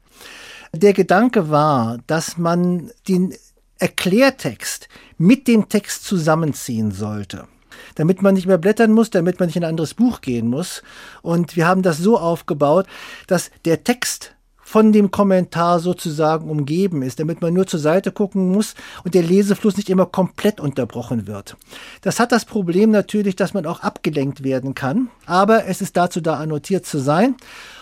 Der 0.73 0.95
Gedanke 0.95 1.51
war, 1.51 1.99
dass 2.07 2.39
man 2.39 2.91
den 3.07 3.35
Erklärtext 3.79 4.89
mit 5.19 5.49
dem 5.49 5.69
Text 5.69 6.05
zusammenziehen 6.05 6.93
sollte. 6.93 7.47
Damit 7.97 8.23
man 8.23 8.35
nicht 8.35 8.47
mehr 8.47 8.59
blättern 8.59 8.93
muss, 8.93 9.11
damit 9.11 9.41
man 9.41 9.49
nicht 9.49 9.57
in 9.57 9.65
ein 9.65 9.71
anderes 9.71 9.95
Buch 9.95 10.21
gehen 10.21 10.49
muss. 10.49 10.83
Und 11.23 11.57
wir 11.57 11.67
haben 11.67 11.83
das 11.83 11.99
so 11.99 12.19
aufgebaut, 12.19 12.87
dass 13.27 13.51
der 13.65 13.85
Text 13.85 14.35
von 14.65 14.93
dem 14.93 15.11
Kommentar 15.11 15.79
sozusagen 15.79 16.49
umgeben 16.49 17.03
ist, 17.03 17.21
damit 17.21 17.43
man 17.43 17.53
nur 17.53 17.67
zur 17.67 17.79
Seite 17.79 18.11
gucken 18.11 18.51
muss 18.51 18.75
und 19.05 19.15
der 19.15 19.23
Lesefluss 19.23 19.77
nicht 19.77 19.91
immer 19.91 20.07
komplett 20.07 20.59
unterbrochen 20.59 21.27
wird. 21.27 21.57
Das 22.01 22.19
hat 22.19 22.33
das 22.33 22.47
Problem 22.47 22.91
natürlich, 22.91 23.37
dass 23.37 23.55
man 23.55 23.67
auch 23.67 23.81
abgelenkt 23.81 24.43
werden 24.43 24.75
kann, 24.75 25.11
aber 25.27 25.67
es 25.67 25.83
ist 25.83 25.97
dazu 25.97 26.21
da, 26.21 26.39
annotiert 26.39 26.87
zu 26.87 26.99
sein. 26.99 27.37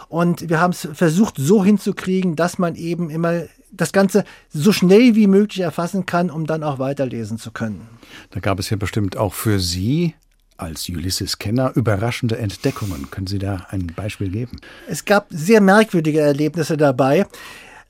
Und 0.09 0.51
wir 0.51 0.61
haben 0.61 0.73
es 0.73 0.87
versucht, 0.93 1.37
so 1.39 1.65
hinzukriegen, 1.65 2.37
dass 2.37 2.59
man 2.59 2.75
eben 2.75 3.09
immer 3.09 3.45
das 3.73 3.93
Ganze 3.93 4.25
so 4.51 4.73
schnell 4.73 5.15
wie 5.15 5.27
möglich 5.27 5.61
erfassen 5.61 6.07
kann, 6.07 6.31
um 6.31 6.47
dann 6.47 6.63
auch 6.63 6.79
weiterlesen 6.79 7.39
zu 7.39 7.51
können. 7.51 7.89
Da 8.31 8.41
gab 8.41 8.59
es 8.59 8.71
ja 8.71 8.77
bestimmt 8.77 9.17
auch 9.17 9.35
für 9.35 9.59
Sie 9.59 10.15
als 10.59 10.89
Ulysses-Kenner 10.89 11.73
überraschende 11.75 12.39
Entdeckungen. 12.39 13.11
Können 13.11 13.27
Sie 13.27 13.39
da 13.39 13.67
ein 13.71 13.89
Beispiel 13.97 14.29
geben? 14.29 14.59
Es 14.89 15.05
gab 15.05 15.27
sehr 15.31 15.61
merkwürdige 15.61 16.21
Erlebnisse 16.21 16.77
dabei. 16.77 17.27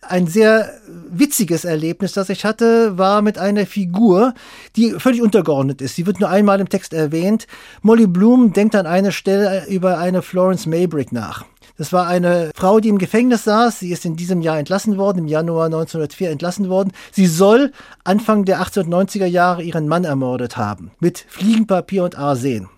Ein 0.00 0.26
sehr 0.26 0.72
witziges 1.10 1.64
Erlebnis, 1.64 2.12
das 2.12 2.28
ich 2.28 2.44
hatte, 2.44 2.98
war 2.98 3.22
mit 3.22 3.38
einer 3.38 3.66
Figur, 3.66 4.34
die 4.74 4.92
völlig 4.98 5.22
untergeordnet 5.22 5.80
ist. 5.80 5.94
Sie 5.94 6.06
wird 6.06 6.18
nur 6.18 6.28
einmal 6.28 6.58
im 6.60 6.68
Text 6.68 6.92
erwähnt. 6.92 7.46
Molly 7.82 8.08
Bloom 8.08 8.52
denkt 8.52 8.74
an 8.74 8.86
einer 8.86 9.12
Stelle 9.12 9.66
über 9.68 9.98
eine 9.98 10.22
Florence 10.22 10.66
Maybrick 10.66 11.12
nach. 11.12 11.44
Das 11.82 11.92
war 11.92 12.06
eine 12.06 12.52
Frau, 12.54 12.78
die 12.78 12.90
im 12.90 12.98
Gefängnis 12.98 13.42
saß. 13.42 13.80
Sie 13.80 13.90
ist 13.90 14.04
in 14.04 14.14
diesem 14.14 14.40
Jahr 14.40 14.56
entlassen 14.56 14.98
worden, 14.98 15.18
im 15.18 15.26
Januar 15.26 15.64
1904 15.64 16.30
entlassen 16.30 16.68
worden. 16.68 16.92
Sie 17.10 17.26
soll 17.26 17.72
Anfang 18.04 18.44
der 18.44 18.62
1890er 18.62 19.26
Jahre 19.26 19.64
ihren 19.64 19.88
Mann 19.88 20.04
ermordet 20.04 20.56
haben. 20.56 20.92
Mit 21.00 21.26
Fliegenpapier 21.28 22.04
und 22.04 22.16
Arsen. 22.16 22.68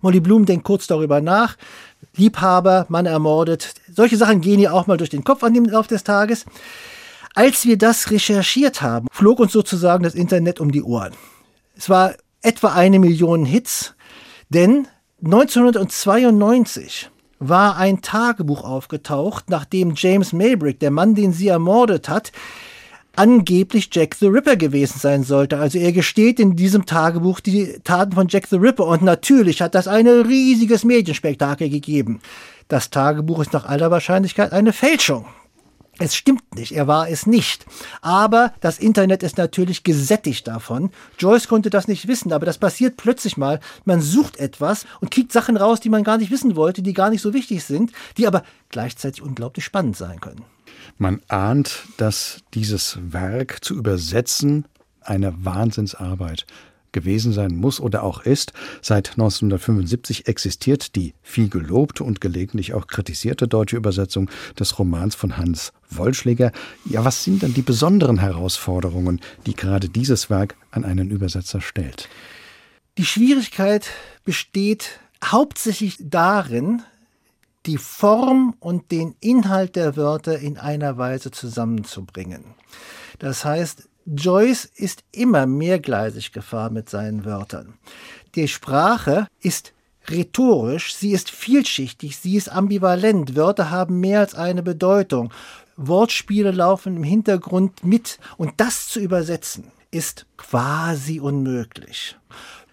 Molly 0.00 0.20
Bloom 0.20 0.46
denkt 0.46 0.64
kurz 0.64 0.86
darüber 0.86 1.20
nach. 1.20 1.58
Liebhaber, 2.16 2.86
Mann 2.88 3.04
ermordet. 3.04 3.74
Solche 3.94 4.16
Sachen 4.16 4.40
gehen 4.40 4.60
ihr 4.60 4.72
auch 4.72 4.86
mal 4.86 4.96
durch 4.96 5.10
den 5.10 5.22
Kopf 5.22 5.44
an 5.44 5.52
dem 5.52 5.66
Lauf 5.66 5.86
des 5.86 6.02
Tages. 6.02 6.46
Als 7.34 7.66
wir 7.66 7.76
das 7.76 8.10
recherchiert 8.10 8.80
haben, 8.80 9.08
flog 9.12 9.40
uns 9.40 9.52
sozusagen 9.52 10.04
das 10.04 10.14
Internet 10.14 10.58
um 10.58 10.72
die 10.72 10.82
Ohren. 10.82 11.12
Es 11.76 11.90
war 11.90 12.14
etwa 12.40 12.72
eine 12.72 12.98
Million 12.98 13.44
Hits, 13.44 13.94
denn 14.48 14.88
1992 15.22 17.10
war 17.40 17.76
ein 17.76 18.02
Tagebuch 18.02 18.62
aufgetaucht, 18.62 19.50
nachdem 19.50 19.94
James 19.96 20.32
Maybrick, 20.32 20.78
der 20.78 20.90
Mann, 20.90 21.14
den 21.14 21.32
sie 21.32 21.48
ermordet 21.48 22.08
hat, 22.08 22.30
angeblich 23.16 23.88
Jack 23.92 24.14
the 24.14 24.26
Ripper 24.26 24.56
gewesen 24.56 24.98
sein 25.00 25.24
sollte. 25.24 25.58
Also 25.58 25.78
er 25.78 25.92
gesteht 25.92 26.38
in 26.38 26.54
diesem 26.54 26.86
Tagebuch 26.86 27.40
die 27.40 27.80
Taten 27.82 28.12
von 28.12 28.28
Jack 28.28 28.46
the 28.46 28.56
Ripper 28.56 28.86
und 28.86 29.02
natürlich 29.02 29.62
hat 29.62 29.74
das 29.74 29.88
ein 29.88 30.06
riesiges 30.06 30.84
Medienspektakel 30.84 31.68
gegeben. 31.68 32.20
Das 32.68 32.90
Tagebuch 32.90 33.40
ist 33.40 33.52
nach 33.52 33.64
aller 33.64 33.90
Wahrscheinlichkeit 33.90 34.52
eine 34.52 34.72
Fälschung. 34.72 35.24
Es 36.00 36.14
stimmt 36.14 36.54
nicht, 36.54 36.72
er 36.72 36.86
war 36.86 37.10
es 37.10 37.26
nicht. 37.26 37.66
Aber 38.00 38.54
das 38.60 38.78
Internet 38.78 39.22
ist 39.22 39.36
natürlich 39.36 39.84
gesättigt 39.84 40.48
davon. 40.48 40.90
Joyce 41.18 41.46
konnte 41.46 41.68
das 41.68 41.88
nicht 41.88 42.08
wissen, 42.08 42.32
aber 42.32 42.46
das 42.46 42.56
passiert 42.56 42.96
plötzlich 42.96 43.36
mal. 43.36 43.60
Man 43.84 44.00
sucht 44.00 44.38
etwas 44.38 44.86
und 45.02 45.10
kriegt 45.10 45.30
Sachen 45.30 45.58
raus, 45.58 45.78
die 45.78 45.90
man 45.90 46.02
gar 46.02 46.16
nicht 46.16 46.30
wissen 46.30 46.56
wollte, 46.56 46.80
die 46.80 46.94
gar 46.94 47.10
nicht 47.10 47.20
so 47.20 47.34
wichtig 47.34 47.64
sind, 47.64 47.92
die 48.16 48.26
aber 48.26 48.44
gleichzeitig 48.70 49.20
unglaublich 49.20 49.62
spannend 49.62 49.94
sein 49.94 50.20
können. 50.20 50.42
Man 50.96 51.20
ahnt, 51.28 51.82
dass 51.98 52.38
dieses 52.54 52.98
Werk 53.02 53.62
zu 53.62 53.74
übersetzen 53.74 54.64
eine 55.02 55.44
Wahnsinnsarbeit 55.44 56.46
gewesen 56.92 57.32
sein 57.32 57.56
muss 57.56 57.80
oder 57.80 58.02
auch 58.02 58.22
ist. 58.22 58.52
Seit 58.82 59.10
1975 59.10 60.28
existiert 60.28 60.94
die 60.96 61.14
viel 61.22 61.48
gelobte 61.48 62.04
und 62.04 62.20
gelegentlich 62.20 62.74
auch 62.74 62.86
kritisierte 62.86 63.48
deutsche 63.48 63.76
Übersetzung 63.76 64.30
des 64.58 64.78
Romans 64.78 65.14
von 65.14 65.36
Hans 65.36 65.72
Wollschläger. 65.90 66.52
Ja, 66.84 67.04
was 67.04 67.24
sind 67.24 67.42
denn 67.42 67.54
die 67.54 67.62
besonderen 67.62 68.18
Herausforderungen, 68.18 69.20
die 69.46 69.54
gerade 69.54 69.88
dieses 69.88 70.30
Werk 70.30 70.56
an 70.70 70.84
einen 70.84 71.10
Übersetzer 71.10 71.60
stellt? 71.60 72.08
Die 72.98 73.04
Schwierigkeit 73.04 73.86
besteht 74.24 75.00
hauptsächlich 75.24 75.96
darin, 76.00 76.82
die 77.66 77.78
Form 77.78 78.54
und 78.58 78.90
den 78.90 79.14
Inhalt 79.20 79.76
der 79.76 79.96
Wörter 79.96 80.38
in 80.38 80.56
einer 80.56 80.96
Weise 80.96 81.30
zusammenzubringen. 81.30 82.44
Das 83.18 83.44
heißt, 83.44 83.89
Joyce 84.12 84.64
ist 84.74 85.04
immer 85.12 85.46
mehrgleisig 85.46 86.32
gefahren 86.32 86.74
mit 86.74 86.88
seinen 86.88 87.24
Wörtern. 87.24 87.74
Die 88.34 88.48
Sprache 88.48 89.28
ist 89.40 89.72
rhetorisch, 90.08 90.94
sie 90.94 91.12
ist 91.12 91.30
vielschichtig, 91.30 92.16
sie 92.16 92.36
ist 92.36 92.48
ambivalent. 92.48 93.36
Wörter 93.36 93.70
haben 93.70 94.00
mehr 94.00 94.20
als 94.20 94.34
eine 94.34 94.62
Bedeutung. 94.62 95.32
Wortspiele 95.76 96.50
laufen 96.50 96.96
im 96.96 97.04
Hintergrund 97.04 97.84
mit 97.84 98.18
und 98.36 98.54
das 98.56 98.88
zu 98.88 98.98
übersetzen 99.00 99.70
ist 99.90 100.26
quasi 100.36 101.20
unmöglich. 101.20 102.16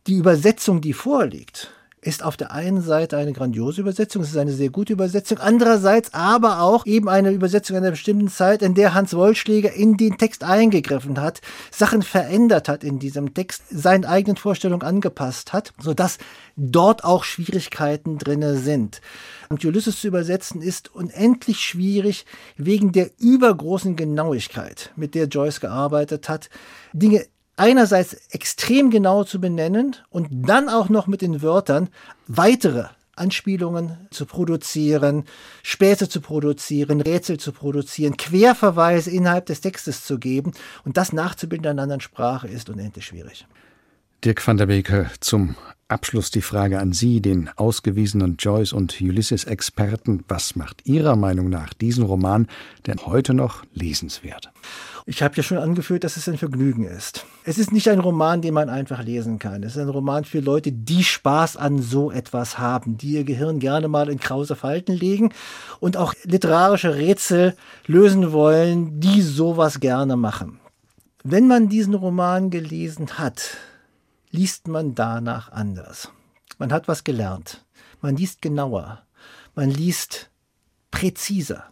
Die 0.08 0.16
Übersetzung, 0.16 0.82
die 0.82 0.94
vorliegt, 0.94 1.72
ist 2.08 2.24
auf 2.24 2.38
der 2.38 2.52
einen 2.52 2.82
Seite 2.82 3.18
eine 3.18 3.34
grandiose 3.34 3.82
Übersetzung, 3.82 4.22
es 4.22 4.30
ist 4.30 4.38
eine 4.38 4.54
sehr 4.54 4.70
gute 4.70 4.94
Übersetzung, 4.94 5.40
andererseits 5.40 6.14
aber 6.14 6.62
auch 6.62 6.86
eben 6.86 7.10
eine 7.10 7.32
Übersetzung 7.32 7.76
einer 7.76 7.92
bestimmten 7.92 8.30
Zeit, 8.30 8.62
in 8.62 8.76
der 8.76 8.94
Hans 8.94 9.14
Wollschläger 9.14 9.74
in 9.74 9.98
den 9.98 10.18
Text 10.18 10.46
eingegriffen 10.46 11.20
hat, 11.20 11.42
Sachen 11.70 12.04
verändert 12.04 12.70
hat 12.70 12.86
in 12.86 13.00
diesem 13.00 13.34
Text, 13.34 13.64
seinen 13.70 14.06
eigenen 14.06 14.38
Vorstellungen 14.38 14.84
angepasst 14.84 15.52
hat, 15.52 15.74
sodass 15.80 16.18
dort 16.56 17.04
auch 17.04 17.26
Schwierigkeiten 17.26 18.18
drinne 18.18 18.56
sind. 18.56 19.02
Und 19.50 19.66
Ulysses 19.66 20.00
zu 20.00 20.08
übersetzen 20.08 20.62
ist 20.62 20.96
unendlich 20.96 21.60
schwierig 21.60 22.26
wegen 22.56 22.94
der 22.94 23.12
übergroßen 23.20 23.98
Genauigkeit, 23.98 24.94
mit 24.96 25.14
der 25.14 25.26
Joyce 25.26 25.60
gearbeitet 25.60 26.30
hat, 26.30 26.50
Dinge 26.94 27.26
einerseits 27.58 28.14
extrem 28.30 28.90
genau 28.90 29.24
zu 29.24 29.42
benennen 29.42 29.96
und 30.10 30.30
dann 30.32 30.70
auch 30.70 30.90
noch 30.90 31.08
mit 31.08 31.22
den 31.22 31.42
Wörtern 31.42 31.90
weitere 32.28 32.86
Anspielungen 33.16 33.98
zu 34.12 34.26
produzieren, 34.26 35.26
Späße 35.64 36.08
zu 36.08 36.22
produzieren, 36.22 37.02
Rätsel 37.02 37.40
zu 37.40 37.52
produzieren, 37.52 38.16
Querverweise 38.16 39.12
innerhalb 39.12 39.48
des 39.48 39.62
Textes 39.62 40.06
zu 40.06 40.20
geben 40.20 40.54
und 40.86 40.98
das 40.98 41.14
nachzubilden 41.14 41.66
in 41.66 41.72
einer 41.72 41.84
anderen 41.84 42.02
Sprache 42.02 42.48
ist 42.48 42.70
unendlich 42.70 43.06
schwierig. 43.06 43.46
Dirk 44.24 44.46
van 44.46 44.58
der 44.58 44.68
Beke 44.68 45.10
zum 45.20 45.56
Abschluss 45.90 46.32
die 46.32 46.42
Frage 46.42 46.80
an 46.80 46.92
Sie, 46.92 47.22
den 47.22 47.50
ausgewiesenen 47.56 48.38
Joyce- 48.38 48.74
und 48.74 49.00
Ulysses-Experten. 49.00 50.26
Was 50.28 50.56
macht 50.56 50.86
Ihrer 50.86 51.16
Meinung 51.16 51.50
nach 51.50 51.74
diesen 51.74 52.04
Roman 52.04 52.48
denn 52.88 53.06
heute 53.06 53.34
noch 53.34 53.64
lesenswert? 53.74 54.52
Ich 55.10 55.24
habe 55.24 55.38
ja 55.38 55.42
schon 55.42 55.58
angeführt, 55.58 56.04
dass 56.04 56.18
es 56.18 56.28
ein 56.28 56.38
Vergnügen 56.38 56.84
ist. 56.84 57.26
Es 57.46 57.58
ist 57.58 57.72
nicht 57.72 57.88
ein 57.88 58.02
Roman, 58.02 58.42
den 58.42 58.54
man 58.54 58.68
einfach 58.68 59.02
lesen 59.02 59.40
kann. 59.40 59.64
Es 59.64 59.78
ist 59.78 59.82
ein 59.82 59.88
Roman 59.88 60.26
für 60.26 60.42
Leute, 60.42 60.74
die 60.74 61.02
Spaß 61.02 61.56
an 61.56 61.82
so 61.82 62.12
etwas 62.12 62.60
haben, 62.60 62.98
die 62.98 63.12
ihr 63.12 63.24
Gehirn 63.24 63.60
gerne 63.60 63.88
mal 63.88 64.10
in 64.10 64.20
krause 64.20 64.58
Falten 64.58 64.94
legen 64.94 65.32
und 65.80 65.96
auch 65.96 66.14
literarische 66.24 66.96
Rätsel 66.96 67.56
lösen 67.86 68.34
wollen, 68.34 69.00
die 69.00 69.22
sowas 69.22 69.80
gerne 69.80 70.18
machen. 70.18 70.60
Wenn 71.24 71.48
man 71.48 71.70
diesen 71.70 71.94
Roman 71.94 72.50
gelesen 72.50 73.18
hat, 73.18 73.56
liest 74.30 74.68
man 74.68 74.94
danach 74.94 75.54
anders. 75.54 76.10
Man 76.58 76.74
hat 76.74 76.90
was 76.90 77.06
gelernt. 77.06 77.64
Man 78.02 78.18
liest 78.18 78.42
genauer. 78.42 79.04
Man 79.56 79.72
liest 79.72 80.30
präziser. 80.92 81.64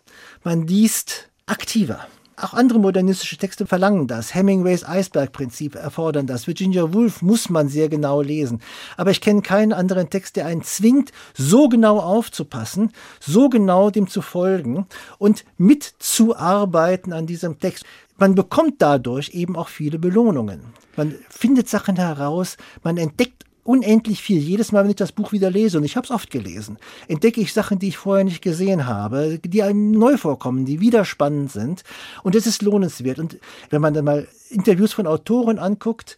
Man 0.46 0.66
liest 0.66 1.30
aktiver. 1.48 2.08
Auch 2.38 2.54
andere 2.54 2.80
modernistische 2.80 3.38
Texte 3.38 3.66
verlangen 3.66 4.08
das. 4.08 4.36
Hemingways 4.36 4.84
Eisbergprinzip 4.84 5.76
erfordern 5.76 6.28
das. 6.28 6.48
Virginia 6.48 6.94
Woolf 6.94 7.22
muss 7.22 7.50
man 7.50 7.70
sehr 7.70 7.88
genau 7.88 8.22
lesen. 8.22 8.62
Aber 8.98 9.12
ich 9.12 9.22
kenne 9.22 9.42
keinen 9.42 9.72
anderen 9.72 10.10
Text, 10.10 10.36
der 10.36 10.46
einen 10.46 10.62
zwingt, 10.62 11.14
so 11.34 11.70
genau 11.70 12.00
aufzupassen, 12.00 12.92
so 13.22 13.48
genau 13.48 13.90
dem 13.90 14.10
zu 14.10 14.22
folgen 14.22 14.86
und 15.18 15.46
mitzuarbeiten 15.58 17.14
an 17.14 17.26
diesem 17.26 17.60
Text. 17.60 17.86
Man 18.18 18.36
bekommt 18.36 18.82
dadurch 18.82 19.30
eben 19.30 19.56
auch 19.56 19.70
viele 19.70 19.98
Belohnungen. 19.98 20.74
Man 20.98 21.16
findet 21.30 21.70
Sachen 21.70 21.96
heraus, 21.96 22.58
man 22.84 22.98
entdeckt 22.98 23.46
unendlich 23.66 24.22
viel. 24.22 24.38
Jedes 24.38 24.72
Mal, 24.72 24.84
wenn 24.84 24.92
ich 24.92 24.96
das 24.96 25.12
Buch 25.12 25.32
wieder 25.32 25.50
lese, 25.50 25.80
und 25.80 25.84
ich 25.84 25.98
habe 25.98 26.06
es 26.06 26.12
oft 26.12 26.30
gelesen, 26.30 26.78
entdecke 27.08 27.42
ich 27.42 27.52
Sachen, 27.52 27.80
die 27.80 27.90
ich 27.90 27.98
vorher 27.98 28.24
nicht 28.24 28.42
gesehen 28.42 28.86
habe, 28.86 29.40
die 29.44 29.64
einem 29.64 29.92
neu 29.92 30.18
vorkommen, 30.18 30.66
die 30.66 30.80
wieder 30.80 31.04
spannend 31.04 31.52
sind. 31.52 31.84
Und 32.24 32.36
es 32.36 32.48
ist 32.48 32.62
lohnenswert. 32.62 33.20
Und 33.20 33.40
wenn 33.72 33.82
man 33.82 33.94
dann 33.94 34.06
mal 34.06 34.28
Interviews 34.50 34.94
von 34.94 35.08
Autoren 35.08 35.58
anguckt, 35.58 36.18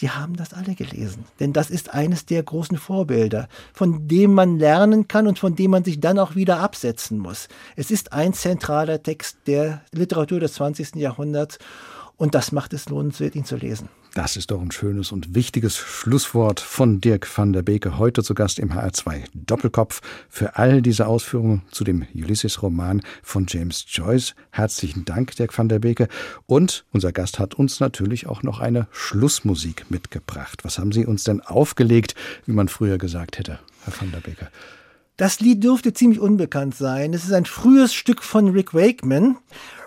die 0.00 0.10
haben 0.10 0.34
das 0.34 0.52
alle 0.52 0.74
gelesen. 0.74 1.24
Denn 1.38 1.52
das 1.52 1.70
ist 1.70 1.94
eines 1.94 2.26
der 2.26 2.42
großen 2.42 2.78
Vorbilder, 2.78 3.48
von 3.72 4.08
dem 4.08 4.34
man 4.34 4.58
lernen 4.58 5.06
kann 5.06 5.28
und 5.28 5.38
von 5.38 5.54
dem 5.54 5.70
man 5.70 5.84
sich 5.84 6.00
dann 6.00 6.18
auch 6.18 6.34
wieder 6.34 6.58
absetzen 6.58 7.18
muss. 7.18 7.48
Es 7.76 7.90
ist 7.90 8.12
ein 8.12 8.32
zentraler 8.32 9.02
Text 9.02 9.36
der 9.46 9.82
Literatur 9.92 10.40
des 10.40 10.54
20. 10.54 10.96
Jahrhunderts 10.96 11.58
und 12.16 12.34
das 12.34 12.50
macht 12.50 12.72
es 12.72 12.88
lohnenswert, 12.88 13.36
ihn 13.36 13.44
zu 13.44 13.56
lesen. 13.56 13.88
Das 14.14 14.36
ist 14.36 14.50
doch 14.50 14.60
ein 14.60 14.72
schönes 14.72 15.12
und 15.12 15.36
wichtiges 15.36 15.76
Schlusswort 15.76 16.58
von 16.58 17.00
Dirk 17.00 17.28
van 17.38 17.52
der 17.52 17.62
Beke, 17.62 17.96
heute 17.96 18.24
zu 18.24 18.34
Gast 18.34 18.58
im 18.58 18.72
HR2 18.72 19.22
Doppelkopf. 19.34 20.00
Für 20.28 20.56
all 20.56 20.82
diese 20.82 21.06
Ausführungen 21.06 21.62
zu 21.70 21.84
dem 21.84 22.04
Ulysses-Roman 22.12 23.02
von 23.22 23.46
James 23.48 23.84
Joyce. 23.88 24.34
Herzlichen 24.50 25.04
Dank, 25.04 25.36
Dirk 25.36 25.56
van 25.56 25.68
der 25.68 25.78
Beke. 25.78 26.08
Und 26.46 26.84
unser 26.92 27.12
Gast 27.12 27.38
hat 27.38 27.54
uns 27.54 27.78
natürlich 27.78 28.26
auch 28.26 28.42
noch 28.42 28.58
eine 28.58 28.88
Schlussmusik 28.90 29.88
mitgebracht. 29.90 30.64
Was 30.64 30.80
haben 30.80 30.90
Sie 30.90 31.06
uns 31.06 31.22
denn 31.22 31.40
aufgelegt, 31.40 32.16
wie 32.46 32.52
man 32.52 32.66
früher 32.66 32.98
gesagt 32.98 33.38
hätte, 33.38 33.60
Herr 33.84 33.92
van 33.96 34.10
der 34.10 34.20
Beke? 34.20 34.48
Das 35.18 35.38
Lied 35.38 35.62
dürfte 35.62 35.92
ziemlich 35.92 36.18
unbekannt 36.18 36.74
sein. 36.74 37.14
Es 37.14 37.24
ist 37.24 37.32
ein 37.32 37.44
frühes 37.44 37.94
Stück 37.94 38.24
von 38.24 38.48
Rick 38.48 38.74
Wakeman. 38.74 39.36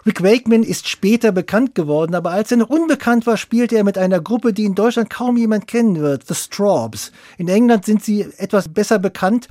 Rick 0.05 0.21
Wakeman 0.21 0.63
ist 0.63 0.89
später 0.89 1.31
bekannt 1.31 1.75
geworden, 1.75 2.13
aber 2.13 2.31
als 2.31 2.51
er 2.51 2.57
noch 2.57 2.69
unbekannt 2.69 3.25
war, 3.25 3.37
spielte 3.37 3.77
er 3.77 3.85
mit 3.85 3.97
einer 3.97 4.19
Gruppe, 4.19 4.51
die 4.51 4.65
in 4.65 4.75
Deutschland 4.75 5.09
kaum 5.09 5.37
jemand 5.37 5.65
kennen 5.67 5.95
wird, 5.95 6.27
The 6.27 6.35
Strawbs. 6.35 7.13
In 7.37 7.47
England 7.47 7.85
sind 7.85 8.03
sie 8.03 8.27
etwas 8.37 8.67
besser 8.67 8.99
bekannt. 8.99 9.47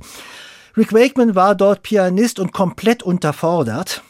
Rick 0.77 0.93
Wakeman 0.93 1.33
war 1.33 1.55
dort 1.55 1.81
Pianist 1.81 2.39
und 2.39 2.53
komplett 2.53 3.01
unterfordert 3.01 4.03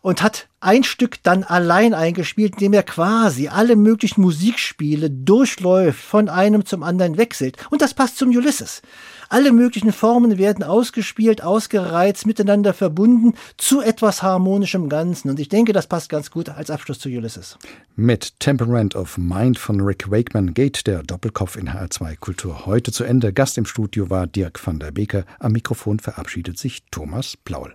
und 0.00 0.22
hat 0.22 0.48
ein 0.60 0.84
Stück 0.84 1.22
dann 1.22 1.44
allein 1.44 1.92
eingespielt, 1.92 2.54
indem 2.54 2.72
er 2.72 2.82
quasi 2.82 3.48
alle 3.48 3.76
möglichen 3.76 4.22
Musikspiele 4.22 5.10
durchläuft, 5.10 6.00
von 6.00 6.30
einem 6.30 6.64
zum 6.64 6.82
anderen 6.82 7.18
wechselt. 7.18 7.56
Und 7.70 7.82
das 7.82 7.94
passt 7.94 8.16
zum 8.18 8.30
Ulysses. 8.30 8.80
Alle 9.28 9.52
möglichen 9.52 9.92
Formen 9.92 10.38
werden 10.38 10.64
ausgespielt, 10.64 11.42
ausgereizt, 11.42 12.26
miteinander 12.26 12.74
verbunden 12.74 13.34
zu 13.56 13.80
etwas 13.80 14.22
harmonischem 14.22 14.88
Ganzen. 14.88 15.30
Und 15.30 15.40
ich 15.40 15.48
denke, 15.48 15.72
das 15.72 15.86
passt 15.86 16.08
ganz 16.08 16.30
gut 16.30 16.48
als 16.48 16.70
Abschluss 16.70 16.98
zu 16.98 17.08
Ulysses. 17.08 17.58
Mit 17.96 18.40
Temperament 18.40 18.94
of 18.94 19.18
Mind 19.18 19.58
von 19.58 19.80
Rick 19.80 20.10
Wakeman 20.10 20.54
geht 20.54 20.86
der 20.86 21.02
Doppelkopf 21.02 21.56
in 21.56 21.70
HR2 21.70 22.16
Kultur 22.16 22.66
heute 22.66 22.92
zu 22.92 23.04
Ende. 23.04 23.32
Gast 23.32 23.58
im 23.58 23.66
Studio 23.66 24.10
war 24.10 24.26
Dirk 24.26 24.64
van 24.64 24.78
der 24.78 24.90
Beeke. 24.90 25.24
Am 25.38 25.52
Mikrofon 25.52 25.98
verabschiedet 25.98 26.58
sich 26.58 26.84
Thomas 26.90 27.36
Plaul. 27.36 27.74